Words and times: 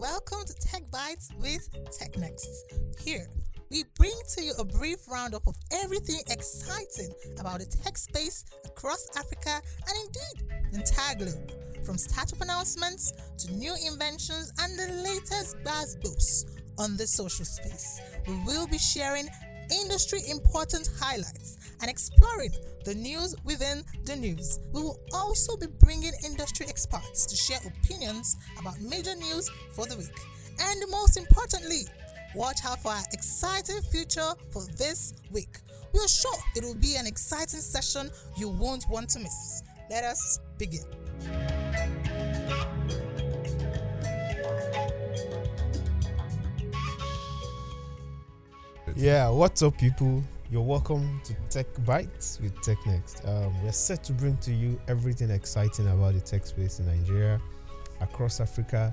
welcome 0.00 0.38
to 0.46 0.54
Techbytes 0.54 1.28
with 1.36 1.68
TechNext. 1.90 3.00
Here, 3.04 3.28
we 3.70 3.84
bring 3.98 4.18
to 4.34 4.42
you 4.42 4.54
a 4.58 4.64
brief 4.64 5.06
roundup 5.06 5.46
of 5.46 5.54
everything 5.70 6.20
exciting 6.30 7.12
about 7.38 7.58
the 7.58 7.66
tech 7.66 7.98
space 7.98 8.46
across 8.64 9.06
Africa 9.18 9.60
and 9.86 9.96
indeed 10.06 10.72
the 10.72 10.78
entire 10.78 11.16
globe. 11.16 11.52
From 11.84 11.98
startup 11.98 12.40
announcements 12.40 13.12
to 13.44 13.52
new 13.52 13.74
inventions 13.86 14.50
and 14.60 14.78
the 14.78 15.02
latest 15.02 15.62
buzz 15.64 15.96
boosts 15.96 16.46
on 16.78 16.96
the 16.96 17.06
social 17.06 17.44
space. 17.44 18.00
We 18.26 18.42
will 18.46 18.66
be 18.66 18.78
sharing 18.78 19.28
industry 19.82 20.20
important 20.30 20.88
highlights 20.98 21.58
and 21.80 21.90
exploring 21.90 22.50
the 22.84 22.94
news 22.94 23.34
within 23.44 23.82
the 24.04 24.16
news. 24.16 24.60
We 24.72 24.82
will 24.82 25.00
also 25.12 25.56
be 25.56 25.66
bringing 25.80 26.12
industry 26.24 26.66
experts 26.68 27.26
to 27.26 27.36
share 27.36 27.58
opinions 27.66 28.36
about 28.58 28.80
major 28.80 29.14
news 29.14 29.50
for 29.72 29.86
the 29.86 29.96
week. 29.96 30.16
And 30.60 30.82
most 30.90 31.16
importantly, 31.16 31.82
watch 32.34 32.58
out 32.66 32.80
for 32.82 32.92
our 32.92 33.02
exciting 33.12 33.80
future 33.90 34.32
for 34.52 34.64
this 34.76 35.14
week. 35.30 35.58
We 35.92 36.00
are 36.00 36.08
sure 36.08 36.38
it 36.54 36.64
will 36.64 36.76
be 36.76 36.96
an 36.96 37.06
exciting 37.06 37.60
session 37.60 38.10
you 38.36 38.48
won't 38.48 38.84
want 38.88 39.08
to 39.10 39.18
miss. 39.18 39.62
Let 39.90 40.04
us 40.04 40.38
begin. 40.58 40.84
Yeah, 48.96 49.30
what's 49.30 49.62
up, 49.62 49.78
people? 49.78 50.22
You're 50.52 50.62
welcome 50.62 51.20
to 51.22 51.34
Tech 51.48 51.68
Bites 51.84 52.40
with 52.42 52.52
TechNext. 52.56 53.24
Um, 53.28 53.62
we're 53.62 53.70
set 53.70 54.02
to 54.02 54.12
bring 54.12 54.36
to 54.38 54.52
you 54.52 54.80
everything 54.88 55.30
exciting 55.30 55.86
about 55.86 56.14
the 56.14 56.20
tech 56.20 56.44
space 56.44 56.80
in 56.80 56.86
Nigeria, 56.86 57.40
across 58.00 58.40
Africa, 58.40 58.92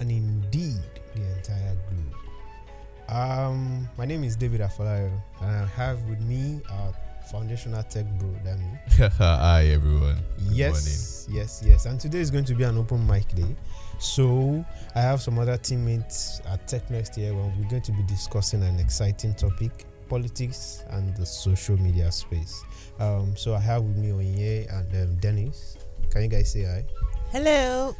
and 0.00 0.10
indeed 0.10 0.80
the 1.14 1.22
entire 1.36 1.76
globe. 1.88 3.16
Um, 3.16 3.88
my 3.96 4.06
name 4.06 4.24
is 4.24 4.34
David 4.34 4.60
Afolayo, 4.60 5.12
and 5.40 5.50
I 5.56 5.66
have 5.66 6.02
with 6.08 6.20
me 6.20 6.60
our 6.68 6.92
foundational 7.30 7.84
tech 7.84 8.06
bro, 8.18 8.34
Dami. 8.44 9.12
Hi 9.18 9.66
everyone. 9.66 10.16
Good 10.36 10.52
yes, 10.52 11.28
yes, 11.30 11.62
yes. 11.64 11.86
And 11.86 12.00
today 12.00 12.18
is 12.18 12.32
going 12.32 12.44
to 12.46 12.56
be 12.56 12.64
an 12.64 12.76
open 12.76 13.06
mic 13.06 13.28
day. 13.36 13.54
So 14.00 14.64
I 14.96 15.00
have 15.00 15.22
some 15.22 15.38
other 15.38 15.58
teammates 15.58 16.40
at 16.44 16.66
TechNext 16.66 17.14
here 17.14 17.34
where 17.34 17.54
we're 17.56 17.68
going 17.68 17.82
to 17.82 17.92
be 17.92 18.02
discussing 18.02 18.64
an 18.64 18.80
exciting 18.80 19.34
topic 19.34 19.86
politics 20.08 20.82
and 20.90 21.16
the 21.16 21.26
social 21.26 21.76
media 21.76 22.10
space. 22.10 22.64
Um, 22.98 23.36
so 23.36 23.54
I 23.54 23.60
have 23.60 23.82
with 23.82 23.96
me 23.96 24.08
Onye 24.08 24.72
and 24.72 25.02
um, 25.02 25.16
Dennis. 25.16 25.76
Can 26.10 26.22
you 26.22 26.28
guys 26.28 26.52
say 26.52 26.64
hi? 26.64 26.84
Hello. 27.30 27.94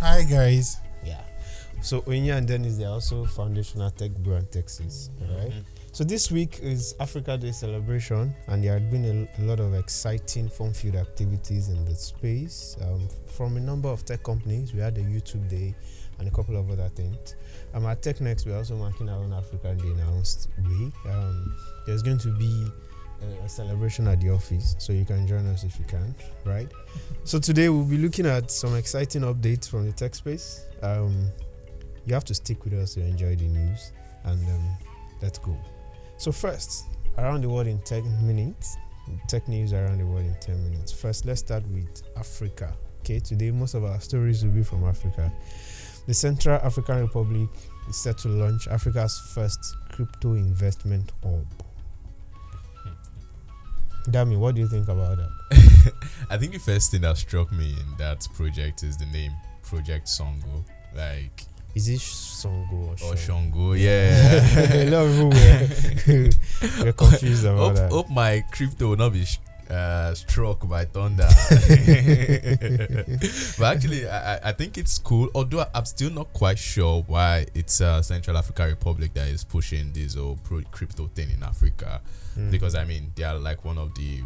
Hi 0.00 0.22
guys. 0.22 0.76
Yeah. 1.04 1.22
So 1.82 2.02
Onye 2.02 2.36
and 2.36 2.46
Dennis, 2.46 2.76
they're 2.76 2.88
also 2.88 3.24
foundational 3.24 3.90
tech 3.90 4.10
bro 4.18 4.36
and 4.36 4.50
Texas. 4.50 5.10
All 5.20 5.38
right? 5.38 5.52
So 5.92 6.04
this 6.04 6.30
week 6.30 6.60
is 6.62 6.94
Africa 7.00 7.36
Day 7.36 7.50
celebration, 7.50 8.32
and 8.46 8.62
there 8.62 8.74
had 8.74 8.92
been 8.92 9.04
a, 9.04 9.42
a 9.42 9.44
lot 9.44 9.58
of 9.58 9.74
exciting 9.74 10.48
fun-filled 10.48 10.94
activities 10.94 11.68
in 11.68 11.84
the 11.84 11.96
space 11.96 12.76
um, 12.82 13.08
from 13.26 13.56
a 13.56 13.60
number 13.60 13.88
of 13.88 14.04
tech 14.04 14.22
companies. 14.22 14.72
We 14.72 14.80
had 14.80 14.96
a 14.98 15.02
YouTube 15.02 15.48
Day 15.48 15.74
and 16.20 16.28
a 16.28 16.30
couple 16.30 16.56
of 16.56 16.70
other 16.70 16.88
things. 16.90 17.34
Um, 17.74 17.86
at 17.86 18.02
TechNext, 18.02 18.46
we're 18.46 18.56
also 18.56 18.76
marking 18.76 19.08
our 19.08 19.18
own 19.18 19.32
African 19.32 19.76
Day 19.78 19.88
announced 19.88 20.48
way. 20.58 20.92
Um, 21.10 21.56
there's 21.86 22.02
going 22.02 22.18
to 22.18 22.28
be 22.38 22.66
a, 23.22 23.44
a 23.44 23.48
celebration 23.48 24.06
at 24.06 24.20
the 24.20 24.30
office, 24.30 24.76
so 24.78 24.92
you 24.92 25.04
can 25.04 25.26
join 25.26 25.46
us 25.46 25.64
if 25.64 25.78
you 25.78 25.84
can, 25.86 26.14
right? 26.44 26.70
so 27.24 27.38
today 27.38 27.68
we'll 27.68 27.84
be 27.84 27.98
looking 27.98 28.26
at 28.26 28.50
some 28.50 28.76
exciting 28.76 29.22
updates 29.22 29.68
from 29.68 29.86
the 29.86 29.92
tech 29.92 30.14
space. 30.14 30.64
Um, 30.82 31.28
you 32.06 32.14
have 32.14 32.24
to 32.24 32.34
stick 32.34 32.64
with 32.64 32.74
us 32.74 32.94
to 32.94 33.00
enjoy 33.00 33.36
the 33.36 33.48
news, 33.48 33.92
and 34.24 34.46
um, 34.48 34.76
let's 35.22 35.38
go. 35.38 35.56
So 36.16 36.32
first, 36.32 36.84
around 37.18 37.42
the 37.42 37.48
world 37.48 37.66
in 37.66 37.80
10 37.80 38.26
minutes, 38.26 38.76
tech 39.28 39.48
news 39.48 39.72
around 39.72 39.98
the 39.98 40.06
world 40.06 40.26
in 40.26 40.34
10 40.40 40.62
minutes. 40.64 40.92
First, 40.92 41.24
let's 41.24 41.40
start 41.40 41.66
with 41.68 42.02
Africa. 42.16 42.76
Okay, 43.00 43.18
today 43.18 43.50
most 43.50 43.74
of 43.74 43.84
our 43.84 44.00
stories 44.00 44.44
will 44.44 44.52
be 44.52 44.62
from 44.62 44.84
Africa. 44.84 45.32
The 46.10 46.14
Central 46.14 46.56
African 46.64 47.02
Republic 47.02 47.48
is 47.88 47.94
set 47.94 48.18
to 48.18 48.28
launch 48.28 48.66
Africa's 48.66 49.16
first 49.32 49.76
crypto 49.92 50.32
investment 50.34 51.12
hub. 51.22 51.46
Dami, 54.08 54.36
what 54.36 54.56
do 54.56 54.60
you 54.60 54.66
think 54.66 54.88
about 54.88 55.18
that? 55.18 55.92
I 56.30 56.36
think 56.36 56.50
the 56.50 56.58
first 56.58 56.90
thing 56.90 57.02
that 57.02 57.16
struck 57.16 57.52
me 57.52 57.76
in 57.78 57.96
that 57.98 58.26
project 58.34 58.82
is 58.82 58.96
the 58.96 59.06
name 59.06 59.30
Project 59.62 60.08
Songo. 60.08 60.64
Like 60.96 61.44
Is 61.76 61.88
it 61.88 62.00
Songo 62.00 62.72
or 62.72 62.90
or 62.90 63.14
Shongo? 63.14 63.76
Shongo, 63.76 63.78
yeah. 63.78 64.82
a 64.82 64.90
lot 64.90 65.06
of 65.06 65.80
people 65.80 66.82
were, 66.82 66.84
were 66.86 66.92
confused 66.92 67.44
about 67.44 67.58
hope, 67.58 67.74
that. 67.76 67.92
hope 67.92 68.10
my 68.10 68.42
crypto 68.50 68.88
will 68.88 68.96
not 68.96 69.12
be 69.12 69.24
uh, 69.70 70.14
struck 70.14 70.68
by 70.68 70.84
thunder. 70.84 71.28
but 73.58 73.76
actually, 73.76 74.08
I, 74.08 74.50
I- 74.50 74.52
think 74.52 74.76
it's 74.76 74.98
cool. 74.98 75.28
Although 75.34 75.64
I'm 75.74 75.84
still 75.84 76.10
not 76.10 76.32
quite 76.32 76.58
sure 76.58 77.02
why 77.06 77.46
it's 77.54 77.80
uh, 77.80 78.02
Central 78.02 78.36
African 78.36 78.68
Republic 78.68 79.14
that 79.14 79.28
is 79.28 79.44
pushing 79.44 79.92
this 79.92 80.14
whole 80.16 80.38
pro- 80.42 80.62
crypto 80.70 81.06
thing 81.14 81.30
in 81.30 81.42
Africa. 81.42 82.00
Mm. 82.38 82.50
Because 82.50 82.74
I 82.74 82.84
mean, 82.84 83.12
they 83.14 83.24
are 83.24 83.38
like 83.38 83.64
one 83.64 83.78
of 83.78 83.94
the 83.94 84.22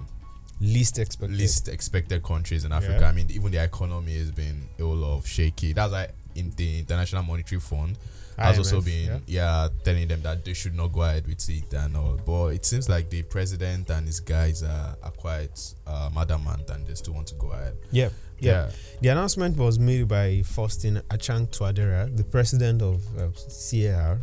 least 0.60 0.98
expected. 0.98 1.36
least 1.36 1.68
expected 1.68 2.22
countries 2.22 2.64
in 2.64 2.72
Africa. 2.72 2.98
Yeah. 3.02 3.08
I 3.08 3.12
mean, 3.12 3.30
even 3.30 3.52
the 3.52 3.62
economy 3.62 4.16
has 4.18 4.30
been 4.30 4.68
a 4.78 4.82
whole 4.82 5.04
of 5.04 5.26
shaky. 5.26 5.72
That's 5.72 5.92
why 5.92 6.08
in 6.34 6.52
the 6.56 6.80
International 6.80 7.22
Monetary 7.22 7.60
Fund 7.60 7.96
has 8.38 8.58
also 8.58 8.80
been 8.80 9.06
yeah. 9.06 9.18
yeah. 9.26 9.68
telling 9.84 10.08
them 10.08 10.22
that 10.22 10.44
they 10.44 10.54
should 10.54 10.74
not 10.74 10.88
go 10.92 11.02
ahead 11.02 11.26
with 11.26 11.48
it 11.48 11.72
and 11.74 11.96
all. 11.96 12.18
But 12.24 12.48
it 12.54 12.64
seems 12.64 12.88
like 12.88 13.10
the 13.10 13.22
president 13.22 13.90
and 13.90 14.06
his 14.06 14.20
guys 14.20 14.62
are, 14.62 14.96
are 15.02 15.10
quite 15.12 15.58
um, 15.86 16.16
adamant 16.18 16.68
and 16.70 16.86
they 16.86 16.94
still 16.94 17.14
want 17.14 17.28
to 17.28 17.34
go 17.36 17.52
ahead. 17.52 17.76
Yep. 17.92 18.12
Yeah. 18.40 18.70
The 19.00 19.08
announcement 19.08 19.56
was 19.56 19.78
made 19.78 20.08
by 20.08 20.42
Faustin-Archange 20.44 21.50
Touadéra, 21.50 22.14
the 22.14 22.24
president 22.24 22.82
of 22.82 23.02
uh, 23.18 23.28
CAR, 23.70 24.18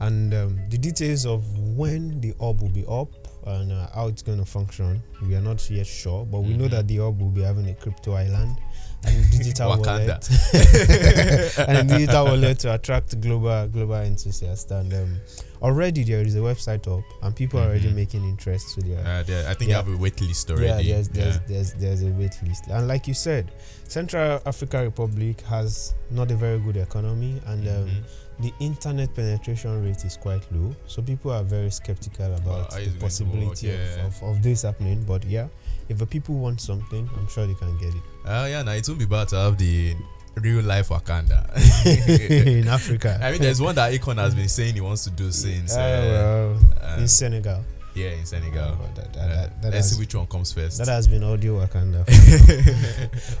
and 0.00 0.32
um, 0.34 0.58
the 0.68 0.78
details 0.78 1.24
of 1.26 1.42
when 1.76 2.20
the 2.20 2.34
hub 2.38 2.60
will 2.60 2.68
be 2.68 2.84
up 2.86 3.08
and 3.46 3.72
uh, 3.72 3.88
how 3.94 4.08
it's 4.08 4.22
going 4.22 4.38
to 4.38 4.44
function, 4.44 5.02
we 5.22 5.34
are 5.34 5.40
not 5.40 5.68
yet 5.70 5.86
sure, 5.86 6.26
but 6.26 6.40
we 6.40 6.52
know 6.54 6.66
Mhm. 6.66 6.70
that 6.70 6.88
the 6.88 6.96
hub 6.98 7.20
will 7.20 7.30
be 7.30 7.42
having 7.42 7.68
a 7.70 7.74
crypto 7.74 8.12
island 8.12 8.58
and 9.06 9.30
digital 9.30 9.68
wallet 9.70 10.28
and 11.58 11.78
a 11.78 11.84
digital 11.84 12.24
wallet 12.24 12.58
to 12.60 12.74
attract 12.74 13.20
global 13.20 13.66
global 13.68 13.94
enthusiasts. 13.96 14.70
And 14.70 14.92
um, 14.94 15.20
already 15.62 16.04
there 16.04 16.20
is 16.22 16.34
a 16.36 16.40
website 16.40 16.86
up, 16.86 17.04
and 17.22 17.34
people 17.34 17.60
are 17.60 17.66
already 17.68 17.88
Mhm. 17.90 17.94
making 17.94 18.24
interest. 18.24 18.68
So 18.74 18.80
they 18.80 18.94
are 18.94 19.06
Uh, 19.06 19.20
I 19.50 19.54
think 19.54 19.68
they 19.70 19.76
have 19.76 19.88
a 19.88 19.96
wait 19.96 20.20
list 20.20 20.50
already. 20.50 20.88
yeah, 20.88 20.94
there's, 20.96 21.08
there's, 21.08 21.34
Yeah. 21.36 21.40
there's, 21.48 21.72
there's 21.74 22.02
a 22.02 22.10
wait 22.10 22.34
list. 22.46 22.66
And 22.68 22.88
like 22.88 23.06
you 23.08 23.14
said, 23.14 23.50
Central 23.88 24.40
African 24.44 24.82
Republic 24.82 25.40
has 25.42 25.94
not 26.10 26.30
a 26.30 26.36
very 26.36 26.58
good 26.58 26.76
economy 26.76 27.40
and 27.46 27.66
um, 27.68 27.74
Mhm. 27.86 28.02
the 28.40 28.52
internet 28.60 29.14
penetration 29.14 29.82
rate 29.82 30.04
is 30.04 30.16
quite 30.18 30.42
low. 30.52 30.74
So 30.86 31.00
people 31.02 31.30
are 31.32 31.42
very 31.44 31.70
skeptical 31.70 32.34
about 32.34 32.72
how 32.72 32.76
the 32.76 32.82
is 32.82 32.88
it 32.88 32.90
going 32.90 32.92
to 32.94 33.00
possibility 33.00 33.68
work? 33.68 33.78
Yeah. 33.96 34.06
of, 34.06 34.22
of, 34.22 34.36
of 34.36 34.42
this 34.42 34.62
happening. 34.62 35.04
But 35.04 35.24
yeah, 35.24 35.46
if 35.88 35.98
the 35.98 36.06
people 36.06 36.34
want 36.36 36.60
something, 36.60 37.08
I'm 37.16 37.28
sure 37.28 37.46
they 37.46 37.54
can 37.54 37.76
get 37.78 37.94
it. 37.94 38.02
Oh 38.26 38.42
Uh, 38.42 38.46
yeah, 38.46 38.62
now 38.62 38.72
it 38.72 38.86
won't 38.88 38.98
be 38.98 39.06
bad 39.06 39.28
to 39.28 39.36
have 39.36 39.56
the 39.58 39.94
real 40.36 40.62
life 40.62 40.88
Wakanda. 40.88 41.46
in 42.46 42.68
Africa. 42.68 43.18
I 43.22 43.30
mean, 43.32 43.40
there's 43.40 43.60
one 43.60 43.74
that 43.76 43.92
Akon 43.92 44.16
has 44.18 44.34
been 44.34 44.48
saying 44.48 44.74
he 44.74 44.80
wants 44.80 45.04
to 45.04 45.10
do 45.10 45.30
since. 45.32 45.74
Ah, 45.76 45.80
uh, 45.80 45.82
well, 45.82 46.58
uh, 46.82 46.96
in 46.98 47.08
Senegal. 47.08 47.64
yeah, 47.94 48.10
in 48.10 48.26
Senegal. 48.26 48.76
But 48.80 48.94
that, 48.96 49.12
that, 49.14 49.20
Uh, 49.22 49.28
that, 49.34 49.62
that 49.62 49.72
let's 49.72 49.88
has, 49.88 49.92
see 49.92 50.00
which 50.00 50.14
one 50.14 50.26
comes 50.26 50.52
first. 50.52 50.78
that 50.78 50.88
has 50.88 51.08
been 51.08 51.22
audio 51.24 51.64
Wakanda. 51.64 52.04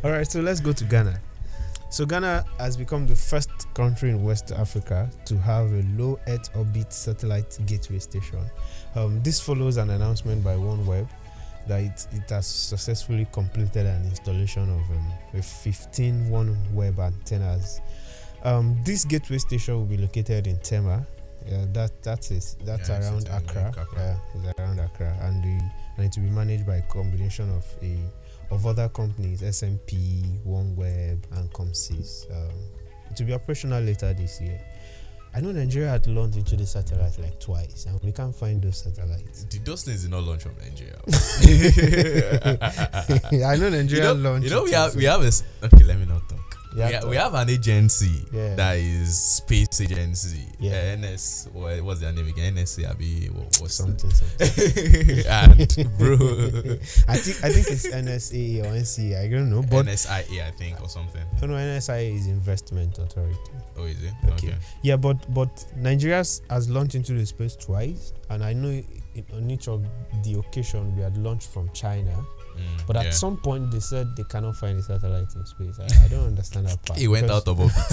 All 0.04 0.10
right, 0.10 0.26
so 0.30 0.40
let's 0.40 0.60
go 0.60 0.72
to 0.72 0.84
Ghana. 0.84 1.20
So 1.90 2.04
Ghana 2.06 2.44
has 2.58 2.76
become 2.76 3.06
the 3.06 3.14
first 3.16 3.50
country 3.74 4.10
in 4.10 4.22
West 4.24 4.50
Africa 4.52 5.08
to 5.26 5.38
have 5.38 5.70
a 5.72 5.82
low 5.96 6.18
Earth 6.26 6.50
orbit 6.56 6.92
satellite 6.92 7.58
gateway 7.66 7.98
station. 8.00 8.40
Um, 8.94 9.22
this 9.22 9.40
follows 9.40 9.76
an 9.76 9.90
announcement 9.90 10.42
by 10.42 10.54
OneWeb 10.54 11.06
that 11.66 11.80
it, 11.80 12.06
it 12.12 12.30
has 12.30 12.46
successfully 12.46 13.26
completed 13.32 13.86
an 13.86 14.04
installation 14.04 14.62
of 14.62 14.90
um, 14.90 15.12
a 15.34 15.42
15 15.42 16.26
OneWeb 16.30 16.98
antennas. 16.98 17.80
Um, 18.44 18.80
this 18.84 19.04
gateway 19.04 19.38
station 19.38 19.74
will 19.74 19.86
be 19.86 19.96
located 19.96 20.46
in 20.46 20.58
Tema. 20.58 21.06
Yeah, 21.46 21.64
that 21.72 22.02
that 22.02 22.30
is 22.30 22.56
that's 22.64 22.88
Yeah, 22.88 23.00
around 23.00 23.28
Accra. 23.28 23.68
Accra. 23.68 23.86
Yeah, 23.96 24.50
it's 24.50 24.60
around 24.60 24.80
Accra, 24.80 25.16
and 25.22 25.42
the 25.42 25.70
and 25.96 26.06
it 26.06 26.16
will 26.16 26.28
be 26.28 26.34
managed 26.34 26.66
by 26.66 26.76
a 26.76 26.82
combination 26.82 27.50
of 27.54 27.64
a 27.82 27.98
of 28.50 28.66
other 28.66 28.88
companies, 28.88 29.42
SMP, 29.42 30.22
OneWeb, 30.44 31.18
and 31.36 31.52
Comsys. 31.52 32.30
Um, 32.30 32.50
it 33.10 33.18
will 33.18 33.26
be 33.26 33.34
operational 33.34 33.82
later 33.82 34.12
this 34.12 34.40
year. 34.40 34.60
I 35.36 35.40
know 35.40 35.52
Nigeria 35.52 35.90
had 35.90 36.06
launched 36.06 36.38
into 36.38 36.56
the 36.56 36.64
satellite 36.64 37.18
like 37.18 37.38
twice, 37.38 37.84
and 37.84 38.00
we 38.02 38.10
can't 38.10 38.34
find 38.34 38.62
those 38.62 38.78
satellites. 38.78 39.44
Did 39.44 39.66
those 39.66 39.82
things 39.84 40.00
did 40.00 40.10
not 40.10 40.24
launch 40.24 40.44
from 40.44 40.54
Nigeria? 40.56 40.96
I 43.46 43.56
know 43.58 43.66
you 43.66 43.70
Nigeria 43.70 44.14
know, 44.14 44.30
launched. 44.30 44.44
you 44.44 44.50
know 44.50 44.62
we 44.64 44.72
have 44.72 44.96
we 44.96 45.04
have 45.04 45.20
a 45.20 45.26
okay. 45.26 45.84
Let 45.84 45.98
me 45.98 46.06
not 46.06 46.26
talk. 46.26 46.55
You 46.76 46.98
we, 47.04 47.10
we 47.10 47.16
have 47.16 47.34
an 47.34 47.48
agency 47.48 48.24
Yeah. 48.32 48.54
that 48.56 48.76
is 48.76 49.18
space 49.18 49.80
agency. 49.80 50.44
Yeah. 50.58 50.96
Uh, 50.96 51.00
NS. 51.00 51.48
What, 51.52 51.80
what's 51.82 52.00
their 52.00 52.12
name 52.12 52.28
again? 52.28 52.54
NSA. 52.54 52.90
Abi, 52.90 53.26
what, 53.28 53.56
what's 53.60 53.74
something, 53.74 54.10
something. 54.10 55.26
and 55.26 55.98
bro, 55.98 56.14
I 57.08 57.16
think 57.16 57.44
I 57.44 57.50
think 57.52 57.66
it's 57.70 57.86
NSA 57.88 58.60
or 58.62 58.74
NCA. 58.76 59.24
I 59.24 59.28
don't 59.28 59.50
know, 59.50 59.62
but 59.62 59.86
NSIA, 59.86 60.46
I 60.46 60.50
think, 60.50 60.80
or 60.82 60.88
something. 60.88 61.22
oh 61.42 61.46
no, 61.46 61.54
NSIA 61.54 62.14
is 62.14 62.26
Investment 62.26 62.98
Authority. 62.98 63.38
Oh, 63.78 63.84
is 63.84 64.02
it? 64.02 64.12
Okay. 64.32 64.54
Yeah, 64.82 64.96
but 64.96 65.32
but 65.34 65.64
Nigeria 65.76 66.16
has- 66.18 66.42
has 66.50 66.68
launched 66.68 66.94
into 66.94 67.12
the 67.14 67.24
space 67.26 67.56
twice, 67.56 68.12
and 68.30 68.42
I 68.44 68.52
know 68.52 68.68
it, 69.14 69.24
on 69.34 69.50
each 69.50 69.68
of 69.68 69.84
the 70.24 70.38
occasion 70.38 70.94
we 70.96 71.02
had 71.02 71.16
launched 71.16 71.48
from 71.50 71.70
China. 71.72 72.24
Mm, 72.56 72.86
But 72.86 72.96
yeah. 72.96 73.02
at 73.02 73.14
some 73.14 73.36
point 73.36 73.70
they 73.70 73.80
said 73.80 74.16
they 74.16 74.24
cannot 74.24 74.56
find 74.56 74.78
a 74.78 74.82
satellite 74.82 75.34
in 75.34 75.44
space. 75.46 75.78
I, 75.78 76.04
I 76.04 76.08
don't 76.08 76.26
understand 76.26 76.66
that 76.68 76.84
part. 76.84 76.98
He 77.02 77.08
went 77.08 77.30
out 77.30 77.46
of 77.48 77.60
orbit. 77.60 77.76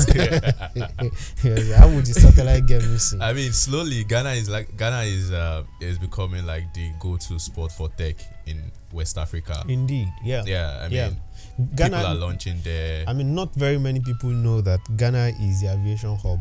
How 1.77 1.87
would 1.89 2.05
the 2.05 2.13
satellite 2.15 2.65
get 2.65 2.83
missing? 2.83 3.21
I 3.21 3.33
mean, 3.33 3.51
slowly 3.51 4.03
Ghana 4.03 4.31
is 4.31 4.49
like 4.49 4.75
Ghana 4.77 5.01
is 5.03 5.31
uh 5.31 5.63
is 5.81 5.97
becoming 5.97 6.45
like 6.45 6.73
the 6.73 6.91
go-to 6.99 7.39
spot 7.39 7.71
for 7.71 7.89
tech 7.89 8.15
in 8.45 8.71
West 8.91 9.17
Africa. 9.17 9.63
Indeed, 9.67 10.07
yeah. 10.23 10.43
Yeah, 10.45 10.79
I 10.81 10.87
mean, 10.89 11.17
Yeah. 11.57 11.75
people 11.89 11.95
are 12.05 12.15
launching 12.15 12.59
there. 12.63 13.03
I 13.07 13.13
mean, 13.13 13.33
not 13.35 13.53
very 13.55 13.77
many 13.77 13.99
people 13.99 14.29
know 14.29 14.61
that 14.61 14.79
Ghana 14.97 15.33
is 15.41 15.61
the 15.61 15.71
aviation 15.73 16.15
hub 16.17 16.39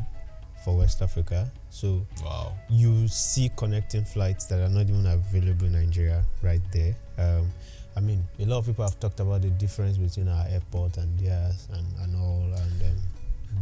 for 0.64 0.76
West 0.78 1.02
Africa. 1.02 1.50
So 1.70 2.06
Wow. 2.22 2.52
you 2.68 3.08
see 3.08 3.50
connecting 3.56 4.04
flights 4.04 4.44
that 4.46 4.60
are 4.60 4.68
not 4.68 4.82
even 4.88 5.06
available 5.06 5.66
in 5.66 5.72
Nigeria 5.72 6.24
right 6.42 6.60
there. 6.72 6.94
Um, 7.18 7.50
I 7.96 8.00
mean, 8.00 8.24
a 8.38 8.44
lot 8.46 8.58
of 8.58 8.66
people 8.66 8.84
have 8.84 8.98
talked 8.98 9.20
about 9.20 9.42
the 9.42 9.50
difference 9.50 9.98
between 9.98 10.28
our 10.28 10.46
airport 10.48 10.96
and 10.96 11.18
theirs 11.18 11.68
and, 11.72 11.86
and 12.02 12.16
all. 12.16 12.42
And 12.42 12.82
um, 12.82 12.98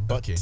but 0.07 0.17
Okay. 0.19 0.37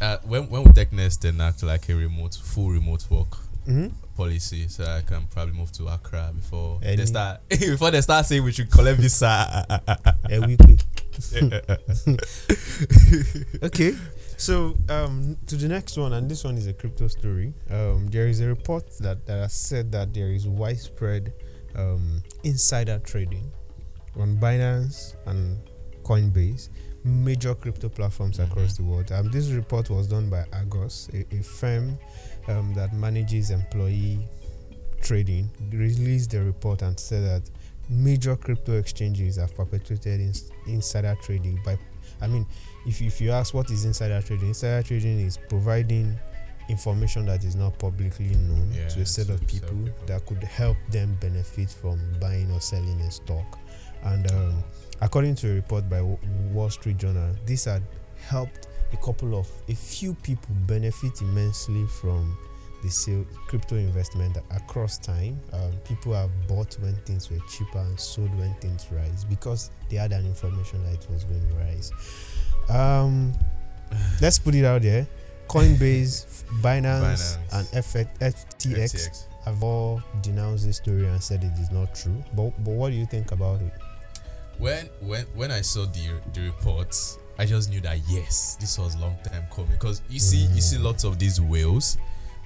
Uh, 0.00 0.16
when 0.24 0.48
when 0.48 0.64
we 0.64 0.72
take 0.72 0.92
next 0.92 1.18
then 1.22 1.40
act 1.40 1.62
like 1.62 1.88
a 1.90 1.94
remote, 1.94 2.34
full 2.34 2.70
remote 2.70 3.04
work 3.10 3.36
Mhm. 3.66 3.92
policy, 4.16 4.66
so 4.68 4.82
I 4.84 5.02
can 5.02 5.26
probably 5.26 5.52
move 5.54 5.70
to 5.72 5.88
Accra 5.88 6.32
before 6.34 6.80
Any- 6.82 6.96
they 6.96 7.04
start 7.06 7.40
before 7.50 7.90
they 7.90 8.00
start 8.00 8.24
saying 8.24 8.42
we 8.42 8.52
should 8.52 8.70
collect 8.70 8.98
visa. 8.98 9.66
a 10.30 10.40
weekly. 10.46 10.78
okay, 13.62 13.92
so 14.36 14.76
um, 14.88 15.36
to 15.46 15.56
the 15.56 15.68
next 15.68 15.96
one, 15.96 16.12
and 16.14 16.30
this 16.30 16.44
one 16.44 16.56
is 16.56 16.66
a 16.66 16.72
crypto 16.72 17.08
story. 17.08 17.52
Um, 17.70 18.06
there 18.08 18.26
is 18.28 18.40
a 18.40 18.46
report 18.46 18.84
that, 19.00 19.26
that 19.26 19.38
has 19.42 19.52
said 19.52 19.92
that 19.92 20.14
there 20.14 20.28
is 20.28 20.46
widespread 20.46 21.32
um, 21.78 22.22
insider 22.44 22.98
trading 23.04 23.50
on 24.18 24.36
Binance 24.36 25.14
and 25.26 25.58
Coinbase, 26.02 26.68
major 27.04 27.54
crypto 27.54 27.88
platforms 27.88 28.38
across 28.38 28.76
the 28.76 28.82
world. 28.82 29.10
Um, 29.12 29.30
this 29.30 29.50
report 29.50 29.88
was 29.88 30.08
done 30.08 30.28
by 30.28 30.44
Argus, 30.52 31.08
a, 31.14 31.24
a 31.34 31.42
firm 31.42 31.98
um, 32.48 32.74
that 32.74 32.92
manages 32.92 33.50
employee 33.50 34.18
trading, 35.00 35.50
released 35.70 36.30
the 36.32 36.42
report 36.42 36.82
and 36.82 36.98
said 36.98 37.24
that 37.24 37.50
major 37.88 38.36
crypto 38.36 38.72
exchanges 38.72 39.36
have 39.36 39.54
perpetuated 39.54 40.20
ins- 40.20 40.50
insider 40.66 41.16
trading 41.22 41.58
by 41.64 41.78
i 42.20 42.26
mean 42.26 42.46
if, 42.86 43.00
if 43.00 43.20
you 43.20 43.30
ask 43.30 43.54
what 43.54 43.70
is 43.70 43.84
insider 43.84 44.20
trading 44.20 44.48
insider 44.48 44.86
trading 44.86 45.20
is 45.20 45.38
providing 45.48 46.14
information 46.68 47.26
that 47.26 47.44
is 47.44 47.56
not 47.56 47.78
publicly 47.78 48.26
known 48.34 48.70
Yeah, 48.72 48.88
to 48.88 49.00
a 49.00 49.06
set 49.06 49.28
of 49.30 49.46
people, 49.46 49.68
people. 49.70 50.06
that 50.06 50.24
could 50.26 50.42
help 50.44 50.76
them 50.90 51.16
benefit 51.20 51.70
from 51.70 52.00
buying 52.20 52.50
or 52.50 52.60
selling 52.60 53.00
a 53.02 53.10
stock 53.10 53.58
and 54.04 54.30
um, 54.32 54.62
according 55.00 55.34
to 55.36 55.50
a 55.50 55.54
report 55.54 55.88
by 55.88 56.00
wall 56.52 56.70
street 56.70 56.98
journal 56.98 57.34
this 57.46 57.64
had 57.64 57.82
helped 58.28 58.68
a 58.92 58.96
couple 58.98 59.38
of 59.38 59.48
a 59.68 59.74
few 59.74 60.14
people 60.14 60.54
benefit 60.66 61.20
immensely 61.20 61.84
from 62.00 62.36
the 62.82 62.88
sale 62.88 63.24
crypto 63.48 63.74
investment 63.74 64.36
across 64.52 64.98
time. 64.98 65.36
Um, 65.52 65.72
people 65.84 66.14
have 66.14 66.30
bought 66.46 66.74
when 66.80 66.94
things 67.04 67.28
were 67.28 67.40
cheaper 67.50 67.78
and 67.80 67.98
sold 67.98 68.32
when 68.38 68.54
things 68.60 68.86
rise 68.92 69.24
because 69.24 69.72
they 69.90 69.96
had 69.96 70.12
an 70.12 70.24
information 70.24 70.84
that 70.84 70.94
it 70.94 71.10
was 71.10 71.24
going 71.24 71.40
to 71.48 71.54
rise. 71.56 71.90
Um, 72.68 73.32
let's 74.22 74.38
put 74.38 74.54
it 74.54 74.64
out 74.64 74.82
there. 74.82 75.08
Coinbase, 75.48 76.44
Binance, 76.60 77.38
Binance. 77.38 77.38
and 77.52 77.66
FX, 77.68 78.18
FTX 78.18 78.94
FTX. 78.94 79.24
have 79.44 79.62
all 79.62 80.02
denounced 80.22 80.66
this 80.66 80.76
story 80.76 81.06
and 81.06 81.22
said 81.22 81.42
it 81.42 81.58
is 81.58 81.70
not 81.70 81.94
true. 81.94 82.22
But 82.34 82.52
but 82.64 82.72
what 82.72 82.90
do 82.90 82.96
you 82.96 83.06
think 83.06 83.32
about 83.32 83.60
it? 83.62 83.72
When 84.58 84.86
when 85.00 85.24
when 85.34 85.50
I 85.50 85.62
saw 85.62 85.86
the 85.86 86.20
the 86.34 86.42
reports, 86.42 87.18
I 87.38 87.46
just 87.46 87.70
knew 87.70 87.80
that 87.80 87.98
yes, 88.08 88.56
this 88.60 88.78
was 88.78 88.96
long 88.96 89.16
time 89.24 89.46
coming. 89.54 89.70
Because 89.70 90.02
you 90.08 90.18
see 90.18 90.46
you 90.54 90.60
see 90.60 90.76
mm. 90.76 90.84
lots 90.84 91.04
of 91.04 91.18
these 91.18 91.40
whales 91.40 91.96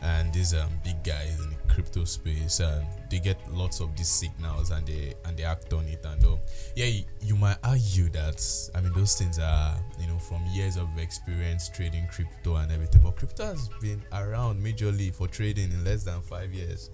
and 0.02 0.32
these 0.32 0.54
um 0.54 0.68
big 0.84 1.02
guys 1.04 1.38
in 1.40 1.50
the 1.50 1.56
crypto 1.72 2.04
space 2.04 2.60
and 2.60 2.86
they 3.10 3.18
get 3.18 3.38
lots 3.52 3.80
of 3.80 3.96
these 3.96 4.08
signals 4.08 4.70
and 4.70 4.86
they 4.86 5.14
and 5.24 5.36
they 5.36 5.44
act 5.44 5.72
on 5.72 5.84
it. 5.86 6.04
And 6.04 6.24
um, 6.24 6.38
yeah 6.74 6.86
you, 6.86 7.04
you 7.22 7.36
might 7.36 7.56
argue 7.64 8.08
that 8.10 8.44
I 8.74 8.80
mean 8.80 8.92
those 8.94 9.14
things 9.14 9.38
are 9.38 9.76
you 10.00 10.06
know 10.08 10.18
from 10.18 10.44
years 10.52 10.76
of 10.76 10.88
experience 10.98 11.68
trading 11.68 12.06
crypto 12.08 12.56
and 12.56 12.70
everything 12.72 13.00
but 13.02 13.16
crypto 13.16 13.46
has 13.46 13.68
been 13.80 14.02
around 14.12 14.62
majorly 14.62 15.14
for 15.14 15.28
trading 15.28 15.70
in 15.70 15.84
less 15.84 16.04
than 16.04 16.20
five 16.22 16.52
years. 16.52 16.90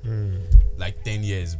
Like 0.77 1.03
10 1.05 1.23
years 1.23 1.57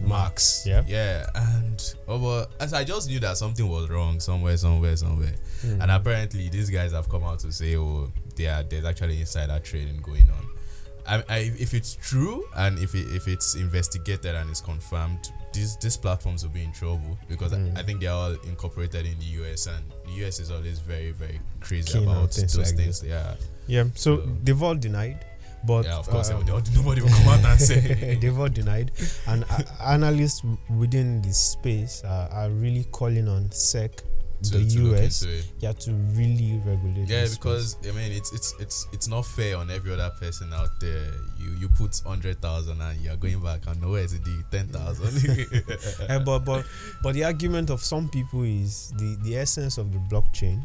max. 0.00 0.64
Yeah. 0.66 0.82
yeah 0.86 1.26
and 1.34 1.94
oh, 2.08 2.18
but 2.18 2.52
as 2.60 2.72
i 2.72 2.82
just 2.82 3.08
knew 3.08 3.20
that 3.20 3.36
something 3.36 3.68
was 3.68 3.88
wrong 3.90 4.20
somewhere 4.20 4.56
somewhere 4.56 4.96
somewhere. 4.96 5.34
And 5.62 5.90
apparently 5.90 6.48
these 6.48 6.70
guys 6.70 6.92
have 6.92 7.08
come 7.08 7.24
out 7.24 7.40
to 7.40 7.52
say 7.52 7.76
oh 7.76 8.10
there 8.36 8.62
there's 8.62 8.84
actually 8.84 9.20
insider 9.20 9.58
trading 9.60 10.00
going 10.00 10.28
on 10.30 10.51
I, 11.06 11.24
I, 11.28 11.38
if 11.58 11.74
it's 11.74 11.96
true 11.96 12.44
and 12.56 12.78
if 12.78 12.94
it, 12.94 13.06
if 13.14 13.26
it's 13.28 13.54
investigated 13.56 14.34
and 14.34 14.48
it's 14.50 14.60
confirmed 14.60 15.30
these 15.52 15.76
these 15.78 15.96
platforms 15.96 16.44
will 16.44 16.52
be 16.52 16.62
in 16.62 16.72
trouble 16.72 17.18
because 17.28 17.52
I, 17.52 17.58
I 17.76 17.82
think 17.82 18.00
they're 18.00 18.12
all 18.12 18.32
incorporated 18.46 19.04
in 19.06 19.18
the 19.18 19.24
US 19.42 19.66
and 19.66 19.84
the 20.06 20.24
US 20.26 20.38
is 20.40 20.50
always 20.50 20.78
very 20.78 21.10
very 21.10 21.40
crazy 21.60 21.98
Keen 21.98 22.08
about 22.08 22.32
things 22.32 22.52
those 22.54 22.68
like 22.72 22.76
things 22.76 23.02
yeah. 23.04 23.34
Yeah. 23.66 23.84
So 23.94 24.16
So- 24.18 24.26
they've 24.44 24.62
all 24.62 24.74
denied, 24.74 25.24
but 25.66 25.84
yeah 25.84 25.96
of 25.98 26.08
course 26.08 26.30
um, 26.30 26.44
they 26.46 26.52
would- 26.52 26.74
nobody 26.74 27.00
will 27.02 27.08
come 27.10 27.28
out 27.28 27.44
and 27.44 27.60
say. 27.60 28.14
They've 28.20 28.38
all 28.38 28.48
denied, 28.48 28.92
and 29.26 29.44
uh, 29.50 29.62
analysts 29.84 30.42
within 30.78 31.20
this 31.22 31.38
space 31.38 32.02
uh, 32.04 32.28
are 32.32 32.50
really 32.50 32.84
calling 32.90 33.28
on 33.28 33.50
SEC, 33.52 34.02
to- 34.42 34.58
the 34.58 34.70
to 34.70 34.94
US, 34.94 35.22
you 35.24 35.66
have 35.68 35.78
to 35.80 35.92
really 35.92 36.60
regulate. 36.64 37.08
Yeah, 37.08 37.26
because 37.30 37.76
I 37.88 37.92
mean 37.92 38.12
it's 38.12 38.32
it's 38.32 38.54
it's 38.60 38.86
it's 38.92 39.08
not 39.08 39.24
fair 39.26 39.56
on 39.56 39.70
every 39.70 39.92
other 39.92 40.10
person 40.20 40.52
out 40.52 40.70
there. 40.80 41.10
You 41.38 41.50
you 41.60 41.68
put 41.68 42.00
hundred 42.06 42.40
thousand 42.40 42.80
and 42.80 43.00
you're 43.00 43.16
going 43.16 43.40
back 43.40 43.66
and 43.66 43.80
nowhere 43.80 44.06
to 44.06 44.18
the 44.18 44.44
ten 44.50 44.68
thousand. 44.68 45.10
space. 45.10 46.00
Uh, 46.10 46.18
but 46.18 46.40
but 46.40 46.64
but 47.02 47.14
the 47.14 47.24
argument 47.24 47.70
of 47.70 47.80
some 47.80 48.08
people 48.08 48.42
is 48.42 48.92
the 48.98 49.16
the 49.22 49.36
essence 49.36 49.78
of 49.78 49.92
the 49.92 49.98
blockchain 50.10 50.60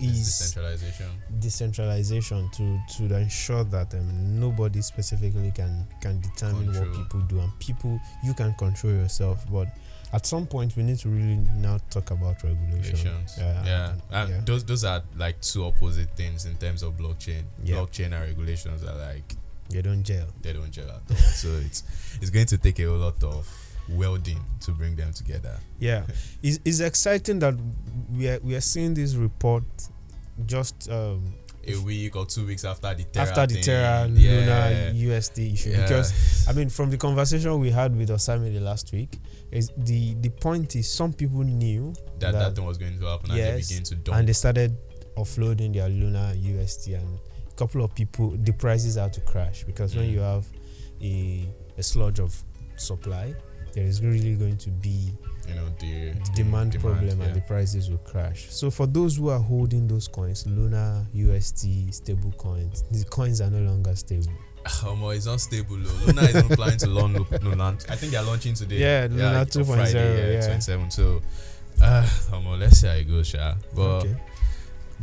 is 0.00 0.26
decentralization. 0.38 1.10
decentralization 1.40 2.48
to 2.50 2.80
to 2.96 3.14
ensure 3.16 3.64
that 3.64 3.92
um, 3.94 4.38
nobody 4.40 4.80
specifically 4.82 5.50
can 5.54 5.86
can 6.00 6.20
determine 6.20 6.68
what 6.72 6.92
people 6.94 7.20
do 7.22 7.40
and 7.40 7.50
people 7.58 7.98
you 8.22 8.32
can 8.34 8.54
control 8.54 8.92
yourself 8.92 9.44
but 9.50 9.66
at 10.12 10.26
some 10.26 10.46
point 10.46 10.76
we 10.76 10.82
need 10.82 10.98
to 10.98 11.08
really 11.08 11.36
now 11.56 11.78
talk 11.90 12.10
about 12.10 12.42
Regulations. 12.42 13.34
Yeah, 13.38 13.64
yeah, 13.64 13.92
and- 14.10 14.30
yeah. 14.30 14.40
those 14.44 14.64
those 14.64 14.84
are 14.84 15.02
like 15.16 15.40
two 15.40 15.64
opposite 15.64 16.10
things 16.16 16.46
in 16.46 16.56
terms 16.56 16.82
of 16.82 16.96
blockchain. 16.96 17.42
Yeah. 17.62 17.76
Blockchain 17.76 18.06
and 18.06 18.20
regulations 18.20 18.84
are 18.84 18.96
like 18.96 19.34
they 19.70 19.82
don't 19.82 20.02
gel. 20.02 20.26
they 20.40 20.52
don't 20.54 20.70
gel 20.70 20.88
at 20.88 21.02
all. 21.10 21.16
so 21.16 21.48
it's 21.66 21.82
it's 22.22 22.30
going 22.30 22.46
to 22.46 22.56
take 22.58 22.78
a 22.80 22.86
lot 22.86 23.22
of 23.22 23.46
welding 23.90 24.38
to 24.60 24.70
bring 24.72 24.96
them 24.96 25.12
together. 25.12 25.58
yeah 25.78 26.04
it's, 26.42 26.58
it's 26.64 26.80
exciting 26.80 27.38
that 27.38 27.54
we 28.14 28.28
are 28.28 28.38
we 28.42 28.54
are 28.54 28.60
seeing 28.62 28.94
this 28.94 29.14
report 29.14 29.64
just 30.46 30.90
um, 30.90 31.34
A 31.74 31.80
week 31.82 32.16
or 32.16 32.26
two 32.26 32.46
weeks 32.46 32.64
after 32.64 32.94
the 32.94 33.04
Terra 33.04 33.28
after 33.28 33.46
the 33.46 33.54
thing. 33.54 33.62
Terra 33.62 34.08
yeah. 34.14 34.30
Luna 34.92 34.92
USD 35.14 35.52
issue 35.54 35.70
Yeah. 35.70 35.82
because 35.82 36.46
I 36.48 36.52
mean 36.52 36.68
from 36.68 36.90
the 36.90 36.96
conversation 36.96 37.58
we 37.60 37.70
had 37.70 37.96
with 37.96 38.08
Osamide 38.10 38.60
last 38.60 38.92
week 38.92 39.18
is 39.50 39.70
the 39.76 40.14
the 40.20 40.28
point 40.30 40.76
is 40.76 40.90
some 40.90 41.12
people 41.12 41.42
knew 41.44 41.92
that, 42.18 42.32
that 42.32 42.32
that- 42.32 42.54
thing 42.56 42.64
was 42.64 42.78
going 42.78 42.98
to 42.98 43.06
happen 43.06 43.30
and 43.30 43.38
Yes, 43.38 43.68
they 43.68 43.74
begin 43.74 43.84
to 43.84 43.94
dump 43.96 44.18
and 44.18 44.28
they 44.28 44.32
started 44.32 44.76
offloading 45.16 45.72
their 45.74 45.88
Luna 45.88 46.34
USD 46.36 46.94
and 46.94 47.18
a 47.50 47.54
couple 47.54 47.82
of 47.84 47.94
people 47.94 48.30
the 48.44 48.52
prices 48.52 48.96
had 48.96 49.12
to 49.14 49.20
crash 49.22 49.64
because 49.64 49.94
when 49.96 50.06
Mm. 50.08 50.12
you 50.12 50.20
have 50.20 50.46
a 51.02 51.48
a 51.76 51.82
sludge 51.82 52.18
of 52.20 52.34
supply 52.76 53.34
there 53.72 53.84
is 53.84 54.02
really 54.02 54.34
going 54.34 54.56
to 54.56 54.70
be 54.70 55.12
you 55.48 55.54
know 55.54 55.66
the, 55.78 56.10
the 56.10 56.18
the 56.18 56.32
demand, 56.34 56.78
problem 56.80 57.18
yeah. 57.18 57.26
and 57.26 57.34
the 57.34 57.40
prices 57.42 57.90
will 57.90 57.98
crash 57.98 58.46
so 58.50 58.70
for 58.70 58.86
those 58.86 59.16
who 59.16 59.28
are 59.30 59.38
holding 59.38 59.86
those 59.88 60.06
coins 60.08 60.46
Luna 60.46 61.06
USD 61.14 61.94
stable 61.94 62.32
coins 62.32 62.84
the 62.90 63.04
coins 63.04 63.40
are 63.40 63.50
no 63.50 63.60
longer 63.60 63.94
stable 63.96 64.32
Um, 64.86 65.02
it's 65.12 65.24
not 65.24 65.40
stable. 65.40 65.76
Though. 65.76 66.06
Luna 66.06 66.22
is 66.22 66.34
not 66.34 66.50
planning 66.50 66.78
to 66.78 66.88
launch. 66.88 67.16
No, 67.42 67.50
launch. 67.50 67.82
I 67.88 67.96
think 67.96 68.12
they're 68.12 68.22
launching 68.22 68.52
today. 68.52 68.76
Yeah, 68.76 69.06
Luna 69.10 69.38
on 69.38 69.46
2.0, 69.46 69.64
Friday, 69.64 70.34
yeah. 70.34 70.40
27. 70.46 70.90
So, 70.90 71.22
uh, 71.80 72.06
um, 72.34 72.60
let's 72.60 72.78
see 72.78 72.86
how 72.86 72.92
it 72.94 73.04
goes, 73.08 73.28
Sha. 73.28 73.54
But 73.74 73.80
okay 74.00 74.16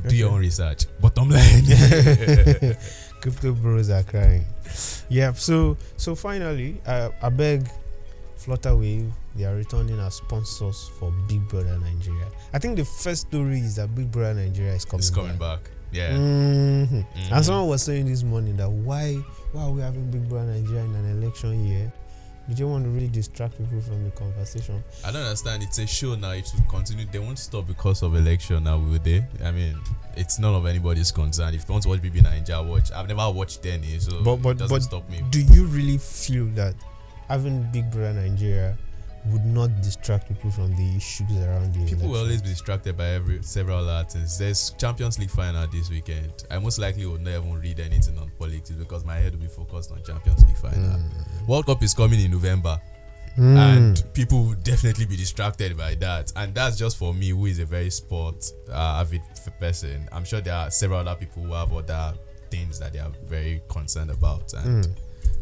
Do 0.08 0.16
your 0.16 0.28
Okay. 0.28 0.36
own 0.36 0.42
research. 0.42 0.86
Bottom 1.00 1.30
line. 1.30 1.66
Crypto 3.22 3.54
bros 3.54 3.90
are 3.90 4.04
crying. 4.04 4.46
Yeah. 5.10 5.34
So 5.34 5.78
so 5.98 6.16
finally, 6.16 6.82
uh, 6.86 7.10
Abeg 7.24 7.68
Flutterwave. 8.46 9.12
They 9.36 9.46
are 9.46 9.56
returning 9.56 10.00
as 10.00 10.16
sponsors 10.16 10.90
for 11.00 11.12
Big 11.28 11.48
Brother 11.48 11.78
Nigeria. 11.80 12.28
I 12.54 12.60
think 12.60 12.78
the 12.78 12.86
first 12.86 13.28
story 13.28 13.60
is 13.60 13.76
that 13.78 13.94
Big 13.96 14.12
Brother 14.12 14.42
Nigeria 14.42 14.74
is 14.74 14.86
coming. 14.86 15.00
it's 15.00 15.10
coming 15.10 15.38
back. 15.38 15.64
back. 15.64 15.72
Yeah. 15.92 16.12
Mhm. 16.12 16.88
Mhm. 16.90 17.06
And 17.32 17.46
someone 17.46 17.68
was 17.70 17.84
saying 17.84 18.06
this 18.08 18.24
morning 18.24 18.58
that 18.58 18.70
why 18.70 19.14
why 19.54 19.64
are 19.64 19.72
we 19.72 19.82
having 19.82 20.10
Big 20.12 20.28
Brother 20.30 20.52
Nigeria 20.54 20.84
in 20.84 20.96
an 20.96 21.22
election 21.24 21.66
year? 21.68 21.92
You 22.48 22.54
don't 22.54 22.70
want 22.70 22.84
to 22.84 22.92
really 22.92 23.08
distract 23.08 23.58
people 23.58 23.82
from 23.82 24.04
the 24.04 24.12
conversation. 24.12 24.84
I 25.04 25.12
don't 25.12 25.24
understand. 25.24 25.64
It's 25.64 25.80
a 25.80 25.88
show 25.88 26.14
now. 26.14 26.30
It 26.32 26.48
will 26.56 26.64
continue. 26.70 27.06
They 27.12 27.18
won't 27.18 27.40
stop 27.40 27.66
because 27.66 28.04
of 28.04 28.14
election 28.16 28.64
now, 28.66 28.78
will 28.78 29.00
they? 29.00 29.26
I 29.44 29.50
mean, 29.52 29.76
it's 30.16 30.38
none 30.38 30.54
of 30.54 30.68
anybody's 30.68 31.12
concern. 31.12 31.56
If 31.56 31.66
you 31.68 31.72
want 31.74 31.84
to 31.84 31.90
watch 31.90 32.02
BB 32.04 32.22
Nigeria, 32.22 32.62
watch. 32.62 32.92
I've 32.92 33.08
never 33.08 33.32
watched 33.32 33.66
any, 33.66 33.98
so 34.00 34.22
But- 34.22 34.44
but- 34.44 34.50
it 34.50 34.58
doesn't 34.60 34.76
but 34.76 34.84
stop 34.84 35.10
me. 35.10 35.24
Do 35.32 35.42
you 35.42 35.66
really 35.66 35.98
feel 35.98 36.46
that 36.54 36.76
having 37.28 37.64
Big 37.72 37.90
Brother 37.92 38.14
Nigeria 38.14 38.78
would 39.32 39.46
not 39.46 39.70
distract 39.82 40.28
people 40.28 40.52
from 40.52 40.76
the 40.76 40.96
issues 40.96 41.32
around 41.44 41.74
the 41.74 41.84
People 41.90 42.10
will 42.10 42.20
always 42.20 42.44
be 42.44 42.50
distracted 42.50 42.96
by 42.96 43.08
every 43.08 43.42
several 43.42 43.80
other 43.90 44.08
things. 44.08 44.38
There's 44.38 44.70
Champions 44.78 45.18
League 45.18 45.32
final 45.32 45.66
this 45.68 45.90
weekend. 45.90 46.32
I 46.52 46.60
most 46.60 46.78
likely 46.78 47.08
will 47.08 47.18
not 47.18 47.32
even 47.32 47.60
read 47.60 47.80
anything 47.80 48.20
on 48.20 48.30
politics 48.38 48.70
because 48.72 49.04
my 49.04 49.16
head 49.16 49.34
will 49.34 49.42
be 49.42 49.48
focused 49.48 49.92
on 49.92 50.04
Champions 50.04 50.46
League 50.46 50.58
final. 50.58 51.00
World 51.48 51.66
Cup 51.66 51.82
is 51.82 51.94
coming 51.94 52.20
in 52.20 52.32
November. 52.32 52.80
Mm. 53.38 53.58
and 53.58 54.04
people 54.14 54.44
will 54.46 54.54
definitely 54.64 55.06
be 55.06 55.18
distracted 55.18 55.76
by 55.76 55.94
that 55.96 56.32
and 56.38 56.56
that's 56.56 56.78
just 56.78 56.96
for 56.96 57.14
me 57.14 57.32
who 57.32 57.48
is 57.48 57.60
a 57.60 57.66
very 57.66 57.90
sport 57.90 58.50
uh, 58.72 59.02
avid 59.02 59.22
person 59.60 60.08
i'm 60.14 60.24
sure 60.24 60.40
there 60.40 60.54
are 60.54 60.72
several 60.72 61.00
other 61.02 61.16
people 61.20 61.44
who 61.44 61.52
have 61.52 61.74
other 61.74 62.14
things 62.50 62.80
that 62.80 62.94
they 62.94 63.00
are 63.00 63.12
very 63.26 63.62
concerned 63.68 64.10
about 64.10 64.54
and 64.54 64.86
Mm. 64.86 64.92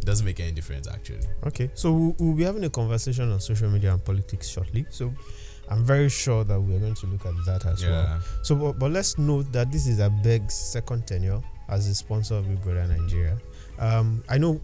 Doesn't 0.06 0.26
make 0.26 0.40
any 0.40 0.52
difference 0.52 0.88
actually 0.88 1.26
Okay, 1.46 1.72
so 1.74 1.92
we'll, 1.92 2.16
we'll 2.20 2.36
be 2.36 2.44
having 2.44 2.64
a 2.66 2.70
conversation 2.70 3.32
on 3.32 3.40
social 3.40 3.70
media 3.70 3.94
and 3.94 4.04
politics 4.04 4.50
shortly. 4.50 4.86
So 4.90 5.14
I'm 5.70 5.84
very 5.86 6.10
sure 6.10 6.44
that 6.44 6.60
we're 6.60 6.80
going 6.80 6.96
to 6.96 7.08
look 7.08 7.26
at 7.26 7.34
that 7.46 7.66
as 7.66 7.84
well. 7.86 8.20
So, 8.44 8.56
but, 8.56 8.80
but 8.80 8.92
let's 8.92 9.18
note 9.18 9.52
that 9.54 9.72
this 9.72 9.88
is 9.88 10.00
Abeg's 10.00 10.54
second 10.54 11.08
tenure 11.08 11.42
as 11.70 11.88
a 11.88 11.96
sponsor 11.96 12.36
of 12.36 12.48
Big 12.48 12.62
Brother 12.62 12.86
Nigeria. 12.88 13.38
Um, 13.80 14.24
I 14.30 14.38
know 14.38 14.62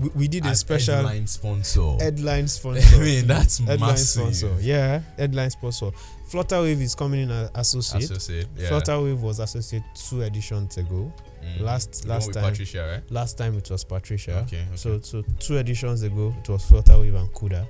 we, 0.00 0.08
we 0.10 0.28
did 0.28 0.46
a 0.46 0.50
As 0.50 0.60
special 0.60 0.94
headline 0.96 1.26
sponsor 1.26 1.96
headline 2.00 2.48
sponsor. 2.48 2.96
i 2.96 2.98
mean 3.00 3.26
that's 3.26 3.58
headline 3.58 3.80
massive 3.80 4.34
sponsor. 4.34 4.56
Yeah, 4.60 5.02
headline 5.18 5.50
sponsor. 5.50 5.90
Flutterwave 6.30 6.80
is 6.80 6.94
coming 6.94 7.20
in 7.24 7.30
as 7.30 7.50
associate. 7.54 8.04
associate 8.10 8.46
yeah 8.56 8.70
Flutterwave 8.70 9.20
was 9.20 9.40
associate 9.40 9.82
two 9.94 10.22
editions 10.22 10.78
ago. 10.78 11.12
Mm. 11.46 11.60
last- 11.60 12.04
last 12.06 12.32
time- 12.32 12.50
patricia 12.50 12.86
right 12.86 13.10
Last 13.10 13.38
time 13.38 13.56
it 13.58 13.70
was 13.70 13.84
Patricia. 13.84 14.38
okay, 14.44 14.62
okay. 14.68 14.76
So 14.76 15.00
so 15.00 15.22
two 15.38 15.56
editions 15.58 16.02
ago 16.02 16.34
it 16.42 16.48
was 16.48 16.64
Flutterwave 16.64 17.14
and 17.18 17.28
Kuda. 17.32 17.66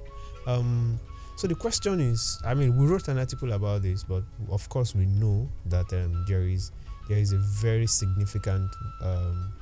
Um, 0.46 0.98
so 1.36 1.46
the 1.46 1.54
question 1.54 2.00
is, 2.00 2.38
I 2.46 2.54
mean, 2.54 2.76
we 2.78 2.86
wrote 2.86 3.08
an 3.08 3.18
article 3.18 3.52
about 3.52 3.82
this, 3.82 4.04
but 4.04 4.22
of 4.48 4.66
course 4.70 4.94
we 4.94 5.04
know 5.06 5.48
that 5.66 5.92
um, 5.92 6.24
there 6.28 6.42
is 6.48 6.70
there 7.08 7.18
is 7.18 7.32
a 7.32 7.38
very 7.38 7.86
significant 7.86 8.70
um, 9.02 9.52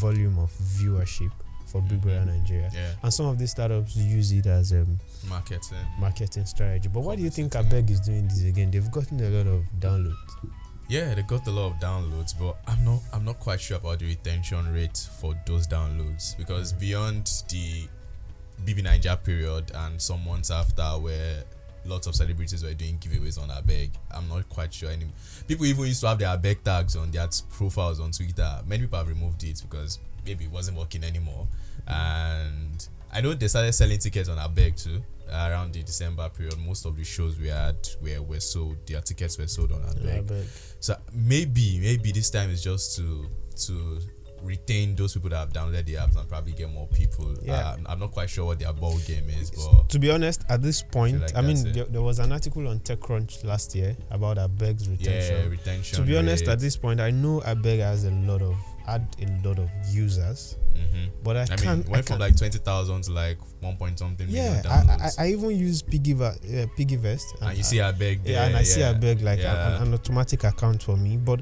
volume 0.00 0.38
of 0.38 0.50
viewership 0.52 1.30
for 1.66 1.82
Big 1.82 2.00
Brother 2.00 2.24
Nigeria, 2.24 2.70
yeah 2.72 2.92
and 3.02 3.12
some 3.12 3.26
of 3.26 3.38
these 3.38 3.50
startups 3.50 3.94
use 3.94 4.32
it 4.32 4.46
as 4.46 4.72
um, 4.72 4.98
marketing 5.28 5.60
marketing 5.98 6.46
strategy. 6.46 6.88
But 6.88 7.00
why 7.00 7.14
do 7.16 7.22
you 7.22 7.30
think 7.30 7.52
Abeg 7.52 7.90
is 7.90 8.00
doing 8.00 8.26
this 8.26 8.42
again? 8.44 8.70
They've 8.70 8.90
gotten 8.90 9.20
a 9.20 9.28
lot 9.28 9.46
of 9.46 9.64
downloads. 9.78 10.16
Yeah, 10.88 11.14
they 11.14 11.20
got 11.22 11.46
a 11.46 11.50
lot 11.50 11.72
of 11.72 11.78
downloads, 11.78 12.32
but 12.38 12.56
I'm 12.66 12.82
not 12.82 13.00
I'm 13.12 13.22
not 13.22 13.38
quite 13.38 13.60
sure 13.60 13.76
about 13.76 13.98
the 13.98 14.06
retention 14.06 14.72
rate 14.72 14.96
for 15.20 15.34
those 15.46 15.66
downloads 15.66 16.34
because 16.38 16.72
mm. 16.72 16.80
beyond 16.80 17.30
the 17.50 17.86
BBNaija 18.64 19.22
period 19.22 19.70
and 19.74 20.00
some 20.00 20.24
months 20.24 20.50
after 20.50 20.82
where 20.82 21.44
lots 21.84 22.06
of 22.06 22.14
celebrities 22.14 22.64
were 22.64 22.72
doing 22.72 22.98
giveaways 22.98 23.40
on 23.40 23.50
Abeg, 23.50 23.90
I'm 24.10 24.30
not 24.30 24.48
quite 24.48 24.72
sure 24.72 24.90
any 24.90 25.04
people 25.46 25.66
even 25.66 25.84
used 25.84 26.00
to 26.00 26.08
have 26.08 26.18
their 26.18 26.34
Abeg 26.34 26.62
tags 26.62 26.96
on 26.96 27.10
their 27.10 27.28
profiles 27.50 28.00
on 28.00 28.10
Twitter. 28.10 28.60
Many 28.66 28.84
people 28.84 28.98
have 28.98 29.08
removed 29.08 29.44
it 29.44 29.62
because 29.68 29.98
maybe 30.24 30.46
it 30.46 30.50
wasn't 30.50 30.78
working 30.78 31.04
anymore. 31.04 31.46
And 31.86 32.88
I 33.12 33.20
know 33.20 33.34
they 33.34 33.48
started 33.48 33.72
selling 33.72 33.98
tickets 33.98 34.28
on 34.28 34.38
Abeg 34.38 34.82
too 34.82 35.02
around 35.30 35.72
the 35.72 35.82
December 35.82 36.28
period. 36.30 36.58
Most 36.58 36.86
of 36.86 36.96
the 36.96 37.04
shows 37.04 37.38
we 37.38 37.48
had 37.48 37.76
were, 38.00 38.22
were 38.22 38.40
sold, 38.40 38.76
their 38.86 39.00
tickets 39.00 39.38
were 39.38 39.46
sold 39.46 39.72
on 39.72 39.80
Abeg. 39.80 40.46
So 40.80 40.94
maybe 41.12 41.78
maybe 41.80 42.12
this 42.12 42.30
time 42.30 42.50
is 42.50 42.62
just 42.62 42.96
to 42.96 43.28
to 43.66 44.00
retain 44.42 44.94
those 44.94 45.14
people 45.14 45.30
that 45.30 45.36
have 45.38 45.52
downloaded 45.52 45.84
the 45.86 45.94
apps 45.94 46.16
and 46.16 46.28
probably 46.28 46.52
get 46.52 46.70
more 46.70 46.86
people. 46.88 47.34
Yeah. 47.42 47.70
Uh, 47.70 47.76
I'm 47.86 47.98
not 47.98 48.12
quite 48.12 48.30
sure 48.30 48.44
what 48.46 48.58
their 48.58 48.72
ball 48.72 48.96
game 48.98 49.28
is, 49.30 49.50
but 49.50 49.88
To 49.88 49.98
be 49.98 50.10
honest, 50.10 50.44
at 50.48 50.62
this 50.62 50.82
point, 50.82 51.20
like 51.20 51.36
I 51.36 51.40
mean, 51.40 51.72
there, 51.72 51.84
there 51.84 52.02
was 52.02 52.18
an 52.18 52.32
article 52.32 52.68
on 52.68 52.80
TechCrunch 52.80 53.44
last 53.44 53.74
year 53.74 53.96
about 54.10 54.36
Abeg's 54.36 54.88
retention. 54.88 55.36
yeah, 55.36 55.48
retention. 55.48 55.96
to 55.96 56.02
be 56.02 56.16
honest, 56.16 56.46
at 56.48 56.60
this 56.60 56.76
point, 56.76 57.00
I 57.00 57.10
know 57.10 57.40
Abeg 57.40 57.80
has 57.80 58.04
a 58.04 58.10
lot 58.10 58.42
of 58.42 58.56
had 58.92 59.06
a 59.20 59.46
lot 59.48 59.58
of 59.58 59.68
users, 59.90 60.56
Mhm. 60.74 61.10
but 61.22 61.36
I, 61.36 61.42
I 61.42 61.46
mean, 61.50 61.58
can't. 61.58 61.86
I 61.86 61.90
went 61.90 62.06
from 62.06 62.18
can't- 62.18 62.20
like 62.20 62.36
twenty 62.36 62.58
thousand 62.58 63.02
to 63.04 63.12
like 63.12 63.38
one 63.60 63.76
point 63.76 63.98
something 63.98 64.26
yeah, 64.28 64.62
million 64.62 64.66
I, 64.90 65.10
I. 65.18 65.24
I 65.24 65.28
even 65.32 65.50
use 65.50 65.82
Piggyvest, 65.82 66.38
uh, 66.44 66.66
Piggyvest, 66.78 67.24
and 67.42 67.56
you 67.58 67.64
see 67.64 67.76
Abeg 67.78 68.20
yeah, 68.24 68.46
and 68.46 68.56
I 68.56 68.62
see 68.62 68.80
yeah. 68.80 68.92
Abeg 68.94 69.22
like 69.22 69.40
yeah. 69.40 69.76
an, 69.76 69.88
an 69.88 69.94
automatic 69.94 70.44
account 70.44 70.82
for 70.82 70.96
me, 70.96 71.16
but 71.16 71.40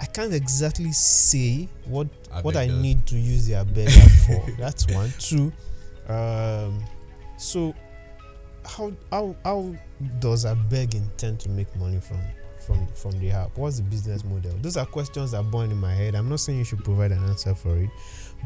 I 0.00 0.06
can't 0.06 0.32
exactly 0.34 0.92
say 0.92 1.68
what 1.86 2.08
what 2.42 2.56
I 2.56 2.66
does. 2.68 2.78
need 2.82 3.06
to 3.06 3.16
use 3.18 3.46
the 3.46 3.54
Abeg 3.54 3.90
for. 4.26 4.50
That's 4.58 4.86
one. 4.92 5.12
Two, 5.18 5.52
um, 6.08 6.84
so 7.38 7.74
how 8.64 8.92
how 9.10 9.34
how 9.44 9.74
does 10.20 10.44
Abeg 10.44 10.94
intend 10.94 11.40
to 11.40 11.48
make 11.48 11.74
money 11.76 12.00
from 12.00 12.18
from 12.66 12.86
from 12.94 13.12
the 13.20 13.30
app? 13.30 13.56
What's 13.58 13.76
the 13.78 13.82
business 13.82 14.24
model? 14.24 14.52
Those 14.62 14.76
are 14.76 14.86
questions 14.86 15.32
that 15.32 15.38
are 15.38 15.42
born 15.44 15.70
in 15.70 15.78
my 15.78 15.94
head. 15.94 16.14
I'm 16.14 16.28
not 16.28 16.40
saying 16.40 16.58
you 16.58 16.64
should 16.64 16.84
provide 16.84 17.12
an 17.12 17.22
answer 17.24 17.54
for 17.54 17.76
it, 17.76 17.90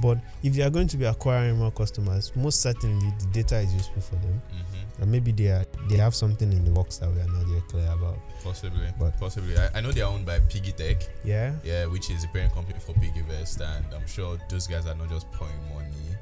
but 0.02 0.18
if 0.42 0.54
they 0.54 0.62
are 0.62 0.70
going 0.70 0.88
to 0.88 0.96
be 0.96 1.04
acquiring 1.04 1.56
more 1.58 1.70
customers, 1.70 2.32
most 2.37 2.61
certainly 2.62 3.12
the 3.18 3.26
data 3.26 3.58
is 3.58 3.73
useful 3.75 4.02
for 4.02 4.16
them, 4.16 4.40
Mhm. 4.52 5.02
and 5.02 5.11
maybe 5.12 5.32
they 5.32 5.49
are 5.49 5.64
they 5.88 5.96
have 5.96 6.14
something 6.14 6.52
in 6.52 6.64
the 6.64 6.73
works 6.73 6.99
that 6.99 7.11
we 7.12 7.20
are 7.20 7.28
not 7.28 7.46
yet 7.49 7.66
clear 7.68 7.90
about. 7.92 8.18
Possibly, 8.42 8.88
But- 8.99 9.18
possibly. 9.18 9.56
I, 9.58 9.78
I 9.78 9.80
know 9.80 9.92
they 9.92 10.02
are 10.02 10.12
owned 10.12 10.25
by 10.26 10.38
Piggy 10.40 10.73
Tech, 10.73 11.02
Yeah. 11.25 11.54
yeah, 11.64 11.87
which 11.87 12.11
is 12.11 12.23
the 12.23 12.28
parent 12.28 12.54
company 12.54 12.78
for 12.78 12.92
Piggyvest, 12.94 13.61
and 13.61 13.85
I'm 13.94 14.06
sure 14.06 14.38
those 14.49 14.66
guys 14.66 14.87
are 14.87 14.94
not 14.94 15.08
just 15.11 15.30
pouring 15.32 15.58
money, 15.75 16.16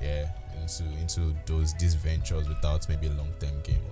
yeah, 0.00 0.28
into 0.60 0.84
into 1.00 1.34
those 1.46 1.74
these 1.74 1.94
ventures 1.94 2.48
without 2.48 2.88
maybe 2.88 3.06
a 3.08 3.12
long 3.12 3.32
term 3.40 3.60
game. 3.62 3.82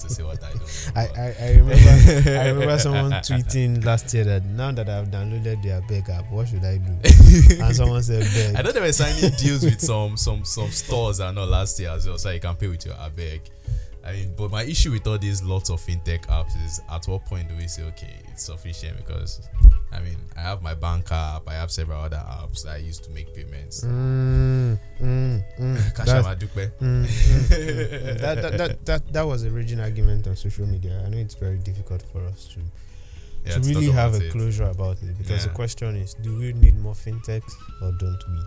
To 0.00 0.08
say 0.08 0.22
what 0.22 0.42
I 0.42 0.52
don't. 0.52 0.92
I, 0.96 1.00
I, 1.00 1.34
I 1.40 1.50
remember 1.56 2.30
I 2.30 2.48
remember 2.48 2.78
someone 2.78 3.10
tweeting 3.22 3.84
last 3.84 4.12
year 4.12 4.24
that 4.24 4.44
now 4.44 4.72
that 4.72 4.88
I've 4.88 5.08
downloaded 5.08 5.62
their 5.62 5.80
Beg 5.82 6.08
app, 6.10 6.30
what 6.30 6.48
should 6.48 6.64
I 6.64 6.78
do? 6.78 6.92
And 7.62 7.76
someone 7.76 8.02
said 8.02 8.24
Beg. 8.34 8.56
I 8.56 8.62
know 8.62 8.72
they 8.72 8.80
were 8.80 8.92
signing 8.92 9.30
deals 9.38 9.62
with 9.64 9.80
some 9.80 10.16
some 10.16 10.44
some 10.44 10.70
stores 10.70 11.20
and 11.20 11.38
all 11.38 11.46
last 11.46 11.78
year 11.78 11.90
as 11.90 12.06
well, 12.06 12.18
so 12.18 12.30
you 12.30 12.40
can 12.40 12.56
pay 12.56 12.68
with 12.68 12.84
your 12.84 12.94
Abeg. 12.96 13.40
I 14.04 14.12
mean, 14.12 14.34
but 14.36 14.50
my 14.50 14.64
issue 14.64 14.90
with 14.90 15.06
all 15.06 15.16
these 15.18 15.42
lots 15.42 15.70
of 15.70 15.80
fintech 15.80 16.26
apps 16.26 16.54
is 16.64 16.80
at 16.90 17.06
what 17.06 17.24
point 17.24 17.48
do 17.48 17.56
we 17.56 17.66
say 17.68 17.82
okay, 17.84 18.16
it's 18.28 18.44
sufficient? 18.44 18.96
Because 18.98 19.48
I 19.94 20.00
mean, 20.00 20.16
I 20.36 20.40
have 20.40 20.60
my 20.62 20.74
bank 20.74 21.10
app, 21.12 21.48
I 21.48 21.54
have 21.54 21.70
several 21.70 22.00
other 22.00 22.16
apps 22.16 22.64
that 22.64 22.74
I 22.74 22.76
use 22.78 22.98
to 23.00 23.10
make 23.10 23.34
payments. 23.34 23.84
Mm, 23.84 24.78
mm, 25.00 25.42
mm. 25.58 25.94
Cash 25.96 26.06
That's- 26.06 26.26
App 26.26 26.38
Adupe. 26.38 26.72
that, 28.20 28.42
that, 28.42 28.58
that, 28.58 28.84
that, 28.86 29.12
that 29.12 29.22
was 29.26 29.44
a 29.44 29.50
raging 29.50 29.80
argument 29.80 30.26
on 30.26 30.36
social 30.36 30.66
media. 30.66 31.02
I 31.06 31.08
know 31.10 31.18
it's 31.18 31.34
very 31.34 31.58
difficult 31.58 32.02
for 32.12 32.22
us 32.24 32.48
to, 32.54 32.60
Yeah, 33.46 33.54
to 33.54 33.60
really 33.60 33.90
have 33.90 34.14
a 34.14 34.26
it. 34.26 34.32
closure 34.32 34.64
about 34.64 35.02
it 35.02 35.16
because 35.18 35.44
the 35.44 35.50
question 35.50 35.96
is 35.96 36.14
do 36.14 36.36
we 36.38 36.52
need 36.52 36.78
more 36.78 36.94
fintechs 36.94 37.52
or 37.82 37.92
don't 37.98 38.22
we? 38.28 38.40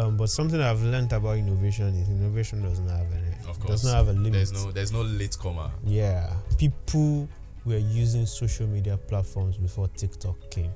Um, 0.00 0.16
but 0.16 0.30
something 0.30 0.60
I've 0.60 0.82
learned 0.82 1.12
about 1.12 1.36
innovation 1.36 1.88
is 2.00 2.08
innovation 2.08 2.62
does 2.62 2.78
not 2.78 2.96
have 2.98 3.12
any, 3.12 3.34
Of 3.48 3.58
course. 3.58 3.82
does 3.82 3.84
not 3.84 3.94
have 3.96 4.08
a 4.08 4.12
limit. 4.12 4.32
There's 4.34 4.52
no 4.52 4.70
there's 4.70 4.92
no 4.92 5.02
late 5.02 5.36
comer. 5.38 5.68
Yeah, 5.84 6.32
people 6.58 7.28
were 7.64 7.78
using 7.78 8.26
social 8.26 8.66
media 8.66 8.96
platforms 8.96 9.56
before 9.56 9.88
TikTok 9.88 10.50
came. 10.50 10.72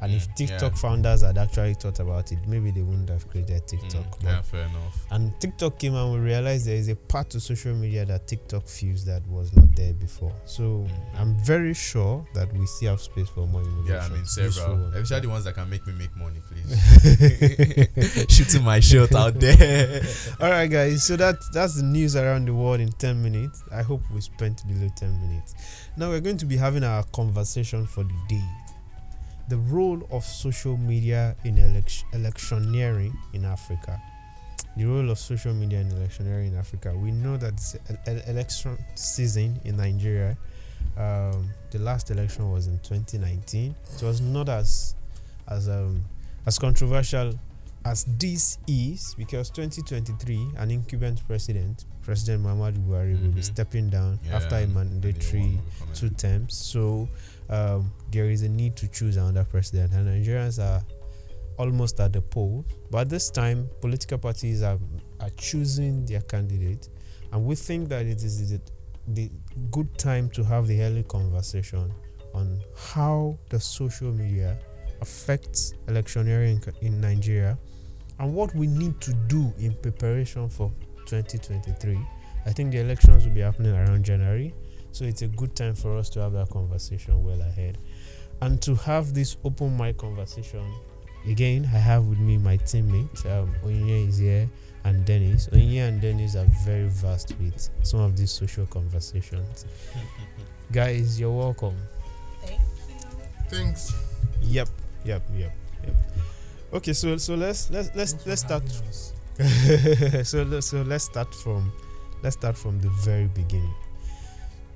And 0.00 0.12
if 0.12 0.28
Mm, 0.28 0.34
TikTok 0.36 0.72
yeah. 0.72 0.78
founders 0.78 1.22
had 1.22 1.38
actually 1.38 1.74
thought 1.74 1.98
about 2.00 2.30
it, 2.32 2.38
maybe 2.46 2.70
they 2.70 2.82
wouldn't 2.82 3.08
have 3.08 3.26
created 3.28 3.66
TikTok. 3.66 4.20
Mm, 4.20 4.24
yeah, 4.24 4.42
fair 4.42 4.62
enough. 4.66 5.06
And 5.10 5.32
TikTok 5.40 5.78
came 5.78 5.94
and 5.94 6.12
we 6.12 6.18
realized 6.18 6.66
there 6.66 6.76
is 6.76 6.88
a 6.88 6.96
part 6.96 7.30
to 7.30 7.40
social 7.40 7.74
media 7.74 8.04
that 8.04 8.26
TikTok 8.26 8.66
feels 8.68 9.04
that 9.06 9.26
was 9.28 9.54
not 9.56 9.74
there 9.76 9.94
before. 9.94 10.32
So 10.44 10.62
Mm. 10.62 10.90
I'm 11.20 11.38
very 11.44 11.72
sure 11.74 12.26
that 12.34 12.52
we 12.52 12.66
still 12.66 12.90
have 12.90 13.00
space 13.00 13.28
for 13.28 13.46
more 13.46 13.62
innovation. 13.62 13.94
Yeah, 13.94 14.04
I 14.04 14.08
mean 14.10 14.26
several, 14.26 14.88
especially 14.94 15.20
the 15.26 15.28
ones 15.30 15.44
that 15.44 15.54
can 15.54 15.70
make 15.70 15.86
me 15.86 15.92
make 15.94 16.14
money, 16.16 16.40
please. 16.50 18.28
Shooting 18.28 18.62
my 18.64 18.80
shot 18.80 19.14
out 19.14 19.38
there. 19.40 20.02
All 20.40 20.50
right, 20.50 20.66
guys. 20.70 21.04
So 21.06 21.16
that 21.16 21.36
that's 21.52 21.76
the 21.76 21.82
news 21.82 22.16
around 22.16 22.46
the 22.46 22.54
world 22.54 22.80
in 22.80 22.90
ten 22.92 23.22
minutes. 23.22 23.62
I 23.72 23.82
hope 23.82 24.02
we 24.12 24.20
spent 24.20 24.66
below 24.66 24.88
ten 24.96 25.18
minutes. 25.20 25.54
Now 25.96 26.10
we're 26.10 26.20
going 26.20 26.38
to 26.38 26.46
be 26.46 26.56
having 26.56 26.84
our 26.84 27.02
conversation 27.04 27.86
for 27.86 28.04
the 28.04 28.14
day. 28.28 28.42
The 29.48 29.58
role 29.58 30.06
of 30.10 30.24
social 30.24 30.76
media 30.76 31.36
in 31.44 31.56
elec- 31.56 32.04
electioneering 32.12 33.12
in 33.32 33.44
Africa. 33.44 34.00
The 34.76 34.84
role 34.86 35.10
of 35.10 35.18
social 35.18 35.52
media 35.54 35.80
in 35.80 35.90
electioneering 35.90 36.48
in 36.48 36.56
Africa. 36.58 36.94
We 36.96 37.10
know 37.10 37.36
that 37.36 37.60
election 38.26 38.78
season 38.94 39.60
in 39.64 39.76
Nigeria. 39.76 40.36
Um, 40.96 41.50
the 41.70 41.78
last 41.78 42.10
election 42.10 42.50
was 42.50 42.66
in 42.66 42.78
2019. 42.78 43.74
It 43.96 44.02
was 44.02 44.20
not 44.20 44.48
as 44.48 44.94
as 45.48 45.68
um, 45.68 46.04
as 46.46 46.58
controversial 46.58 47.38
as 47.84 48.04
this 48.18 48.58
is 48.66 49.14
because 49.18 49.50
2023 49.50 50.52
an 50.58 50.70
incumbent 50.70 51.20
president 51.26 51.84
president 52.02 52.42
muhammadu 52.42 52.80
buhari 52.80 53.12
will 53.20 53.28
be 53.32 53.40
Mhm. 53.40 53.52
stepping 53.52 53.90
down 53.90 54.18
Yeah, 54.24 54.36
after 54.36 54.56
a 54.56 54.66
mandatory 54.66 55.42
anyone 55.42 55.56
will 55.64 55.72
come 55.78 55.88
in. 55.88 55.94
two 55.94 56.10
terms 56.10 56.54
so 56.56 57.08
um, 57.50 57.90
there 58.10 58.30
is 58.30 58.42
a 58.42 58.48
need 58.48 58.74
to 58.76 58.86
choose 58.88 59.16
another 59.18 59.44
president 59.44 59.92
and 59.92 60.08
nigerians 60.08 60.58
are 60.58 60.82
almost 61.58 62.00
at 62.00 62.12
the 62.12 62.20
polls 62.22 62.64
but 62.90 63.08
this 63.08 63.30
time 63.30 63.68
political 63.80 64.18
parties 64.18 64.62
are, 64.62 64.78
are 65.20 65.30
choosing 65.36 66.04
their 66.06 66.22
candidate 66.22 66.88
and 67.32 67.44
we 67.44 67.54
think 67.54 67.88
that 67.88 68.06
it 68.06 68.22
is 68.24 68.50
the, 68.50 68.60
the 69.08 69.30
good 69.70 69.88
time 69.98 70.28
to 70.30 70.42
have 70.42 70.66
the 70.66 70.80
early 70.82 71.02
conversation 71.04 71.92
on 72.32 72.58
how 72.76 73.38
the 73.50 73.60
social 73.60 74.10
media 74.10 74.58
affects 75.00 75.74
electioneering 75.88 76.60
in 76.80 77.00
Nigeria 77.00 77.58
and 78.24 78.34
what 78.34 78.54
we 78.54 78.66
need 78.66 78.98
to 79.02 79.12
do 79.28 79.52
in 79.58 79.74
preparation 79.74 80.48
for 80.48 80.72
2023. 81.04 81.98
I 82.46 82.50
think 82.52 82.72
the 82.72 82.78
elections 82.78 83.26
will 83.26 83.34
be 83.34 83.40
happening 83.40 83.76
around 83.76 84.02
January, 84.02 84.54
so 84.92 85.04
it's 85.04 85.20
a 85.20 85.28
good 85.28 85.54
time 85.54 85.74
for 85.74 85.98
us 85.98 86.08
to 86.10 86.20
have 86.20 86.32
that 86.32 86.48
conversation 86.48 87.22
well 87.22 87.42
ahead. 87.42 87.76
And 88.40 88.62
to 88.62 88.76
have 88.76 89.12
this 89.12 89.36
open 89.44 89.76
mic 89.76 89.98
conversation, 89.98 90.64
again, 91.28 91.68
I 91.74 91.76
have 91.76 92.06
with 92.06 92.18
me 92.18 92.38
my 92.38 92.56
teammate, 92.56 93.26
um, 93.26 93.54
Onyinye 93.62 94.08
is 94.08 94.16
here, 94.16 94.48
and 94.84 95.04
Dennis. 95.04 95.48
Onyinye 95.52 95.86
and 95.86 96.00
Dennis 96.00 96.34
are 96.34 96.48
very 96.64 96.88
vast 96.88 97.34
with 97.38 97.68
some 97.82 98.00
of 98.00 98.16
these 98.16 98.30
social 98.30 98.64
conversations. 98.66 99.66
Guys, 100.72 101.20
you're 101.20 101.30
welcome. 101.30 101.76
Thank 102.40 102.60
you. 102.88 102.96
Thanks. 103.50 103.92
Yep, 104.40 104.70
yep, 105.04 105.22
yep, 105.36 105.52
yep. 105.84 105.94
Okay, 106.74 106.92
so 106.92 107.16
so 107.18 107.36
let's 107.36 107.70
let's 107.70 107.90
let's 107.94 108.26
let's 108.26 108.40
start. 108.40 108.64
so 110.26 110.42
let- 110.42 110.64
so 110.64 110.82
let's 110.82 111.04
start 111.04 111.32
from 111.32 111.72
let's 112.22 112.34
start 112.34 112.56
from 112.56 112.80
the 112.80 112.88
very 113.04 113.28
beginning. 113.28 113.74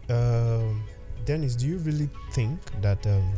Um, 0.08 0.84
Dennis, 1.24 1.56
do 1.56 1.66
you 1.66 1.78
really 1.78 2.08
think 2.32 2.60
that 2.80 3.04
um, 3.06 3.32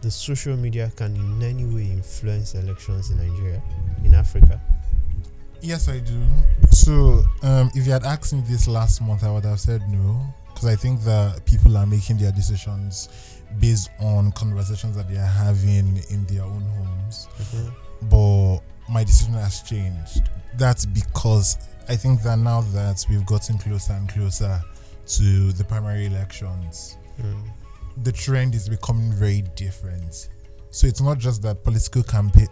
the 0.00 0.10
social 0.10 0.56
media 0.56 0.90
can 0.96 1.14
in 1.14 1.42
any 1.42 1.64
way 1.66 1.90
influence 1.92 2.54
elections 2.54 3.10
in 3.10 3.18
Nigeria, 3.18 3.62
in 4.02 4.14
Africa? 4.14 4.58
Yes, 5.60 5.88
I 5.88 5.98
do. 5.98 6.18
So, 6.70 7.22
um, 7.42 7.70
if 7.74 7.86
you 7.86 7.92
had 7.92 8.04
asked 8.04 8.32
me 8.32 8.42
this 8.48 8.66
last 8.66 9.02
month, 9.02 9.24
I 9.24 9.30
would 9.30 9.44
have 9.44 9.60
said 9.60 9.82
no, 9.90 10.24
because 10.48 10.64
I 10.64 10.74
think 10.74 11.02
that 11.02 11.44
people 11.44 11.76
are 11.76 11.86
making 11.86 12.16
their 12.16 12.32
decisions 12.32 13.10
based 13.60 13.90
on 14.00 14.32
conversations 14.32 14.96
that 14.96 15.08
they 15.08 15.18
are 15.18 15.26
having 15.26 16.00
in 16.08 16.24
their 16.26 16.44
own 16.44 16.62
homes. 16.62 17.28
But 18.02 18.58
my 18.88 19.04
decision 19.04 19.34
has 19.34 19.62
changed. 19.62 20.28
That's 20.56 20.86
because 20.86 21.56
I 21.88 21.96
think 21.96 22.22
that 22.22 22.38
now 22.38 22.62
that 22.72 23.04
we've 23.08 23.26
gotten 23.26 23.58
closer 23.58 23.92
and 23.92 24.08
closer 24.08 24.60
to 25.06 25.52
the 25.52 25.64
primary 25.64 26.06
elections, 26.06 26.96
Mm. 27.20 27.42
the 28.04 28.12
trend 28.12 28.54
is 28.54 28.68
becoming 28.68 29.12
very 29.12 29.42
different. 29.56 30.28
So 30.70 30.86
it's 30.86 31.00
not 31.02 31.18
just 31.18 31.42
that 31.42 31.62
political 31.64 32.02
campaign 32.02 32.48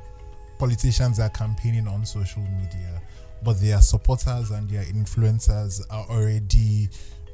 politicians 0.59 1.21
are 1.21 1.29
campaigning 1.31 1.87
on 1.89 2.05
social 2.05 2.43
media, 2.43 3.01
but 3.45 3.61
their 3.61 3.81
supporters 3.81 4.51
and 4.51 4.69
their 4.69 4.83
influencers 4.85 5.81
are 5.91 6.05
already 6.11 6.89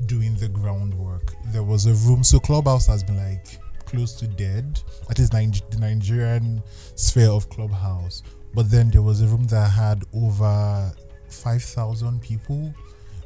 doing 0.07 0.35
the 0.37 0.49
groundwork. 0.49 1.35
There 1.47 1.63
was 1.63 1.87
a 1.87 1.95
room, 2.07 2.23
so 2.23 2.39
Clubhouse 2.39 2.87
has 2.87 3.03
been 3.03 3.17
like 3.17 3.59
close 3.95 4.13
to 4.15 4.27
dead, 4.27 4.81
at 5.11 5.19
least 5.19 5.33
the 5.33 5.79
Nigerian 5.79 6.63
sphere 6.95 7.31
of 7.31 7.49
Clubhouse. 7.49 8.23
But 8.55 8.71
then 8.71 8.91
there 8.91 9.03
was 9.03 9.21
a 9.21 9.27
room 9.27 9.45
that 9.49 9.71
had 9.71 10.05
over 10.15 10.93
5,000 11.29 12.21
people. 12.23 12.73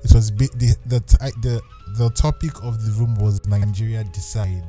It 0.05 0.13
was 0.15 0.31
bi- 0.31 0.47
the, 0.57 0.77
the, 0.87 1.01
the, 1.43 1.61
the 1.97 2.11
topic 2.11 2.53
of 2.63 2.85
the 2.85 2.93
room 2.93 3.15
was 3.17 3.45
Nigeria 3.47 4.05
Decide. 4.05 4.65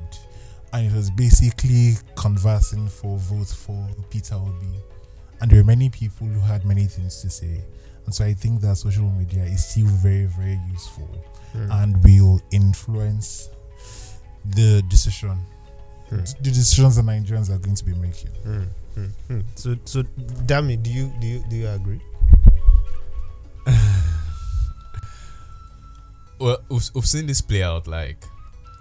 And 0.73 0.85
it 0.91 0.93
was 0.95 1.09
basically 1.11 1.93
conversing 2.15 2.87
for 2.87 3.17
votes 3.17 3.53
for 3.53 3.87
Peter 4.09 4.35
Obi 4.35 4.79
and 5.41 5.49
there 5.49 5.59
were 5.59 5.65
many 5.65 5.89
people 5.89 6.27
who 6.27 6.39
had 6.41 6.65
many 6.65 6.83
things 6.83 7.21
to 7.21 7.29
say 7.29 7.63
and 8.05 8.13
so 8.13 8.25
i 8.25 8.33
think 8.33 8.59
that 8.59 8.75
social 8.75 9.09
media 9.11 9.41
is 9.45 9.63
still 9.65 9.85
very 9.87 10.25
very 10.25 10.59
useful 10.69 11.07
Mm. 11.55 11.81
and 11.81 12.03
will 12.03 12.41
influence 12.51 13.49
the 14.45 14.83
decision 14.89 15.37
Mm. 16.11 16.37
the 16.41 16.49
decisions 16.51 16.95
the 16.95 17.01
nigerians 17.03 17.49
are 17.49 17.59
going 17.59 17.75
to 17.75 17.85
be 17.85 17.93
making 17.93 18.31
Mm, 18.45 18.67
mm, 18.97 19.11
mm. 19.29 19.43
So, 19.55 19.75
so, 19.85 20.01
Dami, 20.47 20.81
do 20.81 20.89
you 20.91 21.11
do 21.21 21.27
you 21.27 21.43
do 21.49 21.55
you 21.55 21.67
agree? 21.67 22.01
Well, 26.39 26.57
we've, 26.69 26.89
we've 26.95 27.05
seen 27.05 27.25
this 27.27 27.41
play 27.41 27.63
out 27.63 27.85
like 27.87 28.23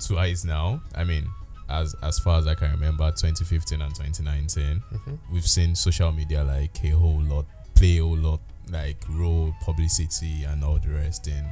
twice 0.06 0.44
now. 0.44 0.80
I 0.94 1.02
mean, 1.04 1.26
as 1.68 1.94
as 2.02 2.18
far 2.20 2.38
as 2.38 2.46
I 2.46 2.54
can 2.54 2.70
remember, 2.70 3.10
2015 3.10 3.82
and 3.82 3.94
2019, 3.94 4.82
Mhm. 4.92 5.18
we've 5.32 5.46
seen 5.46 5.74
social 5.74 6.12
media 6.12 6.44
like 6.44 6.82
a 6.84 6.90
whole 6.90 7.20
lot 7.20 7.46
play 7.74 7.98
a 7.98 8.02
whole 8.04 8.16
lot 8.16 8.40
like 8.70 9.02
role, 9.10 9.52
publicity, 9.64 10.44
and 10.44 10.62
all 10.62 10.78
the 10.78 10.90
rest 10.90 11.26
in 11.26 11.44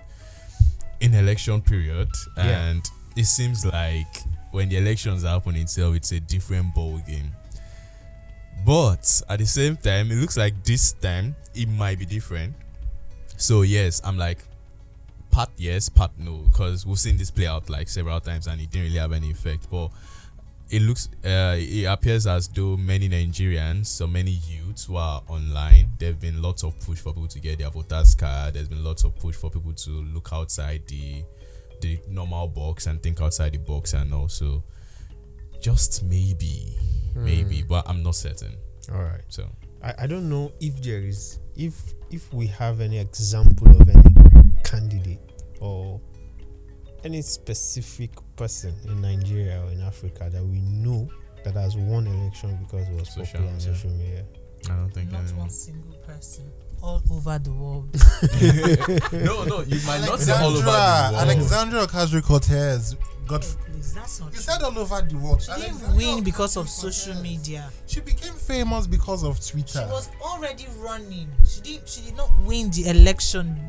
in 1.00 1.12
election 1.14 1.60
period. 1.60 2.08
Yeah. 2.36 2.66
And 2.68 2.88
it 3.16 3.24
seems 3.24 3.64
like 3.64 4.22
when 4.52 4.68
the 4.68 4.76
elections 4.76 5.22
happen 5.24 5.56
itself, 5.56 5.96
it's 5.96 6.12
a 6.12 6.20
different 6.20 6.74
ball 6.74 6.98
game. 7.06 7.32
But 8.64 9.22
at 9.28 9.38
the 9.38 9.46
same 9.46 9.76
time, 9.76 10.10
it 10.10 10.16
looks 10.16 10.36
like 10.36 10.62
this 10.64 10.92
time 10.92 11.34
it 11.54 11.68
might 11.68 11.98
be 11.98 12.04
different. 12.04 12.54
So 13.36 13.62
yes, 13.62 14.00
I'm 14.04 14.16
like 14.16 14.38
part 15.30 15.50
yes, 15.56 15.88
part 15.88 16.10
no, 16.18 16.38
because 16.48 16.86
we've 16.86 16.98
seen 16.98 17.16
this 17.16 17.30
play 17.30 17.46
out 17.46 17.68
like 17.68 17.88
several 17.88 18.18
times 18.20 18.46
and 18.46 18.60
it 18.60 18.70
didn't 18.70 18.86
really 18.86 18.98
have 18.98 19.12
any 19.12 19.30
effect. 19.30 19.68
But 19.70 19.90
it 20.70 20.82
looks, 20.82 21.08
uh, 21.24 21.56
it 21.58 21.84
appears 21.84 22.26
as 22.26 22.48
though 22.48 22.76
many 22.76 23.08
Nigerians, 23.08 23.86
so 23.86 24.06
many 24.06 24.32
youths 24.32 24.86
who 24.86 24.96
are 24.96 25.22
online, 25.28 25.90
there've 25.98 26.18
been 26.20 26.42
lots 26.42 26.64
of 26.64 26.78
push 26.80 26.98
for 26.98 27.12
people 27.12 27.28
to 27.28 27.38
get 27.38 27.58
their 27.58 27.70
voters 27.70 28.14
card. 28.14 28.54
There's 28.54 28.68
been 28.68 28.82
lots 28.82 29.04
of 29.04 29.14
push 29.16 29.36
for 29.36 29.50
people 29.50 29.74
to 29.74 29.90
look 29.90 30.30
outside 30.32 30.82
the 30.88 31.22
the 31.80 31.98
normal 32.08 32.48
box 32.48 32.86
and 32.86 33.02
think 33.02 33.20
outside 33.20 33.52
the 33.52 33.58
box, 33.58 33.92
and 33.94 34.12
also 34.14 34.62
just 35.60 36.02
maybe, 36.04 36.76
maybe, 37.14 37.62
Mm. 37.62 37.68
but 37.68 37.88
I'm 37.88 38.02
not 38.02 38.14
certain. 38.14 38.54
All 38.92 39.02
right. 39.02 39.22
So 39.28 39.48
I, 39.82 39.94
I 40.00 40.06
don't 40.06 40.28
know 40.28 40.52
if 40.60 40.80
there 40.82 41.00
is 41.00 41.38
if 41.56 41.94
if 42.10 42.32
we 42.32 42.46
have 42.48 42.80
any 42.80 42.98
example 42.98 43.68
of 43.80 43.88
any 43.88 44.14
candidate 44.64 45.20
or 45.60 46.00
any 47.04 47.22
specific 47.22 48.10
person 48.36 48.74
in 48.84 49.00
Nigeria 49.00 49.62
or 49.64 49.70
in 49.70 49.80
Africa 49.82 50.28
that 50.30 50.44
we 50.44 50.60
know 50.60 51.08
that 51.44 51.54
has 51.54 51.76
won 51.76 52.06
election 52.06 52.58
because 52.62 52.88
it 52.88 52.94
was 52.94 53.08
Social 53.08 53.24
popular 53.24 53.46
on 53.48 53.52
media. 53.56 53.74
social 53.74 53.90
media. 53.90 54.24
I 54.68 54.76
don't 54.76 54.90
think 54.90 55.12
Not 55.12 55.20
anyone. 55.22 55.38
one 55.40 55.50
single 55.50 55.94
person 56.06 56.50
all 56.82 57.02
over 57.10 57.38
the 57.38 57.52
world. 57.52 57.88
no, 59.12 59.44
no, 59.44 59.60
you 59.62 59.80
might 59.86 60.00
not 60.06 60.20
say 60.20 60.32
all 60.32 60.50
over 60.56 60.62
the 60.62 60.70
Alexandra- 60.70 61.78
world. 61.78 61.86
alexandra 61.86 61.86
ocasio-cortez 61.86 62.96
got 63.26 63.44
Oh, 63.44 63.64
please, 63.72 63.92
that's 63.94 64.20
not 64.20 64.32
you 64.32 64.38
said 64.38 64.62
all 64.62 64.78
over 64.78 65.02
the 65.02 65.16
world 65.16 65.42
She 65.42 65.48
didn't 65.52 65.64
Alexandra 65.82 65.96
win 65.96 66.22
because 66.24 66.56
of 66.56 66.68
social 66.68 67.14
media. 67.22 67.68
she 67.86 68.00
became 68.00 68.34
famous 68.34 68.86
because 68.86 69.24
of 69.24 69.44
Twitter. 69.44 69.80
She 69.84 69.92
was 69.92 70.08
already 70.22 70.66
running. 70.78 71.28
She 71.44 71.60
did. 71.60 71.88
She 71.88 72.02
did 72.02 72.16
not 72.16 72.30
win 72.44 72.70
the 72.70 72.88
election 72.88 73.68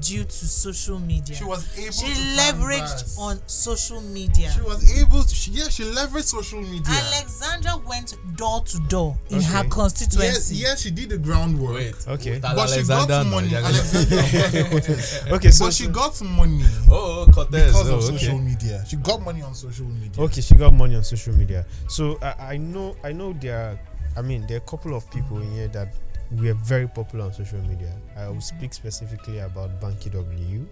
due 0.00 0.24
to 0.24 0.30
social 0.46 0.98
media. 0.98 1.34
She 1.36 1.44
was 1.44 1.66
able 1.78 1.92
She 1.92 2.06
to 2.06 2.20
leveraged 2.40 2.78
canvas. 2.96 3.18
on 3.18 3.40
social 3.46 4.00
media. 4.00 4.50
She 4.50 4.60
was 4.62 4.98
able 5.00 5.22
to. 5.24 5.34
She, 5.34 5.50
yeah, 5.52 5.68
she 5.68 5.84
leveraged 5.84 6.24
social 6.24 6.60
media. 6.60 6.82
Alexandra 6.88 7.76
went 7.88 8.16
door 8.36 8.62
to 8.64 8.78
door 8.88 9.16
in 9.30 9.40
her 9.42 9.58
Okay. 9.60 9.66
yes, 9.68 9.74
constituency. 9.74 10.54
yes, 10.56 10.80
she 10.82 10.90
did 10.90 11.10
the 11.10 11.18
groundwork. 11.18 11.74
Wait. 11.74 11.94
Okay. 12.08 12.40
Tell 12.40 12.54
But 12.56 12.68
she 12.70 12.82
got 12.84 13.08
no, 13.08 13.24
money. 13.24 13.48
they're 13.48 13.62
Alexandra 13.62 15.34
Okay, 15.34 15.50
so, 15.50 15.64
but 15.66 15.74
she 15.74 15.86
got 15.88 16.20
money 16.22 16.64
Oh, 16.90 17.26
oh, 17.28 17.32
Cortez. 17.32 17.66
because 17.72 17.90
oh, 17.90 17.96
of 17.98 18.04
okay. 18.04 18.16
social 18.18 18.38
media. 18.38 18.84
She 18.88 18.96
got 18.96 19.20
money 19.22 19.42
on 19.42 19.54
social 19.54 19.86
media. 19.86 20.22
okay, 20.24 20.40
she 20.40 20.54
got 20.54 20.72
money 20.72 20.96
on 20.96 21.04
social 21.04 21.34
media. 21.34 21.64
So 21.88 22.18
I, 22.22 22.54
I 22.54 22.56
know, 22.56 22.96
I 23.04 23.12
know 23.12 23.32
there. 23.32 23.58
Are, 23.70 23.80
I 24.16 24.22
mean, 24.22 24.46
there 24.46 24.56
are 24.58 24.60
a 24.62 24.68
couple 24.68 24.94
of 24.94 25.10
people 25.10 25.40
in 25.40 25.50
here 25.52 25.68
that 25.68 25.94
we 26.40 26.48
are 26.50 26.54
very 26.54 26.88
popular 26.88 27.26
on 27.26 27.32
social 27.32 27.60
media. 27.60 27.92
I 28.16 28.28
will 28.28 28.40
speak 28.40 28.72
specifically 28.74 29.38
about 29.40 29.80
Banky 29.80 30.10
W, 30.12 30.66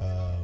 um, 0.00 0.42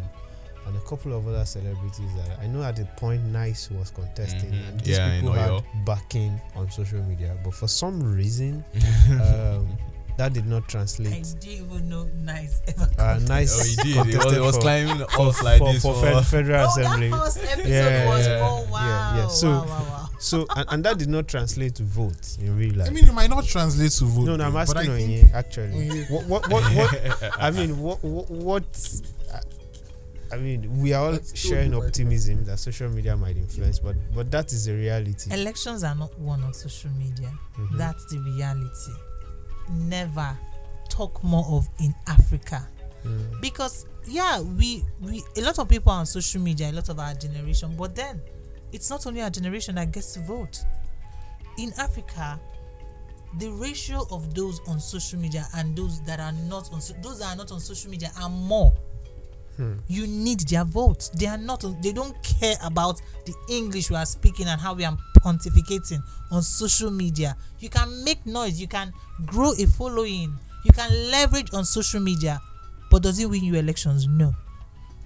and 0.67 0.77
a 0.77 0.81
couple 0.89 1.13
of 1.17 1.27
other 1.27 1.45
celebrities 1.45 2.11
that 2.17 2.39
I 2.41 2.47
know 2.47 2.63
at 2.63 2.77
the 2.77 2.85
point 2.97 3.25
Nice 3.25 3.71
was 3.71 3.91
contesting, 3.91 4.53
Mhm. 4.53 4.69
and 4.69 4.81
these 4.81 4.99
Yeah, 4.99 5.15
people 5.21 5.33
had 5.33 5.65
backing 5.87 6.39
on 6.55 6.71
social 6.71 7.03
media, 7.03 7.37
but 7.43 7.55
for 7.55 7.69
some 7.69 8.03
reason, 8.03 8.63
um, 9.11 9.69
that 10.21 10.35
did 10.35 10.45
not 10.47 10.65
I 10.65 10.67
translate. 10.67 11.35
didn't 11.41 11.49
even 11.67 11.89
know 11.89 12.05
nice 12.23 12.61
ever. 12.69 12.89
Uh, 12.99 13.19
nice. 13.27 13.59
Oh, 13.59 13.65
he 13.65 13.75
did. 13.77 13.87
He 13.87 13.97
was, 13.97 14.05
contested 14.27 14.33
he 14.35 14.41
was 14.41 14.55
for- 14.57 14.61
climbing 14.61 14.99
for, 15.09 15.21
off 15.23 15.43
like 15.43 15.59
for, 15.59 15.73
this. 15.73 15.83
for 15.83 15.95
for- 15.95 16.23
Federal 16.23 16.67
Oh, 16.69 16.75
that 16.77 16.85
Assembly. 16.85 17.11
first 17.11 17.39
episode 17.39 17.69
Yeah, 17.69 18.09
was 18.09 18.27
yeah, 18.27 18.41
oh 18.49 18.69
wow, 18.71 18.87
yeah, 19.15 19.17
yeah. 19.23 19.29
So- 19.29 19.49
wow, 19.51 19.65
wow, 19.67 19.85
wow. 19.89 20.07
So 20.19 20.47
and, 20.55 20.67
and 20.73 20.85
that 20.85 20.99
did 20.99 21.09
not 21.09 21.27
translate 21.27 21.75
to 21.77 21.83
votes 21.85 22.37
in 22.37 22.55
real 22.59 22.75
life. 22.75 22.89
I 22.89 22.91
mean, 22.93 23.09
it 23.09 23.13
might 23.15 23.31
not 23.31 23.47
translate 23.47 23.93
to 23.93 24.05
vote. 24.05 24.27
no, 24.27 24.37
no, 24.37 24.45
I'm 24.45 24.57
asking 24.57 24.83
think- 24.83 25.25
Onye, 25.31 25.33
actually. 25.35 25.89
Onye- 25.89 26.11
What, 26.11 26.27
what, 26.27 26.51
what, 26.51 26.63
what, 26.75 27.33
I 27.41 27.51
mean, 27.51 27.79
what, 27.81 28.05
what, 28.05 28.31
what 28.31 28.65
I 30.33 30.37
mean, 30.37 30.81
we 30.81 30.93
are 30.93 31.07
all 31.07 31.13
Let's 31.13 31.37
sharing 31.37 31.71
the 31.73 31.79
right 31.81 31.87
optimism 31.87 32.45
that 32.45 32.59
social 32.59 32.89
media 32.89 33.17
might 33.17 33.37
influence, 33.37 33.79
but 33.81 33.97
but 34.15 34.31
that 34.31 34.53
is 34.53 34.67
the 34.67 34.75
reality. 34.75 35.33
Elections 35.33 35.83
are 35.83 35.95
not 35.95 36.17
won 36.21 36.45
on 36.45 36.53
social 36.55 36.91
media. 36.93 37.33
Mhm. 37.59 37.77
That's 37.79 38.05
the 38.13 38.19
reality. 38.21 38.93
Never 39.71 40.37
talk 40.89 41.23
more 41.23 41.45
of 41.49 41.69
in 41.79 41.95
Africa. 42.07 42.67
Mm. 43.05 43.41
because 43.41 43.87
yeah 44.07 44.41
we 44.41 44.85
we 45.01 45.23
a 45.39 45.41
lot 45.41 45.59
of 45.59 45.67
people 45.71 45.91
are 45.91 46.01
on 46.01 46.05
social 46.07 46.39
media 46.39 46.69
a 46.69 46.73
lot 46.73 46.91
of 46.91 46.99
our 46.99 47.15
generation 47.15 47.75
but 47.75 47.97
then 47.97 48.21
it's 48.73 48.91
not 48.91 49.07
only 49.07 49.23
our 49.23 49.31
generation 49.31 49.75
that 49.77 49.91
gets 49.91 50.13
to 50.13 50.21
vote 50.21 50.63
in 51.57 51.73
africa 51.79 52.39
the 53.39 53.49
ratio 53.53 54.07
of 54.11 54.35
those 54.35 54.61
on 54.69 54.79
social 54.79 55.19
media 55.19 55.47
and 55.55 55.75
those 55.75 56.03
that 56.03 56.21
are 56.21 56.33
not 56.47 56.71
on 56.75 56.81
those 57.01 57.21
that 57.21 57.33
are 57.33 57.37
not 57.37 57.51
on 57.53 57.59
social 57.59 57.91
media 57.91 58.11
are 58.21 58.29
more 58.29 58.75
Hmm. 59.61 59.75
you 59.89 60.07
need 60.07 60.41
their 60.49 60.65
votes. 60.65 61.11
They 61.11 61.27
are 61.27 61.37
not 61.37 61.63
they 61.83 61.93
don't 61.93 62.17
care 62.23 62.57
about 62.65 62.99
the 63.27 63.35
english 63.51 63.91
we 63.91 63.97
are 63.97 64.07
speaking 64.07 64.47
and 64.47 64.59
how 64.59 64.73
we 64.73 64.87
are 64.87 64.97
pontificating 65.19 66.03
on 66.31 66.41
social 66.43 66.91
media. 66.91 67.37
You 67.59 67.69
can 67.69 68.03
make 68.03 68.25
noise. 68.25 68.59
You 68.59 68.69
can 68.69 68.91
grow 69.27 69.53
a 69.53 69.67
following. 69.67 70.33
You 70.65 70.73
can 70.73 70.91
leverage 71.11 71.53
on 71.53 71.67
social 71.67 72.01
media. 72.01 72.41
But 72.91 73.03
does 73.03 73.19
it 73.19 73.29
win 73.29 73.45
you 73.45 73.57
elections? 73.57 74.09
No. 74.09 74.35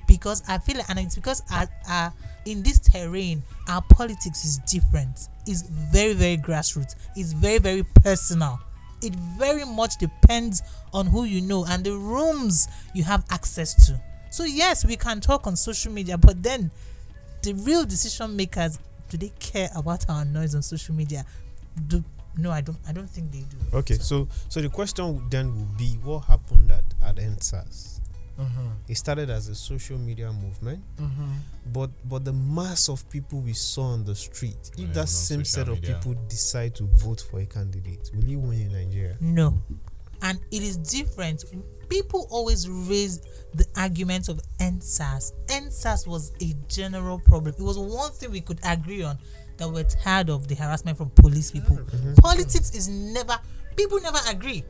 Because 0.06 0.40
i 0.46 0.58
feel 0.58 0.76
like 0.76 0.88
and 0.88 1.00
it's 1.00 1.16
because 1.16 1.42
our, 1.50 1.66
our 1.88 2.12
in 2.46 2.62
this 2.62 2.78
terrain 2.78 3.42
our 3.68 3.82
politics 3.90 4.44
is 4.44 4.58
different. 4.70 5.18
It's 5.48 5.62
very 5.62 6.12
very 6.12 6.36
grassroots. 6.36 6.94
It's 7.16 7.32
very 7.32 7.58
very 7.58 7.82
personal. 7.82 8.60
It 9.02 9.16
very 9.36 9.64
much 9.64 9.96
depends 9.98 10.62
on 10.92 11.06
who 11.06 11.24
you 11.24 11.40
know 11.40 11.64
and 11.68 11.82
the 11.82 11.94
rooms 11.96 12.68
you 12.94 13.02
have 13.02 13.24
access 13.30 13.74
to 13.88 14.00
so 14.34 14.44
yes 14.44 14.84
we 14.84 14.96
can 14.96 15.20
talk 15.20 15.46
on 15.46 15.54
social 15.56 15.92
media 15.92 16.18
but 16.18 16.42
then 16.42 16.70
the 17.42 17.52
real 17.54 17.84
decision 17.84 18.34
makers 18.36 18.78
do 19.08 19.16
they 19.16 19.32
care 19.38 19.68
about 19.76 20.04
our 20.08 20.24
noise 20.24 20.54
on 20.56 20.62
social 20.62 20.94
media 20.94 21.24
do 21.86 22.02
no 22.36 22.50
i 22.50 22.60
don't 22.60 22.78
i 22.88 22.92
don't 22.92 23.08
think 23.10 23.30
they 23.30 23.38
do 23.40 23.56
Okay, 23.78 23.94
so 23.94 24.26
so 24.48 24.60
the 24.60 24.68
question 24.68 25.22
then 25.30 25.54
would 25.56 25.76
be, 25.76 25.98
what 26.02 26.20
happened 26.24 26.70
at 26.70 26.84
at 27.04 27.16
EndSARS? 27.16 28.00
Mhm, 28.38 28.72
It 28.88 28.96
started 28.96 29.30
as 29.30 29.46
a 29.48 29.54
social 29.54 29.98
media 29.98 30.32
movement, 30.32 30.82
mhm. 30.98 31.38
but 31.72 31.90
but 32.08 32.24
the 32.24 32.32
mass 32.32 32.88
of 32.88 33.08
people 33.10 33.38
we 33.40 33.52
saw 33.52 33.92
on 33.92 34.04
the 34.04 34.14
street, 34.14 34.70
if 34.74 34.78
Yeah, 34.80 34.92
that 34.94 35.08
same 35.08 35.44
set 35.44 35.68
of 35.68 35.80
media. 35.80 35.94
people 35.94 36.14
decide 36.28 36.74
to 36.76 36.84
vote 37.04 37.20
for 37.30 37.40
a 37.40 37.46
candidate, 37.46 38.10
will 38.14 38.22
he 38.24 38.36
win 38.36 38.60
in 38.60 38.72
Nigeria? 38.72 39.16
No. 39.20 39.54
And 40.22 40.40
it 40.50 40.62
is 40.62 40.76
different. 40.78 41.44
People 41.94 42.26
always 42.28 42.68
raise 42.68 43.20
the 43.54 43.64
argument 43.76 44.28
of 44.28 44.40
EndSARS. 44.58 45.30
EndSARS 45.46 46.08
was 46.08 46.32
a 46.42 46.52
general 46.66 47.20
problem. 47.20 47.54
It 47.56 47.62
was 47.62 47.78
one 47.78 48.10
thing 48.10 48.32
we 48.32 48.40
could 48.40 48.58
agree 48.64 49.04
on 49.04 49.16
that 49.58 49.68
we're 49.68 49.84
tired 49.84 50.28
of 50.28 50.48
the 50.48 50.56
harassment 50.56 50.98
from 50.98 51.10
police 51.10 51.52
people. 51.52 51.76
Mm-hmm. 51.76 52.14
Politics 52.14 52.74
is 52.74 52.88
never, 52.88 53.38
people 53.76 54.00
never 54.00 54.18
agree. 54.28 54.64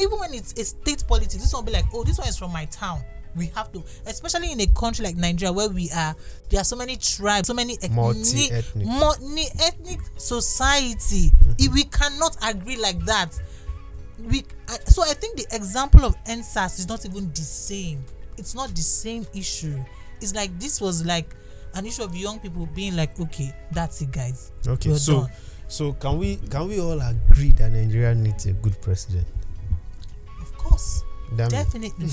Even 0.00 0.18
when 0.18 0.32
it's 0.32 0.54
a 0.54 0.64
state 0.64 1.04
politics, 1.06 1.34
this 1.34 1.52
one 1.52 1.66
will 1.66 1.70
be 1.70 1.76
like, 1.76 1.84
oh, 1.92 2.02
this 2.02 2.16
one 2.18 2.28
is 2.28 2.38
from 2.38 2.50
my 2.50 2.64
town. 2.64 3.02
We 3.36 3.48
have 3.48 3.70
to, 3.72 3.84
especially 4.06 4.50
in 4.52 4.60
a 4.62 4.66
country 4.68 5.04
like 5.04 5.16
Nigeria 5.16 5.52
where 5.52 5.68
we 5.68 5.90
are, 5.90 6.16
there 6.48 6.62
are 6.62 6.64
so 6.64 6.76
many 6.76 6.96
tribes, 6.96 7.48
so 7.48 7.52
many 7.52 7.74
ethnic, 7.74 7.92
Multi-ethnic. 7.92 8.86
multi-ethnic 8.86 10.00
society. 10.16 11.28
Mm-hmm. 11.28 11.52
If 11.58 11.74
we 11.74 11.84
cannot 11.84 12.38
agree 12.42 12.78
like 12.78 13.00
that, 13.04 13.38
we 14.28 14.44
I, 14.68 14.78
so 14.86 15.02
I 15.02 15.14
think 15.14 15.36
the 15.36 15.46
example 15.54 16.04
of 16.04 16.14
EndSARS 16.24 16.78
is 16.78 16.88
not 16.88 17.04
even 17.04 17.28
the 17.30 17.42
same. 17.42 18.04
It's 18.36 18.54
not 18.54 18.70
the 18.70 18.82
same 18.82 19.26
issue. 19.34 19.78
It's 20.20 20.34
like 20.34 20.58
this 20.58 20.80
was 20.80 21.04
like 21.04 21.34
an 21.74 21.86
issue 21.86 22.02
of 22.02 22.14
young 22.16 22.38
people 22.40 22.66
being 22.74 22.96
like, 22.96 23.18
okay, 23.20 23.54
that's 23.72 24.00
it, 24.00 24.10
guys. 24.12 24.52
Okay, 24.66 24.90
We're 24.90 24.96
so 24.98 25.20
done. 25.22 25.30
so 25.68 25.92
can 25.92 26.18
we 26.18 26.36
can 26.36 26.68
we 26.68 26.80
all 26.80 27.00
agree 27.00 27.50
that 27.52 27.72
Nigeria 27.72 28.14
needs 28.14 28.46
a 28.46 28.52
good 28.52 28.80
president? 28.80 29.26
Of 30.40 30.52
course, 30.56 31.02
Damn 31.36 31.48
definitely. 31.48 32.08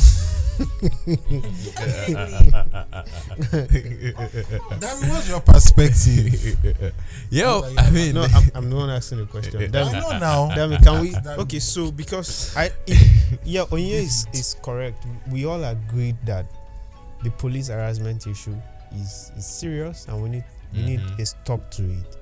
Damn, 4.80 5.00
what's 5.10 5.30
your 5.30 5.42
perspective? 5.42 6.94
Yo, 7.30 7.62
I 7.78 7.90
mean, 7.92 8.16
No, 8.16 8.24
I'm, 8.34 8.52
I'm 8.56 8.70
the 8.70 8.76
one 8.76 8.90
asking 8.90 9.20
the 9.20 9.26
question. 9.26 9.62
I 9.62 9.68
Damn 9.68 9.88
it. 9.96 10.00
know 10.00 10.18
now. 10.20 10.50
Damn 10.56 10.82
can 10.84 11.02
we? 11.02 11.12
Damn. 11.12 11.40
Okay, 11.42 11.60
so 11.60 11.92
because 11.92 12.56
I, 12.58 12.72
it, 12.88 13.40
yeah, 13.44 13.62
Onye 13.66 13.92
is, 13.92 14.28
is 14.34 14.56
correct. 14.62 15.06
We 15.30 15.46
all 15.46 15.64
agreed 15.64 16.18
that 16.26 16.46
the 17.24 17.32
police 17.32 17.68
harassment 17.68 18.26
issue 18.28 18.56
is 18.96 19.32
is 19.38 19.46
serious 19.46 20.08
and 20.08 20.22
we 20.22 20.30
need 20.30 20.44
we 20.74 20.82
need 20.84 21.00
Mhm. 21.00 21.20
a 21.20 21.26
stop 21.26 21.70
to 21.72 21.84
it. 21.84 22.18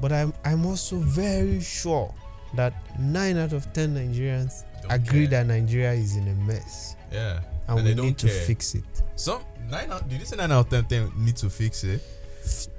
But 0.00 0.12
I'm 0.12 0.32
I'm 0.44 0.66
also 0.66 0.96
very 0.98 1.60
sure 1.60 2.12
that 2.54 2.74
nine 2.98 3.36
out 3.38 3.52
of 3.52 3.72
ten 3.72 3.94
Nigerians 3.94 4.64
Don't 4.82 4.92
agree 4.92 5.26
care. 5.28 5.44
that 5.44 5.46
Nigeria 5.46 5.92
is 5.92 6.16
in 6.16 6.28
a 6.28 6.34
mess 6.34 6.96
yeah, 7.12 7.40
and, 7.68 7.68
And 7.68 7.76
we 7.76 7.82
they 7.82 7.94
don't 7.94 8.06
need 8.06 8.18
to 8.18 8.28
fix 8.28 8.74
it. 8.74 8.84
some 9.16 9.42
nine 9.68 9.90
out. 9.90 10.08
Did 10.08 10.20
you 10.20 10.26
say 10.26 10.36
nine 10.36 10.52
out 10.52 10.66
of 10.66 10.70
ten, 10.70 10.84
ten 10.86 11.12
need 11.16 11.36
to 11.38 11.50
fix 11.50 11.84
it? 11.84 12.02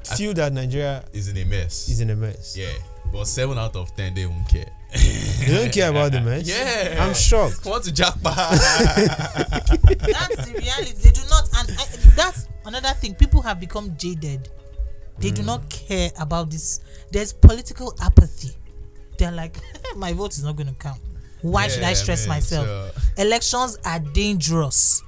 I- 0.10 0.16
Feel 0.16 0.34
that 0.36 0.52
Nigeria 0.54 1.04
Is 1.14 1.28
in 1.28 1.38
a 1.38 1.46
mess. 1.46 1.90
is 1.90 2.02
in 2.02 2.10
a 2.10 2.16
mess. 2.16 2.56
yeah, 2.58 2.74
but 3.12 3.26
seven 3.26 3.58
out 3.58 3.76
of 3.76 3.96
ten 3.96 4.14
they 4.14 4.26
won't 4.26 4.48
care. 4.50 4.70
They 4.94 5.48
don't 5.48 5.72
care 5.72 5.90
about 5.90 6.12
the 6.12 6.20
mess. 6.22 6.48
Yeah, 6.48 7.04
I'm 7.06 7.14
shocked. 7.14 7.66
Want 7.66 7.84
to 7.86 7.94
jackpot? 7.94 8.36
that's 8.36 10.46
the 10.46 10.54
reality. 10.58 10.94
They 11.02 11.12
do 11.12 11.22
not, 11.30 11.48
and 11.58 11.70
I, 11.80 11.86
that's 12.16 12.48
another 12.66 12.90
thing. 12.90 13.16
People 13.16 13.42
have 13.42 13.60
become 13.60 13.96
jaded. 13.98 14.50
They 15.20 15.30
Mm. 15.32 15.36
do 15.36 15.44
not 15.44 15.70
care 15.70 16.12
about 16.20 16.50
this. 16.50 16.80
There's 17.12 17.32
political 17.32 17.94
apathy. 18.02 18.52
They're 19.18 19.32
like, 19.32 19.56
my 19.96 20.14
vote 20.14 20.32
is 20.34 20.44
not 20.44 20.56
going 20.56 20.68
to 20.70 20.76
count. 20.76 21.00
Why 21.42 21.68
should 21.68 21.84
I 21.84 21.94
stress 21.94 22.28
man, 22.28 22.38
myself? 22.38 22.68
so- 22.96 23.22
elections 23.22 23.78
are 23.86 24.00
dangerous. 24.00 25.04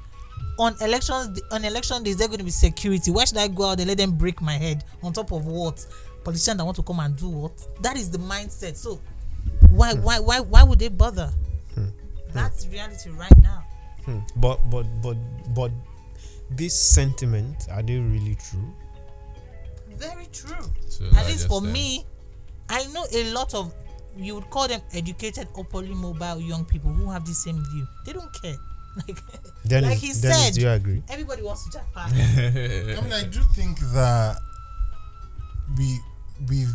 On 0.60 0.76
elections 0.82 1.42
on 1.52 1.66
election 1.66 2.04
days 2.04 2.18
there 2.18 2.28
going 2.28 2.38
to 2.40 2.44
be 2.44 2.52
security. 2.52 3.10
Why 3.12 3.26
should 3.26 3.40
i 3.40 3.48
go 3.48 3.70
out 3.70 3.80
and 3.80 3.88
let 3.88 3.98
them 3.98 4.12
break 4.12 4.40
my 4.42 4.54
head 4.54 4.84
on 5.02 5.12
top 5.12 5.32
of 5.32 5.46
what? 5.46 5.86
Politicians 6.24 6.58
that 6.58 6.64
want 6.64 6.76
to 6.78 6.84
come 6.84 7.00
and 7.00 7.16
do 7.16 7.28
what? 7.30 7.54
That 7.82 7.98
is 7.98 8.12
the 8.12 8.20
mindset. 8.20 8.76
So 8.76 9.02
why 9.72 9.94
why 9.96 10.20
why 10.20 10.40
why 10.42 10.64
would 10.64 10.80
they 10.80 10.90
bother? 10.90 11.32
That's 12.34 12.68
reality 12.68 13.10
right 13.12 13.38
now. 13.42 13.64
Hmm. 14.06 14.20
But 14.36 14.70
but 14.70 14.86
but 15.02 15.18
but 15.56 15.72
this 16.52 16.80
sentiment 16.80 17.68
are 17.72 17.82
they 17.84 17.98
really 17.98 18.36
true? 18.36 18.74
very 19.96 20.26
true. 20.34 20.66
So 20.90 21.06
at 21.16 21.26
least 21.28 21.48
for 21.48 21.60
um, 21.60 21.72
me 21.72 22.06
i 22.70 22.86
know 22.94 23.06
a 23.14 23.32
lot 23.32 23.54
of 23.54 23.74
you 24.18 24.36
would 24.36 24.50
call 24.50 24.68
them 24.68 24.82
educated 24.94 25.48
or 25.56 25.64
polymobile 25.66 26.46
young 26.48 26.66
people 26.66 26.92
who 26.92 27.10
have 27.10 27.26
the 27.26 27.34
same 27.34 27.64
view 27.72 27.88
they 28.06 28.14
don't 28.14 28.32
care 28.42 28.56
like 29.08 29.18
Dennis, 29.68 29.90
Like 29.90 29.98
he 30.00 30.08
Dennis, 30.22 30.46
said. 30.46 30.54
do 30.54 30.62
you 30.62 30.70
agree? 30.70 31.04
everybody 31.10 31.42
wants 31.42 31.66
to 31.66 31.72
jackpot 31.80 32.12
I 32.14 33.02
mean, 33.02 33.14
I 33.14 33.24
do 33.24 33.42
think 33.56 33.80
that 33.94 34.38
we 35.78 36.00
we 36.50 36.66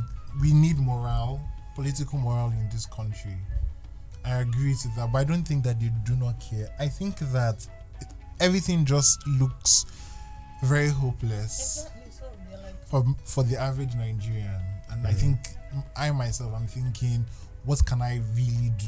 we 0.41 0.53
need 0.53 0.79
morale, 0.79 1.41
political 1.75 2.19
morale 2.19 2.51
in 2.51 2.69
this 2.71 2.87
country. 2.87 3.37
I 4.25 4.41
agree 4.41 4.75
to 4.83 4.89
that, 4.97 5.13
but 5.13 5.19
I 5.19 5.25
don't 5.25 5.43
think 5.47 5.65
that 5.65 5.81
they 5.81 5.91
do 6.05 6.15
not 6.17 6.41
care. 6.41 6.69
I 6.79 6.87
think 6.89 7.19
that 7.19 7.67
everything 8.41 8.85
just 8.85 9.25
looks 9.27 9.85
very 10.65 10.89
hopeless 10.89 11.89
for 12.87 13.05
for 13.25 13.43
the 13.45 13.57
average 13.57 13.95
Nigerian. 13.95 14.61
And 14.91 15.07
I 15.07 15.13
think 15.13 15.39
I 15.97 16.11
myself, 16.13 16.53
I'm 16.55 16.67
thinking, 16.67 17.25
what 17.65 17.85
can 17.85 18.03
I 18.03 18.21
really 18.35 18.71
do? 18.79 18.87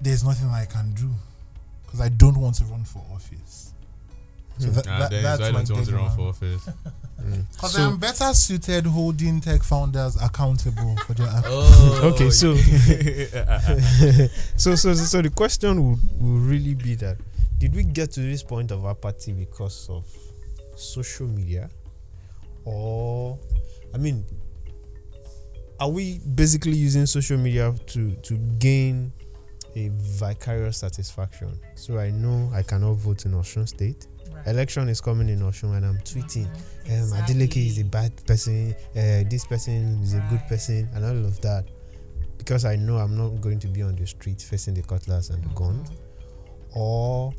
There's 0.00 0.24
nothing 0.24 0.48
I 0.48 0.64
can 0.64 0.92
do 0.94 1.10
because 1.84 2.00
I 2.00 2.08
don't 2.08 2.36
want 2.38 2.56
to 2.56 2.64
run 2.64 2.84
for 2.84 3.02
office. 3.14 3.72
So 4.58 4.68
hmm. 4.68 4.74
that, 4.74 4.86
Nah, 4.86 4.98
that- 5.00 5.10
Dennis, 5.10 5.24
that's 5.24 5.40
why 5.40 5.50
my 5.50 5.64
don't 5.64 5.76
want 5.76 5.88
to 5.88 5.94
run 5.94 6.04
dilemma. 6.04 6.16
for 6.16 6.28
office? 6.28 6.68
Hmm. 7.18 7.40
Because 7.52 7.72
So- 7.72 7.82
I'm 7.82 7.96
better 7.98 8.32
suited 8.32 8.86
holding 8.86 9.40
tech 9.40 9.64
founders 9.64 10.14
accountable 10.22 10.96
for 10.98 11.14
their 11.14 11.26
act- 11.36 11.46
oh, 11.48 12.12
Okay, 12.14 12.30
so- 12.30 12.52
yeah. 12.88 14.28
so 14.56 14.76
so 14.76 14.94
so 14.94 15.20
the 15.22 15.30
question 15.34 15.82
would, 15.90 15.98
would 16.20 16.42
really 16.42 16.74
be 16.74 16.94
that 16.94 17.16
did 17.58 17.74
we 17.74 17.82
get 17.82 18.12
to 18.12 18.20
this 18.20 18.44
point 18.44 18.70
of 18.70 18.84
apathy 18.86 19.32
because 19.32 19.88
of 19.90 20.06
social 20.76 21.26
media 21.26 21.68
or 22.64 23.36
i 23.92 23.98
mean 23.98 24.24
are 25.80 25.88
we 25.88 26.18
basically 26.34 26.72
using 26.76 27.06
social 27.06 27.38
media 27.38 27.74
to 27.86 28.12
to 28.16 28.34
gain 28.58 29.12
a 29.76 29.90
vicarious 29.94 30.78
satisfaction? 30.78 31.58
So 31.74 31.98
i 31.98 32.10
know 32.10 32.50
i 32.54 32.62
cannot 32.62 32.94
vote 32.94 33.24
in 33.26 33.32
Osun 33.32 33.68
state. 33.68 34.06
Election 34.46 34.88
is 34.88 35.00
coming 35.00 35.28
in 35.28 35.40
Osun 35.40 35.76
and 35.76 35.84
i'm 35.86 35.98
tweeting 35.98 36.46
um, 36.90 37.10
Adeleke 37.20 37.66
is 37.66 37.78
a 37.78 37.84
bad 37.84 38.12
person, 38.26 38.74
uh, 38.96 39.22
this 39.28 39.44
person 39.46 40.00
is 40.02 40.14
a 40.14 40.26
good 40.30 40.40
person, 40.48 40.88
and 40.94 41.04
all 41.04 41.24
of 41.26 41.40
that. 41.42 41.64
Because 42.38 42.64
I 42.64 42.76
know 42.76 42.96
I'm 42.96 43.16
not 43.16 43.40
going 43.42 43.58
to 43.60 43.66
be 43.68 43.82
on 43.82 43.94
the 43.96 44.06
street 44.06 44.40
facing 44.40 44.74
the 44.74 44.82
cutlass 44.82 45.28
and 45.30 45.42
the 45.44 45.48
gun, 45.54 45.84
or 46.74 47.34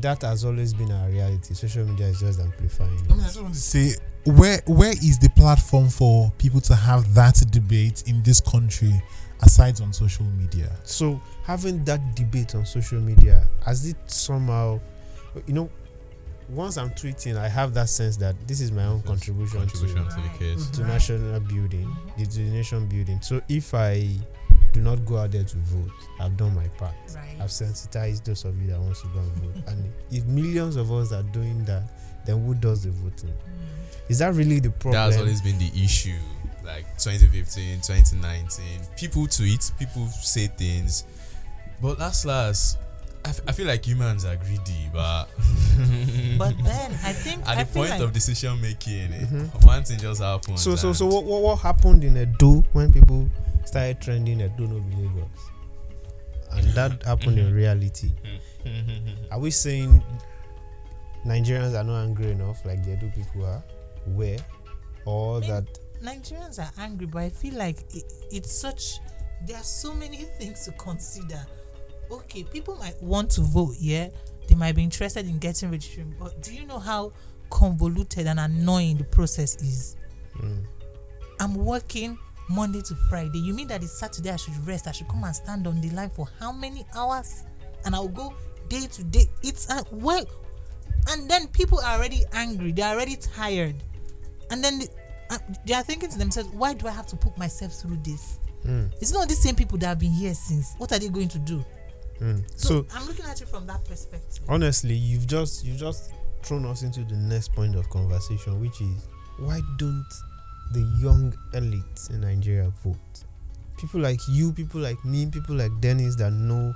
that 0.00 0.22
has 0.22 0.44
always 0.44 0.74
been 0.74 0.90
our 0.90 1.08
reality. 1.08 1.54
Social 1.54 1.84
media 1.84 2.06
is 2.06 2.20
just 2.20 2.40
amplifying 2.40 2.98
I 3.08 3.12
mean, 3.12 3.20
I 3.20 3.24
just 3.24 3.40
want 3.42 3.54
to 3.54 3.60
say, 3.60 3.94
where 4.24 4.60
where 4.66 4.92
is 4.92 5.18
the 5.18 5.30
platform 5.30 5.88
for 5.88 6.32
people 6.38 6.60
to 6.62 6.74
have 6.74 7.14
that 7.14 7.42
debate 7.50 8.04
in 8.06 8.22
this 8.22 8.40
country, 8.40 9.02
aside 9.42 9.80
on 9.80 9.92
social 9.92 10.24
media? 10.24 10.70
So 10.84 11.20
having 11.44 11.84
that 11.84 12.14
debate 12.14 12.54
on 12.54 12.64
social 12.64 13.00
media, 13.00 13.48
has 13.64 13.86
it 13.86 13.96
somehow, 14.06 14.80
you 15.46 15.54
know, 15.54 15.70
once 16.48 16.76
I'm 16.76 16.90
tweeting, 16.90 17.36
I 17.36 17.48
have 17.48 17.74
that 17.74 17.88
sense 17.88 18.16
that 18.18 18.36
this 18.46 18.60
is 18.60 18.70
my 18.70 18.84
own 18.84 19.02
contribution, 19.02 19.60
Contribution 19.60 20.04
to 20.04 20.10
to 20.10 20.20
the 20.20 20.38
case. 20.38 20.70
to 20.70 20.80
mm-hmm. 20.80 20.88
national 20.88 21.40
building, 21.40 21.86
mm-hmm. 21.86 22.22
the, 22.22 22.28
the 22.28 22.50
nation 22.50 22.86
building. 22.86 23.20
So 23.22 23.40
if 23.48 23.74
I 23.74 24.06
do 24.72 24.80
not 24.80 25.04
go 25.04 25.18
out 25.18 25.32
there 25.32 25.44
to 25.44 25.56
vote, 25.56 25.90
I've 26.20 26.36
done 26.36 26.54
my 26.54 26.68
part. 26.68 26.94
Right. 27.14 27.36
I've 27.40 27.52
sensitized 27.52 28.24
those 28.26 28.44
of 28.44 28.60
you 28.60 28.68
that 28.70 28.80
wants 28.80 29.02
to 29.02 29.08
go 29.08 29.20
and 29.20 29.32
vote. 29.32 29.64
and 29.68 29.92
if 30.10 30.24
millions 30.26 30.76
of 30.76 30.92
us 30.92 31.12
are 31.12 31.22
doing 31.24 31.64
that, 31.64 31.82
then 32.26 32.44
who 32.44 32.54
does 32.54 32.84
the 32.84 32.90
voting? 32.90 33.30
Mm-hmm. 33.30 33.81
Is 34.12 34.18
that 34.18 34.34
really 34.34 34.60
the 34.60 34.68
problem? 34.70 34.92
That's 35.08 35.16
always 35.16 35.40
been 35.40 35.58
the 35.58 35.70
issue. 35.74 36.18
Like 36.62 36.84
2015, 36.98 37.80
2019, 37.80 38.64
people 38.96 39.26
tweet, 39.26 39.72
people 39.78 40.06
say 40.08 40.48
things, 40.48 41.04
but 41.80 41.98
last 41.98 42.24
last, 42.26 42.76
I, 43.24 43.30
f- 43.30 43.40
I 43.48 43.52
feel 43.52 43.66
like 43.66 43.84
humans 43.86 44.24
are 44.26 44.36
greedy, 44.36 44.90
but 44.92 45.24
But 46.38 46.54
then 46.62 46.92
I 47.02 47.12
think 47.24 47.40
at 47.48 47.56
I 47.58 47.64
the 47.64 47.72
point 47.72 47.90
like 47.90 48.00
of 48.02 48.12
decision 48.12 48.60
making, 48.60 49.12
it- 49.12 49.28
Mhm. 49.30 49.64
one 49.64 49.82
thing 49.82 49.98
just 49.98 50.20
happens. 50.20 50.60
so 50.60 50.76
so 50.76 50.92
so 50.92 51.06
what, 51.06 51.24
what, 51.24 51.40
what 51.42 51.58
happened 51.58 52.04
in 52.04 52.16
Edo 52.18 52.62
when 52.74 52.92
people 52.92 53.28
started 53.64 54.00
trending 54.00 54.40
Edo 54.42 54.66
no 54.66 54.78
be 54.80 54.94
Lagos? 54.96 55.42
And 56.52 56.68
that 56.74 57.02
happened 57.06 57.38
in 57.38 57.52
reality. 57.54 58.12
Are 59.32 59.38
we 59.40 59.50
saying 59.50 60.02
Nigerians 61.26 61.74
are 61.78 61.84
not 61.84 62.02
angry 62.04 62.30
enough 62.32 62.64
like 62.64 62.84
the 62.84 62.92
Edo 62.92 63.08
people 63.16 63.46
are? 63.46 63.62
Where? 64.06 64.38
Or 65.04 65.40
mean, 65.40 65.50
that 65.50 65.78
Nigerians 66.02 66.58
are 66.58 66.70
angry, 66.78 67.06
but 67.06 67.22
I 67.22 67.30
feel 67.30 67.54
like 67.54 67.78
it, 67.94 68.12
it's 68.30 68.52
such. 68.52 68.98
There 69.46 69.56
are 69.56 69.62
so 69.62 69.92
many 69.94 70.16
things 70.38 70.64
to 70.66 70.72
consider. 70.72 71.44
Okay, 72.10 72.44
people 72.44 72.76
might 72.76 73.00
want 73.02 73.30
to 73.32 73.40
vote, 73.40 73.74
yeah. 73.78 74.08
They 74.48 74.54
might 74.54 74.74
be 74.74 74.82
interested 74.82 75.26
in 75.26 75.38
getting 75.38 75.70
registration, 75.70 76.14
but 76.18 76.42
do 76.42 76.52
you 76.52 76.66
know 76.66 76.78
how 76.78 77.12
convoluted 77.50 78.26
and 78.26 78.38
annoying 78.40 78.98
the 78.98 79.04
process 79.04 79.56
is? 79.62 79.96
Mm. 80.36 80.64
I'm 81.40 81.54
working 81.54 82.18
Monday 82.50 82.82
to 82.82 82.94
Friday. 83.08 83.38
You 83.38 83.54
mean 83.54 83.68
that 83.68 83.82
it's 83.82 83.98
Saturday 83.98 84.30
I 84.30 84.36
should 84.36 84.66
rest? 84.66 84.86
I 84.86 84.92
should 84.92 85.08
come 85.08 85.24
and 85.24 85.34
stand 85.34 85.66
on 85.66 85.80
the 85.80 85.90
line 85.90 86.10
for 86.10 86.28
how 86.38 86.52
many 86.52 86.84
hours? 86.94 87.44
And 87.84 87.94
I'll 87.94 88.08
go 88.08 88.34
day 88.68 88.86
to 88.86 89.04
day. 89.04 89.26
It's 89.42 89.70
uh, 89.70 89.82
well, 89.90 90.24
and 91.08 91.28
then 91.30 91.48
people 91.48 91.80
are 91.80 91.96
already 91.96 92.22
angry. 92.32 92.72
They're 92.72 92.94
already 92.94 93.16
tired, 93.16 93.76
and 94.52 94.62
then 94.62 94.78
they, 94.78 94.86
uh, 95.30 95.38
they 95.66 95.74
are 95.74 95.82
thinking 95.82 96.08
to 96.10 96.18
themselves, 96.18 96.50
"Why 96.50 96.74
do 96.74 96.86
I 96.86 96.92
have 96.92 97.06
to 97.08 97.16
put 97.16 97.36
myself 97.36 97.72
through 97.72 97.98
this?" 98.04 98.38
Mm. 98.64 98.92
It's 99.00 99.12
not 99.12 99.28
the 99.28 99.34
same 99.34 99.56
people 99.56 99.76
that 99.78 99.86
have 99.86 99.98
been 99.98 100.12
here 100.12 100.34
since. 100.34 100.74
What 100.78 100.92
are 100.92 100.98
they 101.00 101.08
going 101.08 101.28
to 101.28 101.38
do? 101.40 101.64
Mm. 102.20 102.44
So, 102.54 102.68
so 102.68 102.86
I'm 102.94 103.08
looking 103.08 103.24
at 103.26 103.40
it 103.40 103.48
from 103.48 103.66
that 103.66 103.84
perspective. 103.84 104.44
honestly 104.48 104.94
you've 104.94 105.26
just 105.26 105.64
you've 105.64 105.78
just 105.78 106.12
thrown 106.44 106.64
us 106.66 106.82
into 106.82 107.02
the 107.04 107.16
next 107.16 107.52
point 107.52 107.74
of 107.74 107.88
conversation 107.90 108.60
which 108.60 108.80
is 108.80 109.08
why 109.38 109.60
don't 109.76 110.06
the 110.72 110.80
young 111.00 111.34
elites 111.54 112.10
in 112.10 112.20
nigeria 112.20 112.70
vote 112.84 113.24
people 113.76 114.00
like 114.00 114.20
you 114.28 114.52
people 114.52 114.80
like 114.80 115.02
me 115.04 115.26
people 115.26 115.56
like 115.56 115.72
dennis 115.80 116.14
that 116.14 116.30
know 116.32 116.72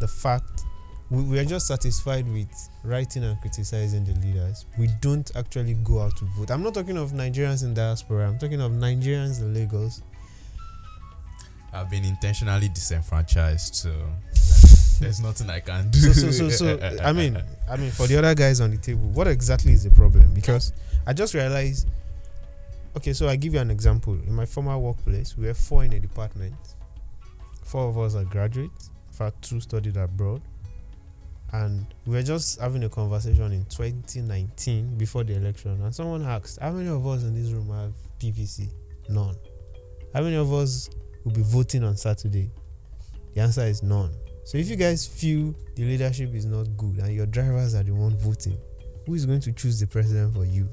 the 0.00 0.08
fact 0.08 0.64
we, 1.10 1.22
we 1.22 1.38
are 1.38 1.44
just 1.44 1.66
satisfied 1.66 2.26
with 2.32 2.48
writing 2.82 3.24
and 3.24 3.40
criticizing 3.40 4.04
the 4.04 4.14
leaders 4.26 4.66
we 4.78 4.88
don't 5.00 5.30
actually 5.36 5.74
go 5.84 6.00
out 6.00 6.16
to 6.16 6.24
vote 6.36 6.50
i'm 6.50 6.62
not 6.62 6.74
talking 6.74 6.96
of 6.96 7.12
nigerians 7.12 7.62
in 7.62 7.74
diaspora 7.74 8.28
i'm 8.28 8.38
talking 8.38 8.60
of 8.60 8.72
nigerians 8.72 9.40
in 9.40 9.52
lagos 9.54 10.02
I've 11.74 11.90
been 11.90 12.04
intentionally 12.04 12.68
disenfranchised, 12.68 13.74
so 13.74 13.90
there's 15.00 15.20
nothing 15.20 15.50
I 15.50 15.58
can 15.58 15.90
do. 15.90 15.98
so, 15.98 16.30
so, 16.30 16.48
so, 16.48 16.78
so 16.78 16.98
I 17.02 17.12
mean, 17.12 17.36
I 17.68 17.76
mean, 17.76 17.90
for 17.90 18.06
the 18.06 18.16
other 18.16 18.32
guys 18.36 18.60
on 18.60 18.70
the 18.70 18.76
table, 18.76 19.08
what 19.08 19.26
exactly 19.26 19.72
is 19.72 19.82
the 19.82 19.90
problem? 19.90 20.32
Because 20.34 20.72
I 21.04 21.12
just 21.12 21.34
realized. 21.34 21.88
Okay, 22.96 23.12
so 23.12 23.26
I 23.28 23.34
give 23.34 23.54
you 23.54 23.60
an 23.60 23.72
example. 23.72 24.14
In 24.24 24.32
my 24.32 24.46
former 24.46 24.78
workplace, 24.78 25.36
we 25.36 25.46
were 25.48 25.54
four 25.54 25.82
in 25.84 25.92
a 25.94 25.98
department. 25.98 26.54
Four 27.64 27.88
of 27.88 27.98
us 27.98 28.14
are 28.14 28.24
graduates. 28.24 28.90
In 29.10 29.16
fact, 29.18 29.42
two 29.42 29.58
studied 29.58 29.96
abroad, 29.96 30.42
and 31.54 31.86
we 32.04 32.14
were 32.16 32.22
just 32.22 32.60
having 32.60 32.82
a 32.82 32.88
conversation 32.88 33.52
in 33.52 33.64
2019 33.66 34.96
before 34.96 35.22
the 35.22 35.36
election, 35.36 35.80
and 35.82 35.94
someone 35.94 36.22
asked, 36.22 36.58
"How 36.60 36.72
many 36.72 36.88
of 36.88 37.06
us 37.06 37.22
in 37.22 37.34
this 37.34 37.52
room 37.52 37.70
have 37.70 37.92
PVC? 38.18 38.70
None. 39.08 39.36
How 40.12 40.22
many 40.22 40.36
of 40.36 40.52
us 40.52 40.90
will 41.24 41.32
be 41.32 41.42
voting 41.42 41.84
on 41.84 41.96
Saturday? 41.96 42.50
The 43.34 43.42
answer 43.42 43.62
is 43.62 43.82
none. 43.82 44.12
So 44.44 44.58
if 44.58 44.68
you 44.68 44.76
guys 44.76 45.06
feel 45.06 45.54
the 45.76 45.84
leadership 45.84 46.34
is 46.34 46.44
not 46.44 46.76
good 46.76 46.98
and 46.98 47.14
your 47.14 47.26
drivers 47.26 47.74
are 47.74 47.82
the 47.82 47.94
one 47.94 48.16
voting, 48.16 48.58
who 49.06 49.14
is 49.14 49.24
going 49.24 49.40
to 49.40 49.52
choose 49.52 49.78
the 49.78 49.86
president 49.86 50.34
for 50.34 50.44
you? 50.44 50.68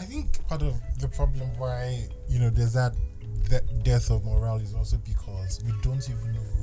I 0.00 0.04
think 0.04 0.46
part 0.48 0.62
of 0.62 0.74
the 0.98 1.08
problem 1.08 1.48
why 1.58 2.08
you 2.28 2.38
know 2.38 2.50
there's 2.50 2.72
that, 2.72 2.94
that 3.50 3.84
death 3.84 4.10
of 4.10 4.24
morale 4.24 4.58
is 4.58 4.74
also 4.74 4.96
because 4.98 5.60
we 5.64 5.72
don't 5.82 6.08
even 6.08 6.32
know 6.32 6.61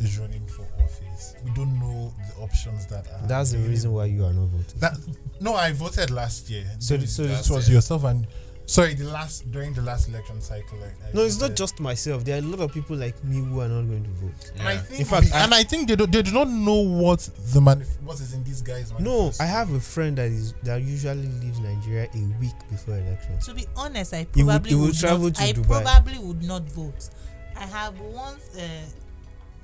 is 0.00 0.18
running 0.18 0.46
for 0.46 0.66
office. 0.82 1.34
We 1.44 1.50
don't 1.52 1.78
know 1.78 2.12
the 2.36 2.42
options 2.42 2.86
that 2.86 3.06
are. 3.08 3.26
That's 3.26 3.52
the 3.52 3.58
reason 3.58 3.92
why 3.92 4.06
you 4.06 4.24
are 4.24 4.32
not 4.32 4.48
voting. 4.48 4.80
That 4.80 4.96
no, 5.40 5.54
I 5.54 5.72
voted 5.72 6.10
last 6.10 6.48
year. 6.50 6.64
So- 6.78 6.96
This- 6.96 7.14
so 7.16 7.24
this 7.24 7.48
was 7.50 7.68
year. 7.68 7.76
yourself 7.76 8.04
and 8.04 8.26
sorry, 8.66 8.94
the 8.94 9.04
last 9.04 9.50
during 9.50 9.74
the 9.74 9.82
last 9.82 10.08
election 10.08 10.40
cycle. 10.40 10.78
Like, 10.78 10.94
I 11.08 11.12
No, 11.14 11.22
it's 11.22 11.38
not 11.40 11.54
just 11.54 11.78
myself. 11.80 12.24
There 12.24 12.36
are 12.36 12.38
a 12.38 12.42
lot 12.42 12.60
of 12.60 12.72
people 12.72 12.96
like 12.96 13.22
me 13.24 13.36
who 13.38 13.60
are 13.60 13.68
not 13.68 13.82
going 13.88 14.04
to 14.04 14.10
vote. 14.10 14.50
And 14.58 14.68
I 14.68 14.72
Yeah. 14.74 14.80
think, 14.82 15.00
In 15.00 15.06
fact, 15.06 15.24
we- 15.26 15.32
I- 15.32 15.44
and 15.44 15.54
I 15.54 15.62
think 15.64 15.88
they 15.88 15.96
do, 15.96 16.06
they 16.06 16.22
do 16.22 16.32
not 16.32 16.48
know 16.48 16.76
what 16.80 17.28
the 17.52 17.60
man 17.60 17.84
what 18.04 18.20
is 18.20 18.32
in 18.32 18.42
these 18.44 18.62
guys. 18.62 18.92
No. 18.98 19.32
I 19.40 19.44
have 19.46 19.72
a 19.72 19.80
friend 19.80 20.16
that 20.18 20.26
is 20.30 20.54
that 20.62 20.80
usually 20.82 21.28
leaves 21.40 21.58
Nigeria 21.60 22.08
a 22.14 22.40
week 22.40 22.54
before 22.70 22.96
election. 22.98 23.38
To 23.40 23.54
be 23.54 23.66
honest, 23.76 24.14
I 24.14 24.26
He 24.34 24.42
would- 24.42 24.50
probably 24.50 24.70
he 24.70 24.74
would 24.76 24.86
would, 24.86 24.98
travel 24.98 25.24
not. 25.26 25.34
to 25.36 25.42
I 25.42 25.52
Dubai. 25.52 25.82
probably 25.82 26.18
would 26.18 26.42
not 26.42 26.62
vote. 26.70 27.10
I 27.56 27.66
have 27.66 27.98
once. 28.00 28.42
Uh, 28.56 28.60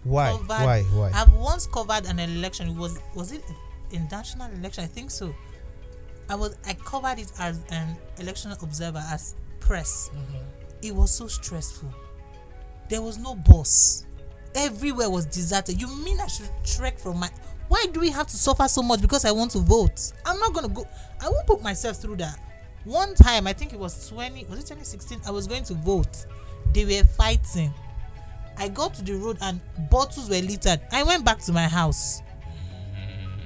Why? 0.04 0.30
Covered- 0.32 0.48
Why? 0.48 0.82
Why? 0.82 1.10
I've 1.14 1.32
once 1.34 1.66
covered 1.66 2.06
an 2.06 2.18
election. 2.18 2.68
It 2.68 2.76
was 2.76 2.98
was 3.14 3.32
it 3.32 3.42
a 3.92 3.98
national 4.10 4.50
election? 4.52 4.84
I 4.84 4.86
think 4.86 5.10
so. 5.10 5.34
I 6.28 6.34
was 6.34 6.56
I 6.66 6.74
covered 6.74 7.18
it 7.18 7.32
as 7.38 7.62
an 7.70 7.96
election 8.18 8.52
observer 8.52 9.02
as 9.10 9.34
press. 9.60 10.10
Mm-hmm. 10.14 10.36
It 10.82 10.94
was 10.94 11.10
so 11.12 11.26
stressful. 11.26 11.92
There 12.88 13.02
was 13.02 13.18
no 13.18 13.34
boss. 13.34 14.06
Everywhere 14.54 15.10
was 15.10 15.26
deserted. 15.26 15.80
You 15.80 15.88
mean 16.04 16.20
I 16.20 16.26
should 16.26 16.48
trek 16.64 16.98
from 16.98 17.18
my 17.20 17.30
why 17.68 17.84
do 17.92 18.00
we 18.00 18.10
have 18.10 18.26
to 18.28 18.36
suffer 18.36 18.66
so 18.66 18.82
much 18.82 19.02
because 19.02 19.24
I 19.26 19.30
want 19.32 19.50
to 19.52 19.58
vote? 19.58 20.12
I'm 20.24 20.38
not 20.38 20.54
gonna 20.54 20.68
go 20.68 20.86
I 21.20 21.28
won't 21.28 21.46
put 21.46 21.62
myself 21.62 21.96
through 22.00 22.16
that. 22.16 22.38
One 22.84 23.14
time, 23.14 23.46
I 23.46 23.52
think 23.52 23.72
it 23.74 23.78
was 23.78 24.08
20 24.08 24.44
was 24.46 24.60
it 24.60 24.62
2016? 24.62 25.20
I 25.26 25.30
was 25.30 25.46
going 25.46 25.64
to 25.64 25.74
vote. 25.74 26.24
They 26.72 26.84
were 26.84 27.04
fighting. 27.04 27.72
I 28.58 28.68
got 28.68 28.94
to 28.94 29.02
the 29.02 29.14
road 29.14 29.38
and 29.40 29.60
bottles 29.90 30.28
were 30.28 30.36
littered. 30.40 30.80
I 30.92 31.02
went 31.04 31.24
back 31.24 31.38
to 31.40 31.52
my 31.52 31.68
house. 31.68 32.22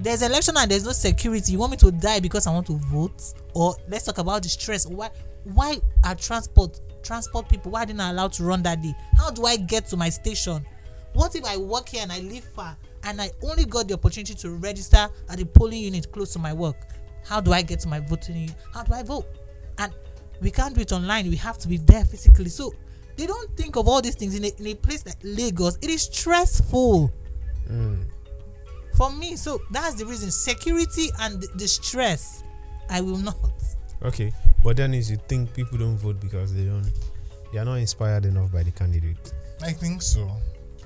there's 0.00 0.22
election 0.22 0.56
and 0.56 0.70
there's 0.70 0.84
no 0.84 0.92
security. 0.92 1.52
You 1.52 1.58
want 1.58 1.72
me 1.72 1.76
to 1.78 1.92
die 1.92 2.20
because 2.20 2.46
i 2.46 2.52
want 2.52 2.66
to 2.66 2.78
vote? 2.90 3.22
Or 3.54 3.76
let's 3.88 4.04
talk 4.04 4.18
about 4.18 4.42
the 4.42 4.48
stress. 4.48 4.86
Why 4.86 5.10
why 5.44 5.80
are 6.04 6.14
transport 6.14 6.80
transport 7.02 7.48
people 7.48 7.72
why 7.72 7.84
didn't 7.84 8.00
i 8.00 8.10
allowed 8.10 8.32
to 8.34 8.44
run 8.44 8.62
that 8.62 8.82
day? 8.82 8.94
How 9.16 9.30
do 9.30 9.44
i 9.44 9.56
get 9.56 9.86
to 9.88 9.96
my 9.96 10.08
station? 10.08 10.64
What 11.12 11.34
if 11.36 11.44
i 11.44 11.56
work 11.56 11.88
here 11.90 12.02
and 12.02 12.10
i 12.12 12.20
live 12.20 12.44
far 12.44 12.76
and 13.04 13.20
i 13.20 13.30
only 13.42 13.64
got 13.64 13.88
the 13.88 13.94
opportunity 13.94 14.34
to 14.34 14.50
register 14.50 15.08
at 15.28 15.36
the 15.38 15.44
polling 15.44 15.82
unit 15.82 16.10
close 16.10 16.32
to 16.32 16.38
my 16.38 16.52
work? 16.52 16.76
How 17.24 17.40
do 17.40 17.52
i 17.52 17.62
get 17.62 17.80
to 17.80 17.88
my 17.88 18.00
voting 18.00 18.52
how 18.72 18.82
do 18.82 18.94
i 18.94 19.02
vote? 19.02 19.26
And 19.78 19.92
we 20.40 20.50
can't 20.50 20.74
do 20.74 20.80
it 20.80 20.90
online. 20.92 21.28
We 21.28 21.36
have 21.36 21.58
to 21.58 21.68
be 21.68 21.76
there 21.76 22.04
physically. 22.04 22.48
So 22.48 22.72
they 23.16 23.26
don't 23.26 23.56
think 23.56 23.76
of 23.76 23.88
all 23.88 24.00
these 24.00 24.14
things 24.14 24.36
in 24.36 24.44
a, 24.44 24.52
in 24.58 24.66
a 24.68 24.74
place 24.74 25.04
like 25.06 25.18
lagos. 25.22 25.76
It 25.82 25.90
is 25.90 26.02
stressful. 26.02 27.12
Mm. 27.70 28.04
For 28.96 29.10
me 29.12 29.36
so 29.36 29.60
that's 29.70 29.94
the 29.94 30.06
reason. 30.06 30.30
Security 30.30 31.08
and 31.20 31.40
the, 31.40 31.48
the 31.54 31.68
stress 31.68 32.42
i 32.92 33.00
will 33.00 33.18
not. 33.18 33.36
Okay, 34.02 34.32
but 34.62 34.76
then 34.76 34.94
is 34.94 35.10
you 35.10 35.16
think 35.28 35.54
people 35.54 35.78
don't 35.78 35.96
vote 35.96 36.20
because 36.20 36.54
they 36.54 36.64
don't, 36.64 36.90
they 37.52 37.58
are 37.58 37.64
not 37.64 37.76
inspired 37.76 38.26
enough 38.26 38.52
by 38.52 38.62
the 38.62 38.70
candidate. 38.70 39.32
I 39.62 39.72
think 39.72 40.02
so. 40.02 40.28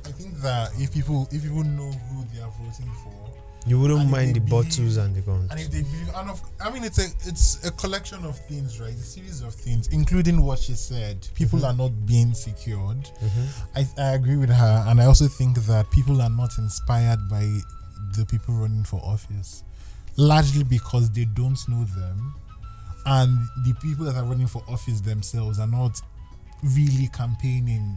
I 0.05 0.11
think 0.13 0.37
that 0.37 0.71
if 0.79 0.93
people 0.93 1.27
if 1.33 1.43
people 1.43 1.65
know 1.65 1.91
who 1.91 2.25
they 2.33 2.41
are 2.41 2.53
voting 2.61 2.93
for, 3.03 3.13
You 3.67 3.81
wouldn't 3.81 4.01
And 4.03 4.11
mind 4.11 4.37
the 4.37 4.41
believe- 4.41 4.69
bottles 4.71 4.97
and 4.97 5.15
the 5.15 5.23
guns. 5.23 5.51
and 5.51 5.59
if 5.59 5.71
they 5.73 5.83
believe, 5.83 6.09
and 6.15 6.31
of, 6.31 6.41
I 6.61 6.71
mean, 6.71 6.85
it's 6.85 6.99
a 6.99 7.07
it's 7.29 7.65
a 7.67 7.73
collection 7.73 8.25
of 8.25 8.39
things, 8.47 8.81
right? 8.81 8.95
A 8.95 8.97
series 8.97 9.41
of 9.43 9.55
things, 9.55 9.89
including 9.89 10.41
what 10.43 10.61
she 10.61 10.75
said. 10.75 11.27
People 11.35 11.59
mm-hmm. 11.59 11.81
are 11.81 11.89
not 11.89 12.07
being 12.07 12.33
secured. 12.33 12.99
Mm-hmm. 13.03 13.79
I, 13.79 13.87
I 13.99 14.13
agree 14.15 14.37
with 14.37 14.51
her, 14.51 14.85
and 14.87 15.01
I 15.01 15.07
also 15.07 15.27
think 15.27 15.57
that 15.67 15.91
people 15.91 16.23
are 16.23 16.31
not 16.31 16.57
inspired 16.59 17.19
by 17.29 17.43
the 18.17 18.25
people 18.27 18.55
running 18.55 18.85
for 18.85 19.01
office, 19.03 19.65
largely 20.17 20.63
because 20.63 21.11
they 21.11 21.25
don't 21.25 21.59
know 21.69 21.85
them, 21.85 22.35
and 23.07 23.37
the 23.65 23.75
people 23.83 24.05
that 24.07 24.15
are 24.15 24.25
running 24.25 24.47
for 24.47 24.63
office 24.69 25.01
themselves 25.01 25.59
are 25.59 25.67
not 25.67 26.01
really 26.63 27.09
campaigning 27.13 27.97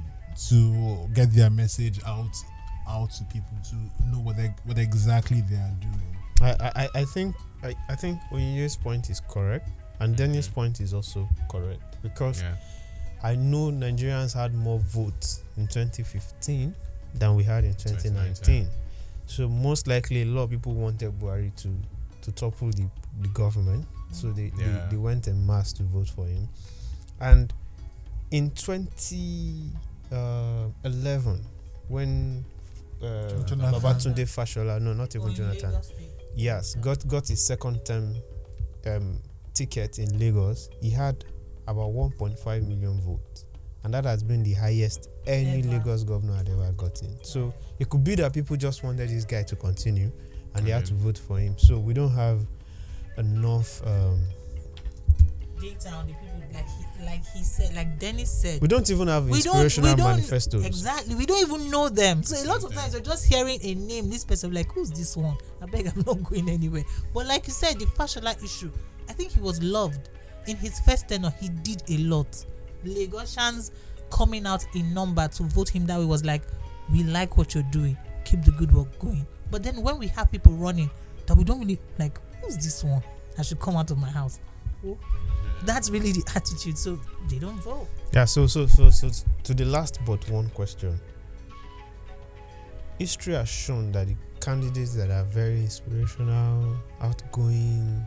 to 0.49 1.07
get 1.13 1.31
their 1.33 1.49
message 1.51 1.99
out 2.05 2.35
out 2.89 3.11
to 3.11 3.23
people 3.25 3.57
to 3.69 3.75
know 4.07 4.19
what 4.19 4.37
they, 4.37 4.53
what 4.65 4.77
exactly 4.77 5.41
they 5.41 5.55
are 5.55 5.75
doing. 5.79 6.17
I, 6.41 6.71
I, 6.75 6.89
I 7.01 7.03
think 7.05 7.35
I, 7.63 7.75
I 7.89 7.95
think 7.95 8.19
Onye's 8.31 8.77
point 8.77 9.09
is 9.09 9.19
correct, 9.29 9.69
and 9.99 10.15
mm-hmm. 10.15 10.31
Dennis' 10.31 10.47
point 10.47 10.79
is 10.79 10.93
also 10.93 11.27
correct 11.49 11.81
because 12.01 12.41
Yeah. 12.41 12.55
I 13.21 13.35
know 13.35 13.69
Nigerians 13.69 14.33
had 14.33 14.53
more 14.55 14.79
votes 14.79 15.43
in 15.57 15.67
2015 15.67 16.73
than 17.15 17.35
we 17.35 17.43
had 17.43 17.65
in 17.65 17.73
2019. 17.73 18.63
2019. 18.63 18.67
So 19.27 19.49
most 19.49 19.87
likely, 19.87 20.21
a 20.21 20.25
lot 20.25 20.43
of 20.43 20.49
people 20.51 20.73
wanted 20.73 21.19
Buhari 21.19 21.53
to 21.61 21.69
to 22.21 22.31
topple 22.31 22.69
the, 22.71 22.85
the 23.21 23.27
government, 23.29 23.85
so 24.11 24.31
they, 24.31 24.51
Yeah. 24.57 24.85
they 24.85 24.91
they 24.91 24.97
went 24.97 25.27
en 25.27 25.45
masse 25.45 25.73
to 25.73 25.83
vote 25.83 26.09
for 26.09 26.25
him. 26.25 26.47
And 27.19 27.53
in 28.31 28.51
2011, 28.51 29.73
uh, 30.11 31.37
when 31.87 32.45
uh, 33.01 33.43
Jonathan. 33.43 33.59
Babatunde 33.59 34.25
Fashola, 34.25 34.79
no, 34.81 34.93
not 34.93 35.15
even 35.15 35.33
Jonathan, 35.33 35.73
yes, 36.35 36.75
got 36.75 37.07
got 37.07 37.27
his 37.27 37.45
second 37.45 37.83
term 37.85 38.15
um, 38.87 39.21
ticket 39.53 39.99
in 39.99 40.17
Lagos, 40.19 40.69
he 40.81 40.89
had 40.89 41.23
about 41.67 41.91
1.5 41.91 42.67
million 42.67 42.99
votes, 43.01 43.45
and 43.83 43.93
that 43.93 44.05
has 44.05 44.23
been 44.23 44.43
the 44.43 44.53
highest 44.53 45.09
any 45.27 45.59
Ever. 45.59 45.69
Lagos 45.77 46.03
governor 46.03 46.35
had 46.35 46.49
ever 46.49 46.71
gotten. 46.73 47.17
So 47.23 47.53
it 47.77 47.89
could 47.89 48.03
be 48.03 48.15
that 48.15 48.33
people 48.33 48.55
just 48.55 48.83
wanted 48.83 49.09
this 49.09 49.25
guy 49.25 49.43
to 49.43 49.55
continue, 49.55 50.11
and 50.55 50.65
they 50.65 50.71
had 50.71 50.85
to 50.85 50.93
vote 50.93 51.17
for 51.17 51.39
him. 51.39 51.57
So 51.57 51.77
we 51.77 51.93
don't 51.93 52.11
have 52.11 52.45
enough. 53.17 53.85
Um, 53.85 54.23
data 55.61 55.89
on 55.89 56.07
the 56.07 56.13
people 56.13 56.28
like 56.53 56.65
he 56.67 57.05
like 57.05 57.25
he 57.33 57.43
said 57.43 57.73
like 57.75 57.99
dennis 57.99 58.31
said. 58.31 58.61
We 58.61 58.67
don't 58.67 58.89
even 58.89 59.07
have 59.07 59.25
we 59.25 59.41
don't 59.41 59.61
inspirational 59.63 59.91
we 59.91 59.95
don't 59.95 60.09
manifestos. 60.09 60.65
exactly. 60.65 61.15
We 61.15 61.25
don't 61.25 61.41
even 61.41 61.69
know 61.69 61.89
them. 61.89 62.23
So 62.23 62.41
a 62.43 62.45
lot 62.47 62.63
of 62.63 62.73
times 62.73 62.93
you're 62.93 63.01
just 63.01 63.25
hearing 63.25 63.59
a 63.61 63.75
name 63.75 64.09
this 64.09 64.25
person 64.25 64.53
like 64.53 64.71
who's 64.71 64.91
this 64.91 65.15
one? 65.15 65.37
I 65.61 65.65
beg 65.65 65.87
i'm 65.87 66.03
not 66.05 66.23
going 66.23 66.49
anywhere. 66.49 66.83
But 67.13 67.27
like 67.27 67.47
you 67.47 67.53
said 67.53 67.79
the 67.79 67.85
fashola 67.85 68.41
issue 68.43 68.71
i 69.07 69.13
think 69.13 69.31
he 69.31 69.39
was 69.39 69.61
loved. 69.61 70.09
In 70.47 70.57
his 70.57 70.79
first 70.79 71.07
tenure 71.07 71.33
he 71.39 71.49
did 71.49 71.83
a 71.89 71.97
lot. 71.97 72.45
Lagosians 72.85 73.71
coming 74.09 74.45
out 74.47 74.65
in 74.73 74.93
number 74.93 75.27
to 75.27 75.43
vote 75.43 75.69
him 75.69 75.85
that 75.87 75.99
way 75.99 76.05
was 76.05 76.25
like 76.25 76.41
we 76.91 77.03
like 77.03 77.37
what 77.37 77.53
you're 77.53 77.63
doing. 77.71 77.97
Keep 78.25 78.43
the 78.45 78.51
good 78.51 78.71
work 78.73 78.97
going. 78.99 79.25
But 79.51 79.63
then 79.63 79.81
when 79.81 79.97
we 79.99 80.07
have 80.07 80.31
people 80.31 80.53
running 80.53 80.89
that 81.27 81.37
we 81.37 81.43
don't 81.43 81.59
really 81.59 81.79
like 81.99 82.19
who's 82.41 82.55
this 82.55 82.83
one 82.83 83.03
i 83.37 83.41
should 83.41 83.59
come 83.59 83.75
out 83.77 83.91
of 83.91 83.97
my 83.97 84.09
house? 84.09 84.39
Who? 84.81 84.97
That's 85.65 85.89
really 85.89 86.11
the 86.11 86.23
attitude 86.35 86.77
so 86.77 86.99
they 87.29 87.37
don't 87.39 87.61
vote 87.63 87.87
Yeah, 88.13 88.25
so 88.25 88.47
so 88.47 88.65
so 88.67 88.89
so 88.89 89.09
to 89.43 89.53
the 89.53 89.65
last 89.65 89.99
but 90.05 90.27
one 90.29 90.49
question. 90.49 90.99
History 92.97 93.33
has 93.33 93.47
shown 93.47 93.91
that 93.93 94.07
the 94.07 94.15
candidates 94.41 94.93
that 94.95 95.09
are 95.09 95.23
very 95.25 95.59
inspirational, 95.61 96.75
outgoing, 97.01 98.05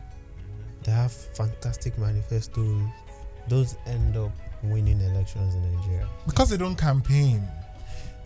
they 0.83 0.91
have 0.91 1.11
fantastic 1.11 1.97
manifestos, 1.97 2.81
those 3.47 3.75
end 3.87 4.15
up 4.17 4.31
winning 4.63 5.01
elections 5.01 5.55
in 5.55 5.73
Nigeria. 5.75 6.07
Because 6.27 6.49
they 6.51 6.57
don't 6.57 6.75
campaign. 6.77 7.47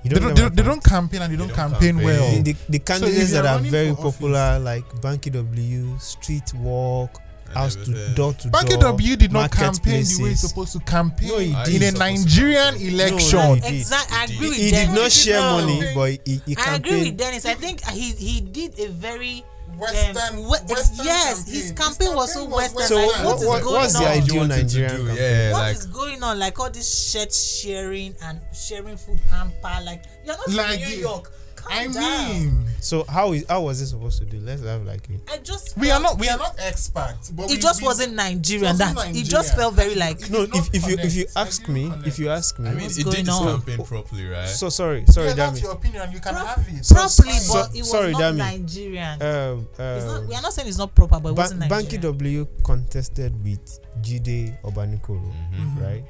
You 0.04 0.10
They 0.12 0.20
don't, 0.20 0.24
don't, 0.24 0.36
they, 0.36 0.42
don't, 0.42 0.56
they 0.58 0.64
don't 0.64 0.84
campaign 0.84 1.22
and 1.22 1.32
they, 1.32 1.38
They 1.38 1.40
don't, 1.40 1.48
don't 1.48 1.56
campaign, 1.72 1.96
campaign. 1.96 2.06
well. 2.06 2.32
the, 2.44 2.52
the, 2.54 2.58
the 2.70 2.80
candidates 2.80 3.32
you're 3.32 3.42
that 3.44 3.60
are 3.60 3.64
very 3.64 3.94
for 3.96 4.02
office- 4.02 4.12
popular, 4.16 4.60
like 4.60 4.86
Banky 5.02 5.32
W, 5.32 5.98
Street 6.00 6.54
Walk, 6.56 7.18
And 7.20 7.27
house 7.54 7.76
to 7.76 7.82
everything. 7.82 8.14
door 8.16 8.34
to 8.34 8.48
Banky 8.50 8.70
door, 8.72 8.80
W 8.80 9.16
did 9.16 9.32
not 9.32 9.52
campaign 9.52 10.04
the 10.04 10.20
way 10.24 10.30
he's 10.30 10.42
supposed 10.42 10.74
to 10.74 10.80
campaign 10.80 11.30
No, 11.30 11.38
he 11.40 11.54
did. 11.66 11.82
in 11.82 11.82
a 11.82 11.86
He's 11.86 11.92
supposed 11.92 11.98
to 11.98 12.00
Nigerian 12.00 12.76
election. 12.76 13.40
No, 13.40 13.54
he 13.56 13.60
did. 13.62 13.74
exactly 13.74 14.18
i 14.18 14.24
agree 14.26 14.38
did. 14.38 14.50
with 14.50 14.58
He 14.58 14.72
Dennis. 14.72 14.88
did 14.96 15.02
not 15.02 15.12
share 15.12 15.40
No. 15.42 15.58
money, 15.60 15.92
but 15.96 16.28
he, 16.28 16.42
he 16.46 16.58
I 16.58 16.76
agree 16.76 17.04
with. 17.04 17.18
Dennis. 17.18 17.46
I 17.46 17.54
think 17.56 17.84
he 17.90 18.12
he 18.12 18.42
did 18.42 18.80
a 18.80 18.88
very 18.90 19.44
Western- 19.78 20.18
um, 20.40 20.48
Western 20.50 21.06
yes, 21.06 21.36
campaign. 21.44 21.54
his 21.54 21.64
His 21.64 21.72
campaign 21.74 22.16
was 22.16 22.34
so 22.34 22.40
campaign 22.40 22.52
was 22.52 22.74
Western. 22.74 22.88
So 22.88 22.96
like, 22.96 23.06
Western. 23.08 23.26
what 23.26 23.34
what, 23.36 23.42
is 23.42 23.48
what, 23.48 23.64
going 23.64 23.76
what's 23.76 23.96
on? 23.96 24.02
the 24.02 24.08
What 24.10 24.18
ideal 24.24 24.48
Nigerian 24.48 24.98
campaign? 24.98 25.16
yeah, 25.18 25.52
What 25.52 25.60
like 25.60 25.76
is 25.76 25.86
going 25.86 26.24
on? 26.24 26.40
Like 26.40 26.60
all 26.60 26.70
this 26.72 27.12
shirt 27.12 27.34
sharing 27.34 28.16
and 28.24 28.40
sharing 28.54 28.98
food 28.98 29.20
hamper. 29.30 29.78
Like 29.86 30.04
you're 30.26 30.36
not 30.36 30.50
Like 30.50 30.80
in 30.82 30.90
New 30.90 30.96
York. 30.98 31.32
Calm 31.68 31.90
I 31.90 31.94
down. 31.94 32.30
mean, 32.30 32.66
So 32.80 33.04
how 33.06 33.34
is 33.34 33.46
how 33.50 33.62
was 33.64 33.82
it 33.82 33.88
supposed 33.88 34.20
to 34.20 34.26
do? 34.26 34.40
Let's 34.40 34.64
have 34.64 34.84
like 34.86 35.08
a 35.10 35.34
I 35.34 35.38
just 35.40 35.78
we 35.78 35.92
are 35.92 36.00
not 36.00 36.18
we 36.20 36.30
are 36.30 36.38
not 36.38 36.56
experts, 36.60 37.32
but 37.32 37.46
It 37.46 37.56
we, 37.56 37.58
just 37.58 37.82
we, 37.82 37.86
wasn't 37.88 38.14
Nigerian. 38.16 38.78
wasn't 38.78 38.96
That 38.98 39.16
it 39.16 39.24
just 39.26 39.56
felt 39.56 39.74
very 39.76 39.96
like. 39.96 40.30
no. 40.30 40.44
If, 40.44 40.74
if 40.74 40.88
you 40.88 40.98
if 41.00 41.16
you 41.16 41.26
ask 41.36 41.68
me, 41.68 41.90
connect. 41.90 42.08
if 42.08 42.20
you 42.20 42.30
ask 42.30 42.58
me, 42.60 42.70
I 42.70 42.74
mean, 42.74 42.84
What's 42.84 42.98
it 42.98 43.04
going 43.04 43.16
did 43.18 43.28
its 43.28 43.36
on? 43.38 43.62
campaign 43.62 43.86
properly, 43.86 44.26
right? 44.28 44.48
so 44.48 44.70
sorry, 44.70 45.06
sorry, 45.08 45.28
Yeah, 45.28 45.34
that's 45.34 45.60
Dami. 45.60 45.64
your 45.64 45.72
opinion. 45.74 46.12
You 46.12 46.20
can 46.20 46.34
Pro- 46.36 46.46
have 46.46 46.60
it. 46.68 46.88
Properly, 46.88 47.34
So- 47.40 47.54
but 47.54 47.76
it 47.76 47.80
was 47.80 47.92
sorry, 47.92 48.12
not 48.14 48.22
Dami. 48.22 48.38
Nigerian. 48.38 49.22
Um, 49.22 49.68
it's 49.78 50.06
not, 50.06 50.18
um, 50.22 50.28
we 50.28 50.36
are 50.36 50.42
not 50.42 50.54
saying 50.54 50.68
it's 50.68 50.78
not 50.78 50.94
proper, 50.96 51.20
but 51.20 51.30
it 51.30 51.36
Ba- 51.36 51.42
wasn't 51.42 51.62
Banky 51.64 52.00
W 52.02 52.48
contested 52.64 53.44
with 53.44 53.80
Jide 54.02 54.62
Obanikoro, 54.64 55.32
Mhm. 55.54 55.82
right? 55.82 56.06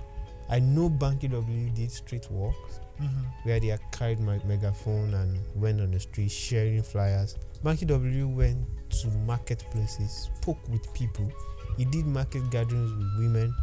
I 0.50 0.60
know 0.60 0.90
Banky 0.90 1.30
W 1.32 1.70
did 1.72 1.92
street 1.92 2.30
walks 2.32 2.80
Mhm. 3.00 3.26
where 3.44 3.60
they 3.60 3.78
carried 3.92 4.20
my 4.20 4.40
megaphone 4.46 5.14
and 5.14 5.40
went 5.56 5.80
on 5.82 5.92
the 5.92 6.00
street 6.00 6.30
sharing 6.32 6.82
flyers. 6.84 7.36
Banky 7.64 7.86
W 7.88 8.28
went 8.28 8.58
to 8.90 9.08
marketplaces, 9.26 10.30
spoke 10.42 10.58
with 10.70 10.82
people. 10.94 11.32
He 11.78 11.86
did 11.86 12.06
market 12.06 12.50
gatherings 12.50 12.92
with 12.92 13.18
women, 13.20 13.54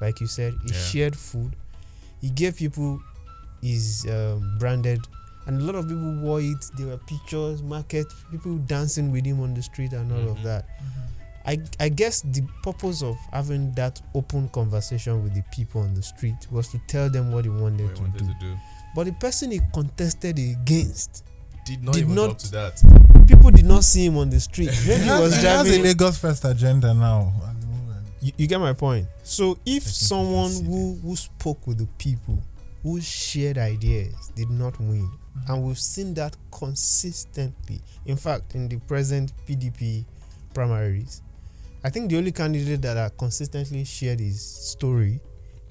like 0.00 0.20
you 0.20 0.26
said. 0.26 0.54
He 0.66 0.72
Yeah. 0.72 0.80
shared 0.80 1.16
food. 1.16 1.56
He 2.20 2.30
gave 2.30 2.56
people 2.56 3.00
his 3.62 4.06
um, 4.06 4.58
branded, 4.58 5.00
and 5.46 5.60
a 5.60 5.64
lot 5.64 5.74
of 5.74 5.88
people 5.88 6.14
wore 6.20 6.40
it. 6.40 6.64
There 6.76 6.86
were 6.88 6.98
pictures, 6.98 7.62
market 7.62 8.06
people 8.30 8.56
dancing 8.58 9.10
with 9.10 9.24
him 9.24 9.40
on 9.40 9.54
the 9.54 9.62
street, 9.62 9.92
and 9.92 10.10
all 10.12 10.30
of 10.30 10.38
Mhm. 10.38 10.42
that. 10.44 10.68
I, 11.48 11.58
I 11.78 11.88
guess 11.90 12.22
the 12.22 12.42
purpose 12.64 13.02
of 13.02 13.16
having 13.32 13.70
that 13.74 14.02
open 14.14 14.48
conversation 14.48 15.22
with 15.22 15.32
the 15.34 15.42
people 15.52 15.80
on 15.82 15.94
the 15.94 16.02
street 16.02 16.34
was 16.50 16.68
to 16.68 16.78
tell 16.88 17.08
them 17.08 17.30
what 17.30 17.44
he 17.44 17.50
wanted 17.50 17.86
What 17.86 17.94
to 17.96 18.02
he 18.02 18.08
wanted 18.10 18.18
do. 18.18 18.32
to 18.34 18.40
do. 18.40 18.56
But 18.96 19.04
the 19.04 19.12
person 19.12 19.50
he 19.50 19.60
contested 19.74 20.38
against, 20.38 21.22
Did 21.66 21.84
not 21.84 21.92
Did 21.94 22.04
even 22.04 22.14
not- 22.14 22.30
up 22.30 22.38
to 22.38 22.50
that. 22.52 23.26
people 23.28 23.50
did 23.50 23.66
not 23.66 23.84
see 23.84 24.06
him 24.06 24.16
on 24.16 24.30
the 24.30 24.40
street. 24.40 24.70
When 24.88 25.00
He 25.02 25.06
has, 25.06 25.20
was 25.20 25.36
he 25.36 25.46
has 25.46 25.68
a 25.68 25.82
Lagos 25.82 26.16
first 26.16 26.44
agenda 26.46 26.94
now. 26.94 27.30
at 27.46 27.60
the 27.60 27.66
moment. 27.66 28.06
you, 28.22 28.32
you 28.38 28.46
get 28.46 28.58
my 28.58 28.72
point. 28.72 29.06
So 29.22 29.58
if 29.66 29.82
someone 29.82 30.50
who, 30.64 30.94
who 31.02 31.14
spoke 31.14 31.66
with 31.66 31.76
the 31.78 31.86
people, 31.98 32.42
who 32.82 32.98
shared 33.02 33.58
ideas, 33.58 34.32
did 34.34 34.48
not 34.48 34.78
win, 34.80 35.02
mm-hmm. 35.10 35.52
and 35.52 35.62
we've 35.64 35.78
seen 35.78 36.14
that 36.14 36.34
consistently. 36.50 37.82
In 38.06 38.16
fact, 38.16 38.54
in 38.54 38.66
the 38.68 38.78
present 38.78 39.32
PDP 39.46 40.06
primaries, 40.54 41.20
I 41.84 41.90
think 41.90 42.08
the 42.10 42.16
only 42.16 42.32
candidate 42.32 42.80
that 42.82 42.96
are 42.96 43.10
consistently 43.10 43.84
shared 43.84 44.20
his 44.20 44.40
story 44.40 45.20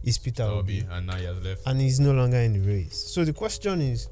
is 0.06 0.18
Peter 0.18 0.43
Obi. 0.43 0.82
Obi, 0.82 0.88
and 0.91 1.08
now 1.08 1.16
he 1.16 1.26
has 1.26 1.43
left. 1.43 1.62
and 1.66 1.82
he's 1.82 1.99
no 1.99 2.12
longer 2.14 2.38
in 2.38 2.53
the 2.53 2.60
race. 2.68 2.95
So 2.95 3.26
the 3.26 3.34
question 3.34 3.82
is, 3.82 4.08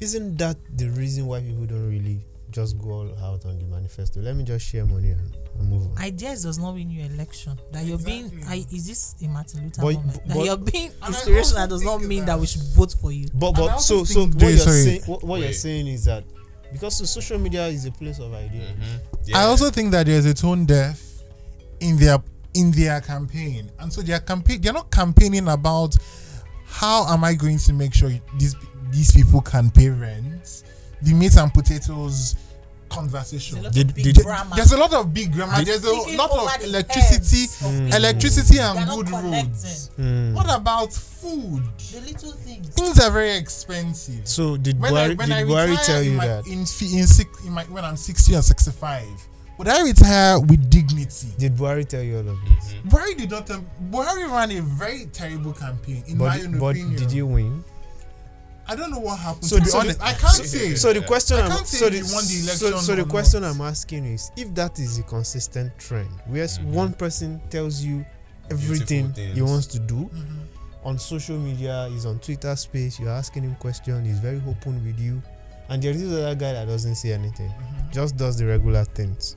isn't 0.00 0.36
that 0.38 0.56
the 0.76 0.88
reason 0.90 1.26
why 1.26 1.40
people 1.40 1.66
don't 1.66 1.88
really 1.88 2.24
just 2.52 2.78
go 2.78 2.90
all 2.90 3.08
out 3.24 3.44
on 3.46 3.58
the 3.58 3.64
manifesto. 3.64 4.20
Let 4.20 4.36
me 4.36 4.44
just 4.44 4.66
share 4.66 4.84
money 4.84 5.10
and, 5.10 5.36
and 5.58 5.68
move 5.68 5.90
on. 5.90 5.98
Ideas 5.98 6.42
does 6.44 6.58
not 6.58 6.74
win 6.74 6.90
you 6.90 7.04
election. 7.06 7.58
That 7.72 7.84
you're 7.84 7.98
being, 7.98 8.30
I, 8.46 8.64
is 8.70 8.86
this 8.86 9.14
a 9.24 9.28
Martin 9.28 9.64
Luther 9.64 9.82
But- 9.82 9.94
moment? 9.94 10.28
that 10.28 10.36
but- 10.36 10.44
you're 10.44 10.56
being 10.58 10.92
I 11.00 11.08
inspirational 11.08 11.66
does 11.66 11.82
not 11.82 12.02
mean 12.02 12.20
that- 12.20 12.26
that 12.26 12.38
we 12.40 12.46
should 12.46 12.62
vote 12.74 12.94
for 13.00 13.10
you. 13.10 13.28
But 13.34 13.52
but 13.52 13.78
so 13.78 14.04
so 14.04 14.26
what 14.26 14.40
you're 14.42 14.58
sorry. 14.58 14.82
saying 14.82 15.02
what, 15.06 15.24
what 15.24 15.40
you're 15.40 15.52
saying 15.52 15.86
is 15.86 16.04
that 16.04 16.24
because 16.72 16.98
the 16.98 17.06
social 17.06 17.38
media 17.38 17.66
is 17.66 17.84
a 17.86 17.90
place 17.92 18.18
of 18.18 18.32
ideas. 18.32 18.70
Mm-hmm. 18.70 19.34
I 19.34 19.42
also 19.44 19.70
think 19.70 19.90
that 19.92 20.06
there's 20.06 20.26
a 20.26 20.34
tone 20.34 20.64
deaf 20.66 21.00
in 21.80 21.96
their 21.96 22.18
in 22.54 22.70
their 22.72 23.00
campaign. 23.00 23.70
And 23.78 23.92
so 23.92 24.02
their 24.02 24.20
campaign 24.20 24.60
they're 24.60 24.72
not 24.72 24.90
campaigning 24.90 25.48
about 25.48 25.96
how 26.66 27.06
am 27.12 27.24
I 27.24 27.34
going 27.34 27.58
to 27.58 27.72
make 27.72 27.94
sure 27.94 28.10
these 28.38 28.56
these 28.90 29.12
people 29.12 29.40
can 29.40 29.70
pay 29.70 29.88
rent. 29.88 30.64
The 31.02 31.14
meat 31.14 31.36
and 31.36 31.52
potatoes 31.52 32.36
conversation. 32.92 33.62
There's 33.62 33.76
a 33.76 33.78
lot 33.78 33.88
of 33.88 33.94
big 33.94 34.14
grammar. 34.22 34.56
There's 34.56 34.72
a 34.72 34.76
lot 34.76 34.94
of 34.94 35.14
big 35.14 35.32
grammar. 35.32 35.64
There's 35.64 35.84
a 35.84 35.92
lot 35.92 36.30
of 36.30 36.64
electricity, 36.64 37.46
hmm. 37.58 37.86
electricity 37.92 38.58
and 38.58 38.88
good 38.88 39.10
roads. 39.10 39.90
Mm. 39.98 40.34
What 40.34 40.46
about 40.54 40.92
food? 40.92 41.62
The 41.92 42.00
little 42.00 42.32
things. 42.32 42.68
Things 42.68 43.00
are 43.00 43.10
very 43.10 43.36
expensive. 43.36 44.26
So 44.28 44.56
did 44.56 44.80
when 44.80 44.94
I, 44.94 45.14
when 45.14 45.28
did 45.28 45.50
I 45.50 45.76
tell 45.82 46.02
you 46.02 46.12
in 46.12 46.16
my, 46.16 46.26
that? 46.26 46.46
In, 46.46 46.60
in, 46.60 46.66
six, 46.66 47.44
in 47.44 47.52
my, 47.52 47.64
when 47.64 47.84
I'm 47.84 47.96
60 47.96 48.36
or 48.36 48.42
65, 48.42 49.06
but 49.64 49.74
I 49.76 49.82
retire 49.82 50.40
with 50.40 50.68
dignity. 50.68 51.28
Did 51.38 51.54
Buhari 51.54 51.86
tell 51.86 52.02
you 52.02 52.16
all 52.16 52.28
of 52.28 52.38
this? 52.44 52.74
Mm-hmm. 52.74 52.88
Buhari 52.88 53.16
did 53.16 53.30
not. 53.30 53.46
Tell, 53.46 53.64
Buhari 53.90 54.28
ran 54.28 54.50
a 54.50 54.60
very 54.60 55.06
terrible 55.06 55.52
campaign, 55.52 56.02
in 56.08 56.18
but, 56.18 56.24
my 56.24 56.40
own 56.40 56.58
but 56.58 56.66
opinion. 56.70 56.90
But 56.94 56.98
did 56.98 57.12
you 57.12 57.26
win? 57.26 57.64
I 58.66 58.74
don't 58.74 58.90
know 58.90 58.98
what 58.98 59.18
happened. 59.18 59.44
So, 59.44 59.58
the, 59.58 59.66
so 59.66 59.78
honest, 59.78 60.02
I 60.02 60.14
can't 60.14 60.32
say. 60.32 60.74
So 60.74 60.92
the 60.92 61.02
question 61.02 61.36
I'm 61.38 61.64
so 61.64 61.88
the, 61.88 62.02
so, 62.02 62.76
so 62.78 62.94
the 62.96 63.04
question 63.04 63.42
not. 63.42 63.54
I'm 63.54 63.60
asking 63.60 64.04
is 64.06 64.32
if 64.36 64.52
that 64.54 64.78
is 64.78 64.98
a 64.98 65.02
consistent 65.02 65.76
trend, 65.78 66.10
where 66.26 66.44
mm-hmm. 66.44 66.72
one 66.72 66.92
person 66.92 67.40
tells 67.50 67.84
you 67.84 68.04
everything 68.50 69.12
he 69.14 69.42
wants 69.42 69.66
to 69.68 69.78
do 69.78 69.94
mm-hmm. 69.94 70.86
on 70.88 70.98
social 70.98 71.38
media, 71.38 71.88
he's 71.90 72.06
on 72.06 72.18
Twitter 72.18 72.54
space, 72.56 72.98
you're 72.98 73.10
asking 73.10 73.44
him 73.44 73.54
questions, 73.56 74.06
he's 74.06 74.18
very 74.18 74.42
open 74.48 74.84
with 74.84 74.98
you, 74.98 75.22
and 75.72 75.82
there 75.82 75.92
is 75.92 76.00
this 76.02 76.12
other 76.12 76.34
guy 76.34 76.52
that 76.52 76.66
doesn't 76.68 76.94
say 76.96 77.12
anything, 77.12 77.48
Mhm. 77.50 77.92
just 77.92 78.16
does 78.16 78.36
the 78.36 78.46
regular 78.46 78.84
things, 78.84 79.36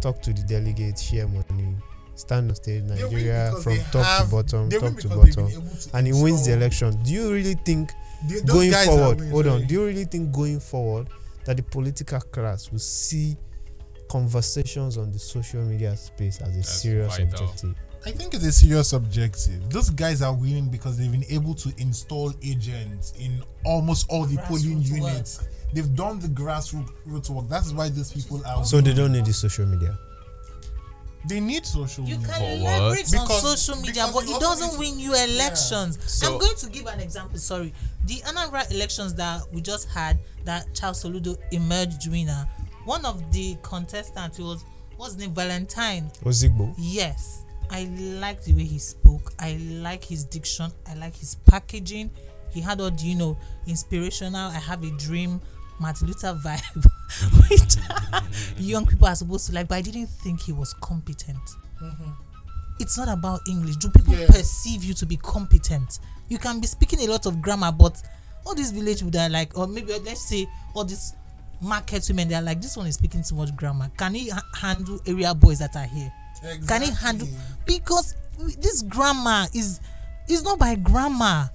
talk 0.00 0.22
to 0.22 0.32
the 0.32 0.42
delegates, 0.42 1.02
share 1.02 1.28
money, 1.28 1.76
stand 2.14 2.48
on 2.50 2.56
stage, 2.56 2.82
They 2.86 3.02
Nigeria 3.02 3.52
from 3.62 3.76
top 3.92 4.04
have- 4.04 4.24
to 4.24 4.30
bottom, 4.30 4.70
top 4.70 4.80
to 4.80 4.90
because 4.90 4.94
they've 4.94 5.34
been 5.36 5.44
bottom, 5.44 5.78
to 5.78 5.96
and 5.96 6.06
he 6.06 6.12
wins 6.14 6.46
the 6.46 6.52
election. 6.54 7.02
Do 7.02 7.12
you 7.12 7.32
really 7.32 7.54
think 7.64 7.92
They- 8.28 8.40
going 8.42 8.72
forward, 8.72 9.18
winning, 9.18 9.32
hold 9.32 9.46
on. 9.48 9.66
Do 9.66 9.74
you 9.74 9.84
really 9.84 10.04
think 10.06 10.32
going 10.32 10.60
forward 10.60 11.08
that 11.44 11.56
the 11.58 11.62
political 11.62 12.20
class 12.20 12.70
will 12.72 12.78
see 12.78 13.36
conversations 14.08 14.96
on 14.96 15.10
the 15.12 15.18
social 15.18 15.62
media 15.62 15.96
space 15.96 16.40
as 16.40 16.48
a 16.48 16.52
That's 16.56 16.80
serious 16.82 17.16
vital. 17.16 17.24
objective? 17.44 17.74
I 18.06 18.12
think 18.12 18.34
it's 18.34 18.44
a 18.44 18.52
serious 18.52 18.92
objective. 18.92 19.68
Those 19.68 19.90
guys 19.90 20.22
are 20.22 20.32
winning 20.32 20.68
because 20.68 20.96
they've 20.96 21.10
been 21.10 21.24
able 21.28 21.54
to 21.56 21.72
install 21.78 22.32
agents 22.42 23.12
in 23.18 23.42
almost 23.64 24.06
all 24.08 24.26
the 24.26 24.36
polling 24.46 24.80
Grassroots 24.80 25.00
work. 25.00 25.12
units. 25.12 25.40
They've 25.72 25.94
done 25.94 26.20
the 26.20 26.28
grassroots 26.28 27.28
work. 27.30 27.48
That's 27.48 27.72
why 27.72 27.88
these 27.90 28.12
people 28.12 28.42
are. 28.46 28.64
So 28.64 28.80
they 28.80 28.94
don't 28.94 29.12
need 29.12 29.26
the 29.26 29.32
social 29.32 29.66
media. 29.66 29.98
They 31.28 31.40
need 31.40 31.66
social 31.66 32.04
You 32.04 32.18
media. 32.18 32.32
can 32.34 32.38
For 32.40 32.64
what? 32.64 32.80
leverage 32.82 33.14
on 33.14 33.26
Because- 33.26 33.42
social 33.42 33.76
media, 33.82 34.08
but 34.12 34.24
it 34.28 34.40
doesn't 34.40 34.72
to- 34.74 34.78
win 34.78 34.98
you 35.00 35.12
elections. 35.14 35.98
So- 36.06 36.32
I'm 36.34 36.38
going 36.38 36.56
to 36.56 36.68
give 36.68 36.86
an 36.86 37.00
example. 37.00 37.38
Sorry, 37.40 37.74
the 38.04 38.22
Anambra 38.26 38.70
elections 38.70 39.14
that 39.14 39.42
we 39.52 39.60
just 39.60 39.88
had, 39.88 40.20
that 40.44 40.72
Charles 40.72 41.02
Soludo 41.02 41.36
emerged 41.50 42.08
winner. 42.08 42.48
One 42.84 43.04
of 43.04 43.32
the 43.32 43.56
contestants 43.62 44.38
was 44.38 44.62
what's 44.96 45.14
his 45.14 45.20
name 45.22 45.34
Valentine. 45.34 46.12
Ozigbo. 46.22 46.72
Yes, 46.78 47.42
I 47.70 47.84
like 48.20 48.44
the 48.44 48.52
way 48.54 48.62
he 48.64 48.78
spoke. 48.78 49.32
I 49.40 49.56
like 49.56 50.04
his 50.04 50.22
diction. 50.24 50.70
I 50.86 50.94
like 50.94 51.16
his 51.16 51.34
packaging. 51.44 52.12
He 52.50 52.60
had 52.60 52.80
all 52.80 52.92
the, 52.92 53.02
you 53.04 53.16
know, 53.16 53.36
inspirational. 53.66 54.48
I 54.52 54.60
have 54.60 54.84
a 54.84 54.90
dream, 54.92 55.40
Martin 55.78 56.06
Luther 56.08 56.34
vibe, 56.34 56.86
which 57.50 57.76
young 58.58 58.86
people 58.86 59.06
are 59.06 59.14
supposed 59.14 59.46
to 59.48 59.52
like. 59.54 59.68
But 59.68 59.76
I 59.76 59.82
didn't 59.82 60.06
think 60.08 60.40
he 60.42 60.52
was 60.52 60.72
competent. 60.74 61.38
It's 62.78 62.98
not 62.98 63.08
about 63.08 63.40
English. 63.48 63.76
Do 63.76 63.88
people 63.88 64.14
Yeah. 64.14 64.26
perceive 64.26 64.84
you 64.84 64.94
to 64.94 65.06
be 65.06 65.16
competent? 65.16 65.98
You 66.28 66.38
can 66.38 66.60
be 66.60 66.66
speaking 66.66 67.00
a 67.00 67.06
lot 67.10 67.26
of 67.26 67.40
grammar, 67.40 67.72
but 67.72 68.02
all 68.44 68.54
these 68.54 68.70
village 68.70 69.00
that 69.02 69.30
are 69.30 69.32
like, 69.32 69.56
or 69.58 69.66
maybe 69.66 69.92
let's 70.04 70.28
say 70.28 70.46
all 70.74 70.84
these 70.84 71.14
market 71.60 72.04
women, 72.08 72.28
they're 72.28 72.42
like, 72.42 72.60
this 72.60 72.76
one 72.76 72.86
is 72.86 72.94
speaking 72.96 73.22
too 73.22 73.34
much 73.34 73.54
grammar. 73.56 73.90
Can 73.96 74.14
he 74.14 74.28
ha- 74.28 74.44
handle 74.54 75.00
area 75.06 75.34
boys 75.34 75.58
that 75.60 75.74
are 75.76 75.84
here? 75.86 76.12
Can 76.68 76.82
he 76.82 76.90
handle 76.90 77.28
because 77.64 78.14
this 78.60 78.82
grammar 78.82 79.46
is 79.54 79.80
is 80.28 80.42
not 80.42 80.58
by 80.58 80.74
grammar. 80.74 81.48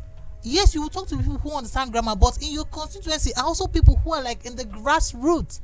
Yes, 0.44 0.74
you 0.74 0.82
will 0.82 0.90
talk 0.90 1.08
to 1.08 1.18
people 1.18 1.38
who 1.38 1.52
understand 1.56 1.92
grammar, 1.92 2.16
but 2.16 2.38
in 2.42 2.52
your 2.54 2.66
constituency 2.66 3.32
are 3.36 3.44
also 3.46 3.68
people 3.68 3.96
who 3.98 4.14
are 4.14 4.24
like 4.24 4.46
in 4.46 4.56
the 4.56 4.64
grassroots. 4.66 5.60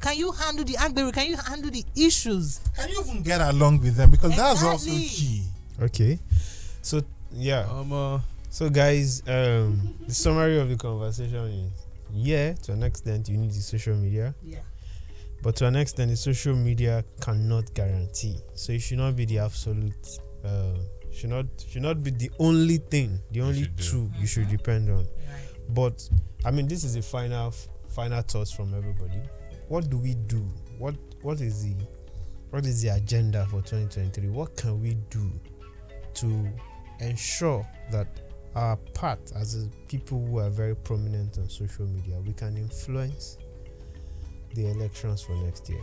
Can 0.00 0.16
you 0.16 0.32
handle 0.32 0.64
the 0.64 0.76
angry? 0.78 1.10
Can 1.12 1.26
you 1.30 1.36
handle 1.36 1.70
the 1.70 1.84
issues? 1.96 2.60
Can 2.76 2.88
you 2.88 3.00
even 3.00 3.22
get 3.22 3.40
along 3.40 3.80
with 3.80 3.96
them? 3.96 4.10
Because 4.10 4.36
that's 4.36 4.62
also 4.62 4.90
key. 4.90 5.42
Okay. 5.80 6.18
So 6.82 7.02
yeah. 7.32 7.66
Um, 7.70 7.92
uh, 7.92 8.20
So 8.50 8.70
guys, 8.70 9.22
um, 9.28 9.94
the 10.06 10.14
summary 10.14 10.58
of 10.58 10.68
the 10.68 10.76
conversation 10.76 11.44
is 11.46 11.72
yeah, 12.12 12.54
to 12.54 12.72
an 12.72 12.82
extent 12.82 13.28
you 13.28 13.36
need 13.36 13.50
the 13.50 13.60
social 13.60 13.94
media, 13.94 14.34
Yeah. 14.42 14.60
but 15.42 15.54
to 15.56 15.66
an 15.66 15.76
extent 15.76 16.10
the 16.10 16.16
social 16.16 16.56
media 16.56 17.04
cannot 17.20 17.72
guarantee. 17.74 18.40
So 18.54 18.72
it 18.72 18.80
should 18.80 18.98
not 18.98 19.14
be 19.16 19.26
the 19.26 19.38
absolute. 19.40 20.18
Uh, 20.44 20.78
should 21.12 21.30
not 21.30 21.46
should 21.68 21.82
not 21.82 22.02
be 22.02 22.10
the 22.10 22.30
only 22.38 22.78
thing, 22.78 23.20
the 23.30 23.40
only 23.40 23.62
two 23.62 23.68
do. 23.76 23.82
tool 23.84 24.10
you 24.18 24.26
should 24.26 24.44
mm-hmm. 24.44 24.56
depend 24.56 24.90
on. 24.90 24.98
Right. 24.98 25.06
But 25.70 26.08
I 26.44 26.50
mean, 26.50 26.68
this 26.68 26.84
is 26.84 26.96
a 26.96 27.02
final 27.02 27.52
final 27.88 28.22
thoughts 28.22 28.50
from 28.52 28.74
everybody. 28.74 29.20
What 29.68 29.90
do 29.90 29.98
we 29.98 30.14
do? 30.14 30.44
What 30.78 30.94
what 31.22 31.40
is 31.40 31.64
the 31.64 31.74
what 32.50 32.64
is 32.64 32.82
the 32.82 32.88
agenda 32.90 33.44
for 33.46 33.60
2023? 33.60 34.30
What 34.30 34.56
can 34.56 34.80
we 34.80 34.94
do 35.10 35.30
to 36.14 36.48
ensure 37.00 37.66
that 37.90 38.06
our 38.54 38.76
part 38.94 39.20
as 39.36 39.62
a 39.62 39.68
people 39.88 40.24
who 40.26 40.38
are 40.38 40.50
very 40.50 40.74
prominent 40.74 41.38
on 41.38 41.48
social 41.48 41.86
media, 41.86 42.18
we 42.26 42.32
can 42.32 42.56
influence 42.56 43.38
the 44.54 44.68
elections 44.70 45.22
for 45.22 45.32
next 45.36 45.68
year? 45.68 45.80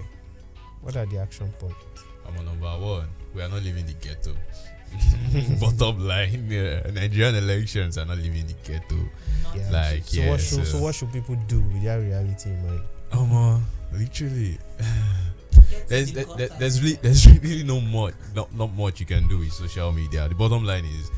What 0.82 0.95
are 0.97 1.05
the 1.05 1.19
action 1.19 1.51
points? 1.59 2.03
I'm 2.28 2.38
on 2.38 2.45
number 2.45 2.67
one. 2.67 3.07
We 3.34 3.41
are 3.41 3.49
not 3.49 3.63
leaving 3.63 3.86
the 3.86 3.93
ghetto. 3.93 4.36
Bottom 5.59 6.07
line, 6.07 6.47
yeah, 6.49 6.81
Nigerian 6.93 7.35
elections 7.35 7.97
are 7.97 8.05
not 8.05 8.17
leaving 8.17 8.45
the 8.47 8.53
ghetto. 8.63 8.97
Yeah. 9.55 9.69
Like, 9.71 10.03
so 10.03 10.21
yeah, 10.21 10.29
what 10.31 10.39
should 10.41 10.57
so 10.59 10.63
so- 10.63 10.81
what 10.81 10.95
should 10.95 11.11
people 11.13 11.35
do 11.47 11.61
with 11.61 11.83
their 11.83 11.99
reality 12.01 12.49
in 12.49 12.65
mind? 12.65 12.81
Um, 13.11 13.31
uh, 13.33 13.59
literally, 13.97 14.57
there's 15.87 16.11
there, 16.13 16.25
there- 16.37 16.49
there's 16.59 16.81
really 16.81 16.97
there's 17.01 17.27
really 17.41 17.63
no 17.63 17.79
much 17.81 18.13
not 18.35 18.53
not 18.55 18.73
much 18.73 18.99
you 18.99 19.05
can 19.05 19.27
do 19.27 19.39
with 19.39 19.51
social 19.53 19.91
media. 19.91 20.27
The 20.27 20.35
bottom 20.35 20.65
line 20.65 20.85
is 20.85 21.09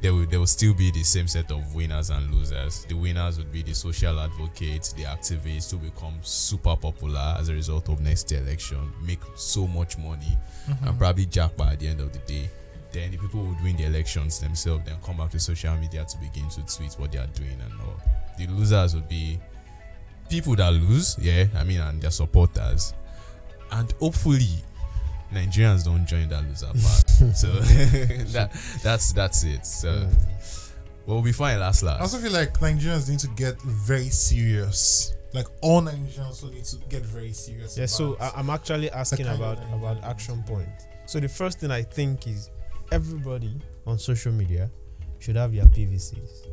there 0.00 0.12
will 0.12 0.26
there 0.26 0.38
will 0.38 0.46
still 0.46 0.74
be 0.74 0.90
the 0.90 1.02
same 1.02 1.28
set 1.28 1.50
of 1.50 1.74
winners 1.74 2.10
and 2.10 2.32
losers. 2.34 2.84
The 2.86 2.94
winners 2.94 3.38
would 3.38 3.52
be 3.52 3.62
the 3.62 3.74
social 3.74 4.18
advocates, 4.20 4.92
the 4.92 5.04
activists 5.04 5.70
who 5.70 5.78
become 5.78 6.14
super 6.22 6.76
popular 6.76 7.36
as 7.38 7.48
a 7.48 7.54
result 7.54 7.88
of 7.88 8.00
next 8.00 8.30
election, 8.32 8.90
make 9.06 9.20
so 9.36 9.66
much 9.66 9.96
money, 9.98 10.36
and 10.84 10.98
probably 10.98 11.26
jackpot 11.26 11.72
at 11.74 11.80
the 11.80 11.88
end 11.88 12.00
of 12.00 12.12
the 12.12 12.18
day. 12.20 12.50
Then 12.94 13.10
the 13.10 13.18
people 13.18 13.40
who 13.40 13.48
would 13.48 13.62
win 13.64 13.76
the 13.76 13.86
elections 13.86 14.38
themselves 14.38 14.84
then 14.86 14.94
come 15.04 15.16
back 15.16 15.30
to 15.30 15.40
social 15.40 15.74
media 15.76 16.04
to 16.04 16.18
begin 16.18 16.48
to 16.50 16.62
tweet 16.64 16.92
what 16.94 17.10
they 17.10 17.18
are 17.18 17.26
doing 17.28 17.58
and 17.60 17.80
all. 17.80 18.00
The 18.38 18.46
losers 18.46 18.94
would 18.94 19.08
be 19.08 19.40
people 20.30 20.54
that 20.54 20.72
lose, 20.72 21.16
yeah, 21.20 21.46
I 21.56 21.64
mean, 21.64 21.80
and 21.80 22.00
their 22.00 22.12
supporters, 22.12 22.94
and 23.72 23.90
hopefully 23.98 24.62
Nigerians 25.32 25.84
don't 25.84 26.06
join 26.06 26.28
that 26.28 26.44
loser 26.44 26.66
part. 26.66 27.10
so 27.36 27.48
that 28.32 28.52
that's 28.84 29.12
that's 29.12 29.42
it. 29.42 29.66
So 29.66 29.88
mm. 29.88 30.72
we'll 31.06 31.20
be 31.20 31.32
fine 31.32 31.58
last 31.58 31.82
last. 31.82 31.98
I 31.98 32.02
also 32.02 32.18
feel 32.18 32.30
like 32.32 32.54
Nigerians 32.60 33.10
need 33.10 33.18
to 33.20 33.28
get 33.28 33.60
very 33.62 34.08
serious. 34.08 35.14
Like 35.32 35.46
all 35.62 35.82
Nigerians 35.82 36.26
also 36.26 36.48
need 36.48 36.64
to 36.66 36.76
get 36.88 37.02
very 37.02 37.32
serious. 37.32 37.76
Yeah, 37.76 37.86
so 37.86 38.12
about- 38.12 38.36
I, 38.36 38.38
I'm 38.38 38.50
actually 38.50 38.88
asking 38.92 39.26
about 39.26 39.58
about 39.72 40.00
action 40.04 40.44
points. 40.46 40.86
So 41.06 41.18
the 41.18 41.28
first 41.28 41.58
thing 41.58 41.72
I 41.72 41.82
think 41.82 42.28
is 42.28 42.50
everybody 42.92 43.60
on 43.86 43.98
social 43.98 44.32
media 44.32 44.70
should 45.18 45.36
have 45.36 45.52
their 45.54 45.64
PVCs, 45.64 46.48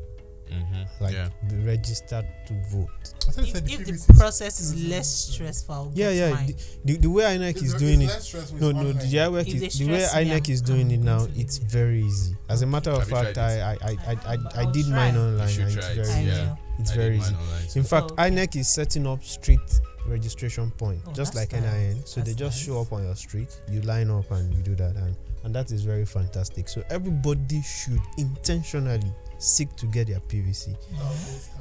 Mm-hmm. 0.51 1.03
like 1.03 1.13
yeah. 1.13 1.29
be 1.49 1.55
registered 1.63 2.25
to 2.45 2.53
vote. 2.71 2.89
I 3.37 3.41
If, 3.41 3.49
said 3.51 3.65
the 3.65 3.73
if 3.73 4.05
the 4.05 4.13
process 4.15 4.59
is 4.59 4.85
less 4.85 5.07
stressful, 5.07 5.93
Yeah, 5.95 6.09
yeah. 6.11 6.45
The, 6.45 6.55
the, 6.83 6.97
the 6.97 7.09
way 7.09 7.23
INEC 7.23 7.49
it's- 7.51 7.63
is 7.63 7.73
doing 7.75 8.01
it. 8.01 8.59
No, 8.59 8.71
no. 8.71 8.91
The, 8.91 9.19
online. 9.29 9.33
way, 9.33 9.41
is, 9.43 9.79
the 9.79 9.87
way 9.87 10.03
INEC 10.13 10.49
is 10.49 10.61
doing 10.61 10.87
I'm 10.87 10.91
it 10.91 10.99
now, 10.99 11.25
it's 11.37 11.57
it. 11.57 11.63
very 11.63 12.01
easy. 12.03 12.35
As 12.49 12.63
a 12.63 12.65
matter 12.65 12.89
of 12.91 13.07
fact, 13.07 13.37
I, 13.37 13.61
I, 13.61 13.71
I, 13.81 13.97
I, 14.07 14.17
I, 14.33 14.37
I 14.67 14.71
did 14.73 14.87
try. 14.87 14.95
mine 15.11 15.15
online. 15.15 15.47
and 15.47 15.77
it's 15.77 15.87
very, 15.95 16.09
I 16.09 16.21
yeah. 16.23 16.55
it's 16.79 16.91
very 16.91 17.15
easy. 17.17 17.31
mine 17.33 17.41
online 17.43 17.67
In 17.75 17.83
fact, 17.85 18.11
Okay. 18.11 18.29
INEC 18.29 18.55
is 18.57 18.67
setting 18.67 19.07
up 19.07 19.23
street 19.23 19.81
registration 20.05 20.69
point, 20.71 20.99
Oh, 21.07 21.13
just 21.13 21.33
like 21.33 21.53
nice. 21.53 21.63
NIN. 21.63 22.05
So 22.05 22.19
they 22.19 22.33
just 22.33 22.61
show 22.61 22.81
up 22.81 22.91
on 22.91 23.05
your 23.05 23.15
street, 23.15 23.57
you 23.69 23.79
line 23.83 24.09
up 24.11 24.29
and 24.31 24.53
you 24.53 24.61
do 24.63 24.75
that, 24.75 24.97
and 24.97 25.15
and 25.43 25.53
that 25.55 25.71
is 25.71 25.83
very 25.83 26.05
fantastic. 26.05 26.69
So 26.69 26.83
everybody 26.89 27.61
should 27.61 28.01
intentionally 28.17 29.11
seek 29.37 29.75
to 29.77 29.85
get 29.87 30.07
their 30.07 30.19
PVC. 30.19 30.75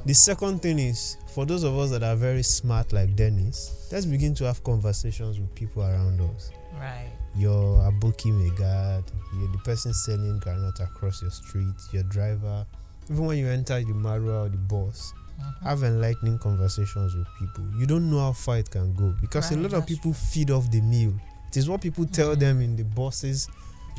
The 0.05 0.13
second 0.13 0.61
thing 0.61 0.77
is 0.79 1.17
for 1.33 1.45
those 1.45 1.63
of 1.63 1.77
us 1.77 1.89
that 1.91 2.03
are 2.03 2.15
very 2.15 2.43
smart 2.43 2.93
like 2.93 3.15
Dennis, 3.15 3.87
let's 3.91 4.05
begin 4.05 4.35
to 4.35 4.45
have 4.45 4.63
conversations 4.63 5.39
with 5.39 5.53
people 5.55 5.83
around 5.83 6.21
us. 6.21 6.51
Right. 6.79 7.09
Your 7.35 7.77
aboki 7.79 8.31
megad, 8.31 9.03
you're 9.35 9.51
the 9.51 9.57
person 9.63 9.93
selling 9.93 10.39
granite 10.39 10.79
across 10.79 11.21
your 11.21 11.31
street, 11.31 11.73
your 11.91 12.03
driver, 12.03 12.65
even 13.09 13.25
when 13.25 13.37
you 13.37 13.47
enter 13.47 13.79
the 13.79 13.93
marua 13.93 14.45
or 14.45 14.49
the 14.49 14.57
bus, 14.57 15.13
Mhm. 15.39 15.63
have 15.63 15.83
enlightening 15.83 16.37
conversations 16.39 17.15
with 17.15 17.27
people. 17.39 17.65
You 17.79 17.85
don't 17.87 18.11
know 18.11 18.19
how 18.19 18.33
far 18.33 18.57
it 18.59 18.69
can 18.69 18.93
go 18.93 19.15
because 19.21 19.51
a 19.51 19.57
lot 19.57 19.73
of 19.73 19.85
people 19.87 20.13
feed 20.13 20.51
off 20.51 20.69
the 20.71 20.81
meal. 20.81 21.13
It 21.47 21.57
is 21.57 21.67
what 21.69 21.81
people 21.81 22.05
tell 22.05 22.35
Mhm. 22.35 22.39
them 22.39 22.61
in 22.61 22.75
the 22.75 22.83
buses 22.83 23.47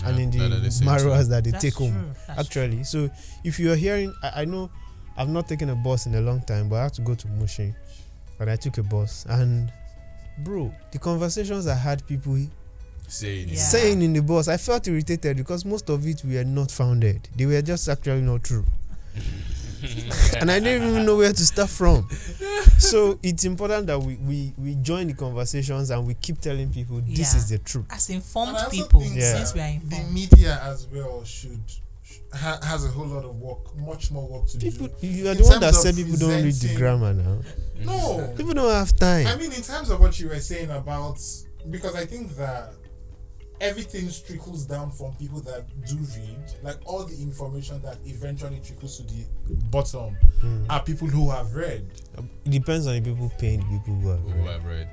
and 0.05 0.17
Yeah, 0.17 0.23
in 0.25 0.31
the 0.31 0.39
that 0.39 0.53
are 0.53 0.61
the 0.61 0.69
maruas 0.69 1.29
that 1.29 1.45
they 1.45 1.51
That's 1.51 1.63
take 1.63 1.75
home 1.75 1.93
true. 1.93 2.15
That's 2.27 2.41
actually. 2.41 2.85
So 2.85 3.11
if 3.45 3.59
you 3.59 3.73
are 3.73 3.77
hearing, 3.77 4.15
I, 4.23 4.43
I 4.43 4.45
know 4.45 4.71
I've 5.17 5.29
not 5.29 5.49
taken 5.49 5.71
a 5.71 5.75
bus 5.77 6.07
in 6.07 6.15
a 6.15 6.21
long 6.21 6.41
time, 6.43 6.69
but 6.69 6.77
I 6.77 6.83
had 6.85 6.95
to 6.95 7.03
go 7.03 7.15
to 7.15 7.29
Mushin, 7.29 7.75
and 8.41 8.51
I 8.51 8.57
took 8.57 8.79
a 8.79 8.83
bus, 8.83 9.27
and 9.29 9.73
bro, 10.39 10.75
the 10.91 10.99
conversations 10.99 11.67
I 11.67 11.75
had 11.75 12.07
people 12.07 12.39
Saying. 13.09 13.49
Yeah. 13.51 13.57
saying 13.57 14.01
in 14.01 14.15
the 14.15 14.23
bus, 14.23 14.49
I 14.49 14.57
felt 14.57 14.89
irritated 14.89 15.37
because 15.37 15.67
most 15.67 15.91
of 15.91 16.07
it 16.07 16.25
were 16.25 16.45
not 16.45 16.71
founded. 16.71 17.29
They 17.37 17.45
were 17.45 17.61
just 17.61 17.87
actually 17.89 18.23
not 18.23 18.43
true, 18.43 18.65
and 20.41 20.51
I 20.51 20.61
didn't 20.61 20.89
even 20.89 21.05
know 21.07 21.17
where 21.17 21.33
to 21.33 21.47
start 21.47 21.71
from. 21.71 22.09
So 22.79 23.19
it's 23.23 23.45
important 23.45 23.87
that 23.89 23.99
we 23.99 24.17
we 24.17 24.53
we 24.59 24.75
join 24.77 25.07
the 25.09 25.15
conversations 25.15 25.91
and 25.91 26.07
we 26.07 26.15
keep 26.15 26.41
telling 26.41 26.71
people 26.73 27.01
this 27.07 27.33
Yeah. 27.35 27.39
is 27.41 27.49
the 27.49 27.59
truth. 27.59 27.87
As 27.91 28.11
informed 28.11 28.51
And 28.51 28.59
I 28.59 28.65
also 28.65 28.77
people, 28.85 29.01
think 29.01 29.17
Yeah. 29.17 29.37
since 29.37 29.55
we 29.55 29.61
are 29.61 29.81
The 29.85 30.01
media 30.13 30.61
as 30.63 30.87
well 30.93 31.25
should 31.25 31.61
ha, 32.33 32.59
has 32.63 32.85
a 32.85 32.89
whole 32.89 33.07
lot 33.07 33.25
of 33.25 33.37
work, 33.37 33.77
much 33.77 34.11
more 34.11 34.27
work 34.29 34.47
to 34.49 34.59
People, 34.59 34.89
do. 35.01 35.07
you 35.07 35.29
are 35.29 35.33
In 35.33 35.39
the 35.39 35.45
one 35.45 35.61
that 35.61 35.75
said 35.75 35.95
people 35.97 36.17
don't 36.17 36.43
read 36.43 36.55
the 36.55 36.75
grammar 36.75 37.13
now. 37.15 37.39
No, 37.85 38.33
People 38.37 38.55
don't 38.55 38.71
have 38.73 38.95
time. 38.97 39.27
I 39.27 39.37
mean 39.37 39.53
in 39.53 39.63
terms 39.63 39.91
of 39.91 40.01
what 40.01 40.19
you 40.21 40.29
were 40.29 40.41
saying 40.41 40.71
about 40.71 41.19
because 41.71 41.95
I 41.95 42.07
think 42.07 42.37
that 42.37 42.73
everything 43.63 44.09
trickles 44.27 44.67
down 44.67 44.91
from 44.91 45.15
people 45.15 45.41
that 45.41 45.65
do 45.87 45.97
read. 46.19 46.39
Like 46.63 46.77
all 46.85 47.05
the 47.05 47.17
information 47.23 47.81
that 47.83 47.97
eventually 48.05 48.61
trickles 48.65 48.99
to 48.99 49.05
the 49.05 49.25
bottom 49.71 50.17
Mm. 50.43 50.67
are 50.69 50.83
people 50.83 51.07
who 51.09 51.31
have 51.31 51.55
read. 51.55 51.87
It 52.45 52.51
depends 52.51 52.87
on 52.89 52.95
the 52.95 53.01
people 53.01 53.33
paying 53.39 53.61
the 53.61 53.79
people 53.79 53.95
who 53.95 54.09
have 54.09 54.21
Who 54.21 54.47
have 54.49 54.65
read. 54.65 54.89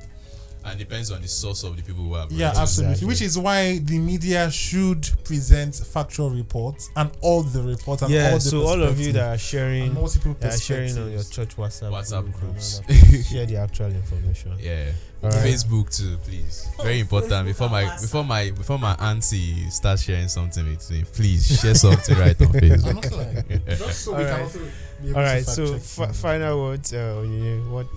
And 0.66 0.78
depends 0.78 1.10
on 1.10 1.22
the 1.22 1.28
source 1.28 1.64
of 1.64 1.78
the 1.78 1.82
people 1.84 2.04
who 2.04 2.14
have. 2.16 2.32
Yeah, 2.32 2.52
absolutely. 2.54 2.92
Exactly. 2.94 3.08
Which 3.08 3.22
is 3.22 3.38
why 3.40 3.78
the 3.80 3.98
media 3.98 4.52
should 4.52 5.10
present 5.24 5.74
factual 5.76 6.30
reports 6.32 6.90
and 6.98 7.10
all 7.22 7.44
the 7.44 7.64
reports 7.64 8.02
and 8.02 8.12
Yeah, 8.12 8.28
all 8.32 8.34
the 8.36 8.42
so 8.42 8.62
all 8.68 8.84
of 8.84 9.00
you 9.00 9.14
that 9.14 9.36
are 9.36 9.38
sharing, 9.38 9.94
multiple 9.94 10.36
that 10.42 10.54
are 10.54 10.58
sharing 10.60 10.98
on 10.98 11.12
your 11.14 11.24
church 11.24 11.56
WhatsApp, 11.56 11.92
WhatsApp 11.92 12.24
group 12.24 12.40
groups. 12.42 12.82
all 12.88 12.96
share 13.32 13.46
the 13.46 13.56
actual 13.56 13.88
information. 13.88 14.54
Yeah. 14.60 14.92
All 15.24 15.30
right. 15.30 15.40
Facebook 15.48 15.96
too, 15.98 16.18
please. 16.26 16.68
Very 16.84 17.00
important. 17.00 17.46
Before 17.48 17.70
my 17.70 17.84
before 18.02 18.24
my 18.26 18.52
before 18.52 18.78
my 18.80 18.96
auntie 19.00 19.70
starts 19.70 20.04
sharing 20.04 20.28
something 20.28 20.66
with 20.70 20.92
me, 20.92 21.04
please 21.14 21.60
share 21.60 21.76
something 21.76 22.18
right 22.18 22.40
on 22.42 22.48
Facebook. 22.54 22.94
not 22.96 23.12
lying. 23.12 23.62
Just 23.78 24.02
so 24.06 24.12
we 24.16 24.24
can 24.24 24.32
Alright. 24.34 24.44
also 24.44 24.60
be 24.60 24.66
able 24.66 25.08
All 25.08 25.14
to 25.14 25.30
right, 25.32 25.46
so 25.46 25.80
check 26.06 26.14
final 26.16 26.60
words. 26.62 26.94
Uh, 26.94 27.26
what? 27.70 27.88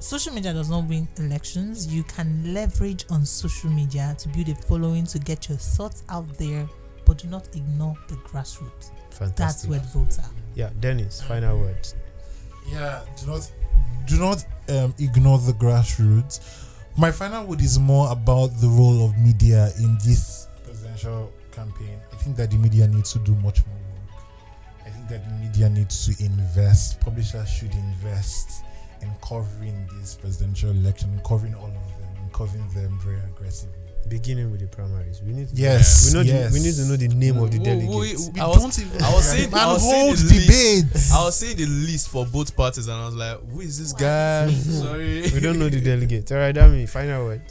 Social 0.00 0.32
media 0.32 0.54
does 0.54 0.70
not 0.70 0.84
win 0.86 1.06
elections. 1.18 1.86
You 1.86 2.02
can 2.04 2.54
leverage 2.54 3.04
on 3.10 3.26
social 3.26 3.68
media 3.70 4.16
to 4.18 4.28
build 4.30 4.48
a 4.48 4.54
following 4.54 5.04
to 5.04 5.18
get 5.18 5.48
your 5.50 5.58
thoughts 5.58 6.04
out 6.08 6.26
there, 6.38 6.66
but 7.04 7.18
do 7.18 7.28
not 7.28 7.54
ignore 7.54 7.94
the 8.08 8.14
grassroots. 8.16 8.90
Fantastic. 9.10 9.18
That's 9.18 9.64
Fantastic. 9.66 9.70
where 9.70 9.78
the 9.80 9.86
votes 9.86 10.18
are. 10.18 10.30
Yeah, 10.54 10.70
Dennis. 10.80 11.20
Final 11.22 11.58
words. 11.58 11.94
Yeah, 12.72 13.02
do 13.20 13.26
not 13.26 13.52
do 14.06 14.18
not 14.18 14.44
um, 14.70 14.94
ignore 14.98 15.38
the 15.38 15.52
grassroots. 15.52 16.40
My 16.96 17.10
final 17.10 17.44
word 17.44 17.60
is 17.60 17.78
more 17.78 18.10
about 18.10 18.48
the 18.60 18.68
role 18.68 19.04
of 19.04 19.18
media 19.18 19.68
in 19.78 19.98
this 20.04 20.48
presidential 20.64 21.30
campaign. 21.52 22.00
I 22.10 22.16
think 22.16 22.36
that 22.36 22.50
the 22.50 22.56
media 22.56 22.88
needs 22.88 23.12
to 23.12 23.18
do 23.18 23.34
much 23.36 23.64
more 23.66 23.76
work. 23.76 24.24
I 24.86 24.88
think 24.88 25.08
that 25.08 25.28
the 25.28 25.34
media 25.44 25.68
needs 25.68 26.06
to 26.06 26.24
invest. 26.24 27.00
Publishers 27.00 27.50
should 27.50 27.74
invest 27.74 28.64
in 29.02 29.10
covering 29.26 29.88
this 30.00 30.14
presidential 30.14 30.70
election, 30.70 31.20
covering 31.26 31.54
all 31.54 31.66
of 31.66 31.72
them, 31.72 32.08
and 32.22 32.32
covering 32.32 32.66
them 32.74 32.98
very 33.02 33.18
aggressively. 33.20 33.74
Beginning 34.08 34.50
with 34.50 34.60
the 34.60 34.66
primaries. 34.66 35.22
We 35.22 35.32
need. 35.32 35.48
To 35.50 35.54
Yes, 35.54 36.08
We 36.12 36.18
know. 36.18 36.24
yes. 36.24 36.52
The, 36.52 36.58
we 36.58 36.64
need 36.66 36.74
to 36.74 36.84
know 36.86 36.96
the 36.96 37.08
name 37.08 37.36
of 37.38 37.50
the 37.52 37.58
Who- 37.58 37.64
who- 37.64 37.64
delegates. 38.02 38.26
who- 38.26 38.32
We 38.32 38.40
I 38.40 38.46
was- 38.48 38.56
don't 38.62 38.78
even 38.80 39.02
I 39.02 39.14
was 39.14 39.24
saying- 39.28 39.54
I 39.54 39.72
was 39.72 39.82
saying 39.82 40.06
hold 40.06 40.18
the 40.18 40.34
list. 40.34 40.46
debates. 40.88 41.12
I 41.12 41.24
was 41.24 41.36
seeing 41.36 41.56
the 41.56 41.66
list 41.66 42.08
for 42.08 42.26
both 42.26 42.56
parties 42.56 42.88
and 42.88 42.96
I 42.96 43.04
was 43.06 43.14
like, 43.14 43.38
who 43.50 43.60
is 43.60 43.78
this 43.78 43.92
guy? 43.92 44.50
Sorry. 44.54 45.30
we 45.32 45.38
don't 45.40 45.58
know 45.58 45.68
the 45.68 45.80
delegates. 45.80 46.32
All 46.32 46.38
right, 46.38 46.52
that 46.54 46.70
means 46.70 46.90
final 46.90 47.24
word. 47.26 47.42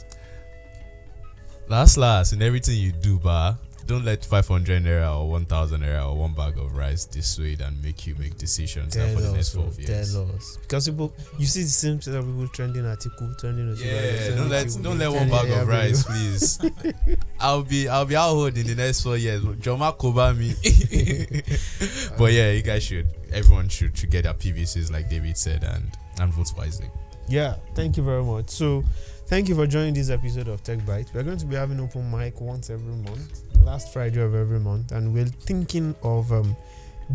Last 1.68 1.96
last 1.96 2.32
in 2.32 2.42
everything 2.42 2.76
you 2.76 2.92
do, 2.92 3.18
ba. 3.18 3.58
Don't 3.86 4.04
let 4.04 4.24
500 4.24 4.84
naira 4.84 5.18
or 5.18 5.30
1000 5.30 5.80
naira 5.80 6.08
or 6.08 6.16
one 6.16 6.32
bag 6.32 6.58
of 6.58 6.76
rice 6.76 7.04
dissuade 7.04 7.60
and 7.60 7.82
make 7.82 8.06
you 8.06 8.14
make 8.16 8.36
decisions 8.38 8.94
for 8.94 9.20
the 9.20 9.32
next 9.32 9.54
us, 9.54 9.56
oh, 9.56 9.62
12 9.62 9.80
years. 9.80 10.16
us. 10.16 10.58
Because 10.62 10.88
people, 10.88 11.12
you 11.38 11.46
see 11.46 11.62
the 11.62 11.68
same 11.68 12.00
set 12.00 12.14
of 12.14 12.24
people 12.24 12.48
trending 12.48 12.86
article, 12.86 13.34
trending. 13.38 13.68
article, 13.70 13.90
Yeah, 13.90 14.36
don't 14.36 14.48
let 14.48 14.78
don't 14.82 14.98
let 14.98 15.10
one 15.10 15.28
bag 15.28 15.50
of 15.50 15.68
rice, 15.68 16.04
please. 16.04 16.58
I'll 17.40 17.62
be 17.62 17.88
I'll 17.88 18.06
be 18.06 18.16
out 18.16 18.30
hold 18.30 18.56
in 18.56 18.66
the 18.66 18.74
next 18.74 19.02
four 19.02 19.16
years. 19.16 19.42
Joma 19.42 19.96
cover 19.98 20.34
me. 20.34 20.54
but 22.18 22.32
yeah, 22.32 22.52
you 22.52 22.62
guys 22.62 22.82
should 22.84 23.08
everyone 23.32 23.68
should 23.68 23.96
should 23.96 24.10
get 24.10 24.24
their 24.24 24.34
PVCs 24.34 24.92
like 24.92 25.08
David 25.08 25.36
said 25.36 25.64
and 25.64 25.90
and 26.20 26.32
vote 26.32 26.52
wisely. 26.56 26.90
Yeah, 27.28 27.54
thank 27.74 27.96
you 27.96 28.02
very 28.02 28.24
much. 28.24 28.50
So, 28.50 28.82
thank 29.26 29.48
you 29.48 29.54
for 29.54 29.66
joining 29.66 29.94
this 29.94 30.10
episode 30.10 30.48
of 30.48 30.64
Tech 30.64 30.78
Byte. 30.80 31.14
We're 31.14 31.22
going 31.22 31.38
to 31.38 31.46
be 31.46 31.54
having 31.54 31.78
open 31.78 32.10
mic 32.10 32.40
once 32.40 32.70
every 32.70 32.94
month, 32.94 33.42
last 33.64 33.92
Friday 33.92 34.20
of 34.20 34.34
every 34.34 34.60
month, 34.60 34.92
and 34.92 35.12
we're 35.12 35.24
thinking 35.26 35.94
of 36.02 36.32
um, 36.32 36.56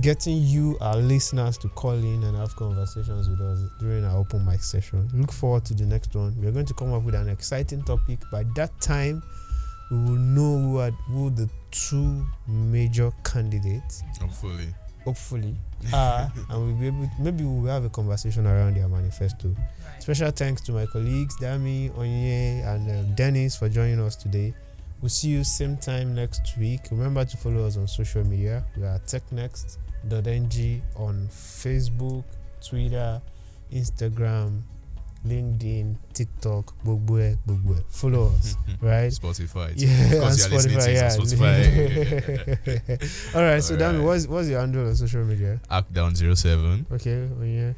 getting 0.01 0.37
you, 0.37 0.77
our 0.81 0.97
listeners, 0.97 1.57
to 1.59 1.69
call 1.69 1.93
in 1.93 2.23
and 2.23 2.35
have 2.37 2.55
conversations 2.55 3.29
with 3.29 3.41
us 3.41 3.59
during 3.79 4.03
our 4.05 4.17
open 4.17 4.45
mic 4.45 4.61
session. 4.61 5.09
Look 5.13 5.31
forward 5.31 5.65
to 5.65 5.73
the 5.73 5.85
next 5.85 6.15
one. 6.15 6.35
We're 6.37 6.51
going 6.51 6.65
to 6.65 6.73
come 6.73 6.93
up 6.93 7.03
with 7.03 7.15
an 7.15 7.29
exciting 7.29 7.83
topic. 7.83 8.19
By 8.31 8.43
that 8.55 8.79
time, 8.81 9.21
we 9.91 9.97
will 9.97 10.17
know 10.17 10.57
who 10.59 10.79
are 10.79 10.91
who 10.91 11.29
the 11.29 11.49
two 11.71 12.25
major 12.47 13.11
candidates 13.23 14.01
Hopefully. 14.19 14.73
hopefully 15.03 15.55
are 15.93 16.31
and 16.49 16.65
we'll 16.65 16.73
be 16.75 16.87
able 16.87 17.07
maybe 17.19 17.43
we'll 17.43 17.71
have 17.71 17.83
a 17.83 17.89
conversation 17.89 18.47
around 18.47 18.75
their 18.75 18.87
manifesto 18.87 19.53
special 19.99 20.31
thanks 20.31 20.61
to 20.61 20.71
my 20.71 20.87
colleagues 20.87 21.35
dami 21.37 21.91
onye 21.91 22.65
and 22.65 22.89
uh, 22.89 23.03
dennis 23.15 23.55
for 23.57 23.69
joining 23.69 23.99
us 23.99 24.15
today 24.15 24.51
we'll 25.05 25.09
see 25.11 25.27
you 25.29 25.43
same 25.43 25.77
time 25.77 26.15
next 26.15 26.57
week 26.57 26.81
remember 26.89 27.23
to 27.23 27.37
follow 27.37 27.67
us 27.67 27.77
on 27.77 27.87
social 27.87 28.23
media 28.23 28.65
we 28.75 28.81
are 28.83 28.97
technext.ng 29.05 30.81
on 30.95 31.27
facebook 31.29 32.23
twitter 32.59 33.21
instagram 33.71 34.63
linkedin 35.23 35.95
tiktok 36.11 36.73
gbogbo 36.83 37.19
ẹ. 37.19 37.37
follow 37.89 38.33
us 38.33 38.57
right 38.81 39.13
Spotify. 39.13 39.69
yeah, 39.75 40.13
of 40.13 40.21
course 40.21 40.45
and 40.45 40.51
you're 40.51 40.57
listening 40.57 40.79
to 40.79 40.91
it 40.91 41.03
on 41.03 41.11
Spotify. 41.11 41.57
All 43.35 43.43
right, 43.43 43.63
so 43.63 43.75
Dami, 43.75 43.85
Alright. 43.85 44.05
what's 44.05 44.27
what's 44.27 44.49
your 44.49 44.59
handle 44.59 44.87
on 44.87 44.95
social 44.95 45.23
media? 45.23 45.59
Act 45.69 45.93
down 45.93 46.15
07. 46.15 46.85
Okay, 46.91 47.29
oh 47.39 47.43
yeah. 47.43 47.73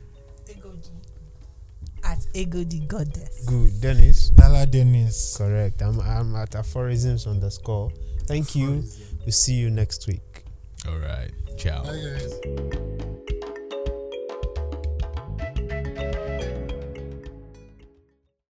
At 2.08 2.26
Ego 2.34 2.64
the 2.64 2.80
Goddess. 2.88 3.44
good. 3.46 3.82
Dennis, 3.82 4.30
Dala 4.30 4.66
Dennis. 4.66 5.36
correct. 5.38 5.82
I'm 5.82 6.00
I'm 6.00 6.36
at 6.36 6.56
aphorisms 6.56 7.28
underscore. 7.28 7.92
Thank 8.26 8.56
you. 8.56 8.84
We'll 9.26 9.32
see 9.32 9.54
you 9.56 9.70
next 9.70 10.08
week. 10.08 10.44
All 10.88 10.98
right. 11.00 11.32
Ciao. 11.58 11.84
Bye, 11.84 12.00
guys. 12.00 13.17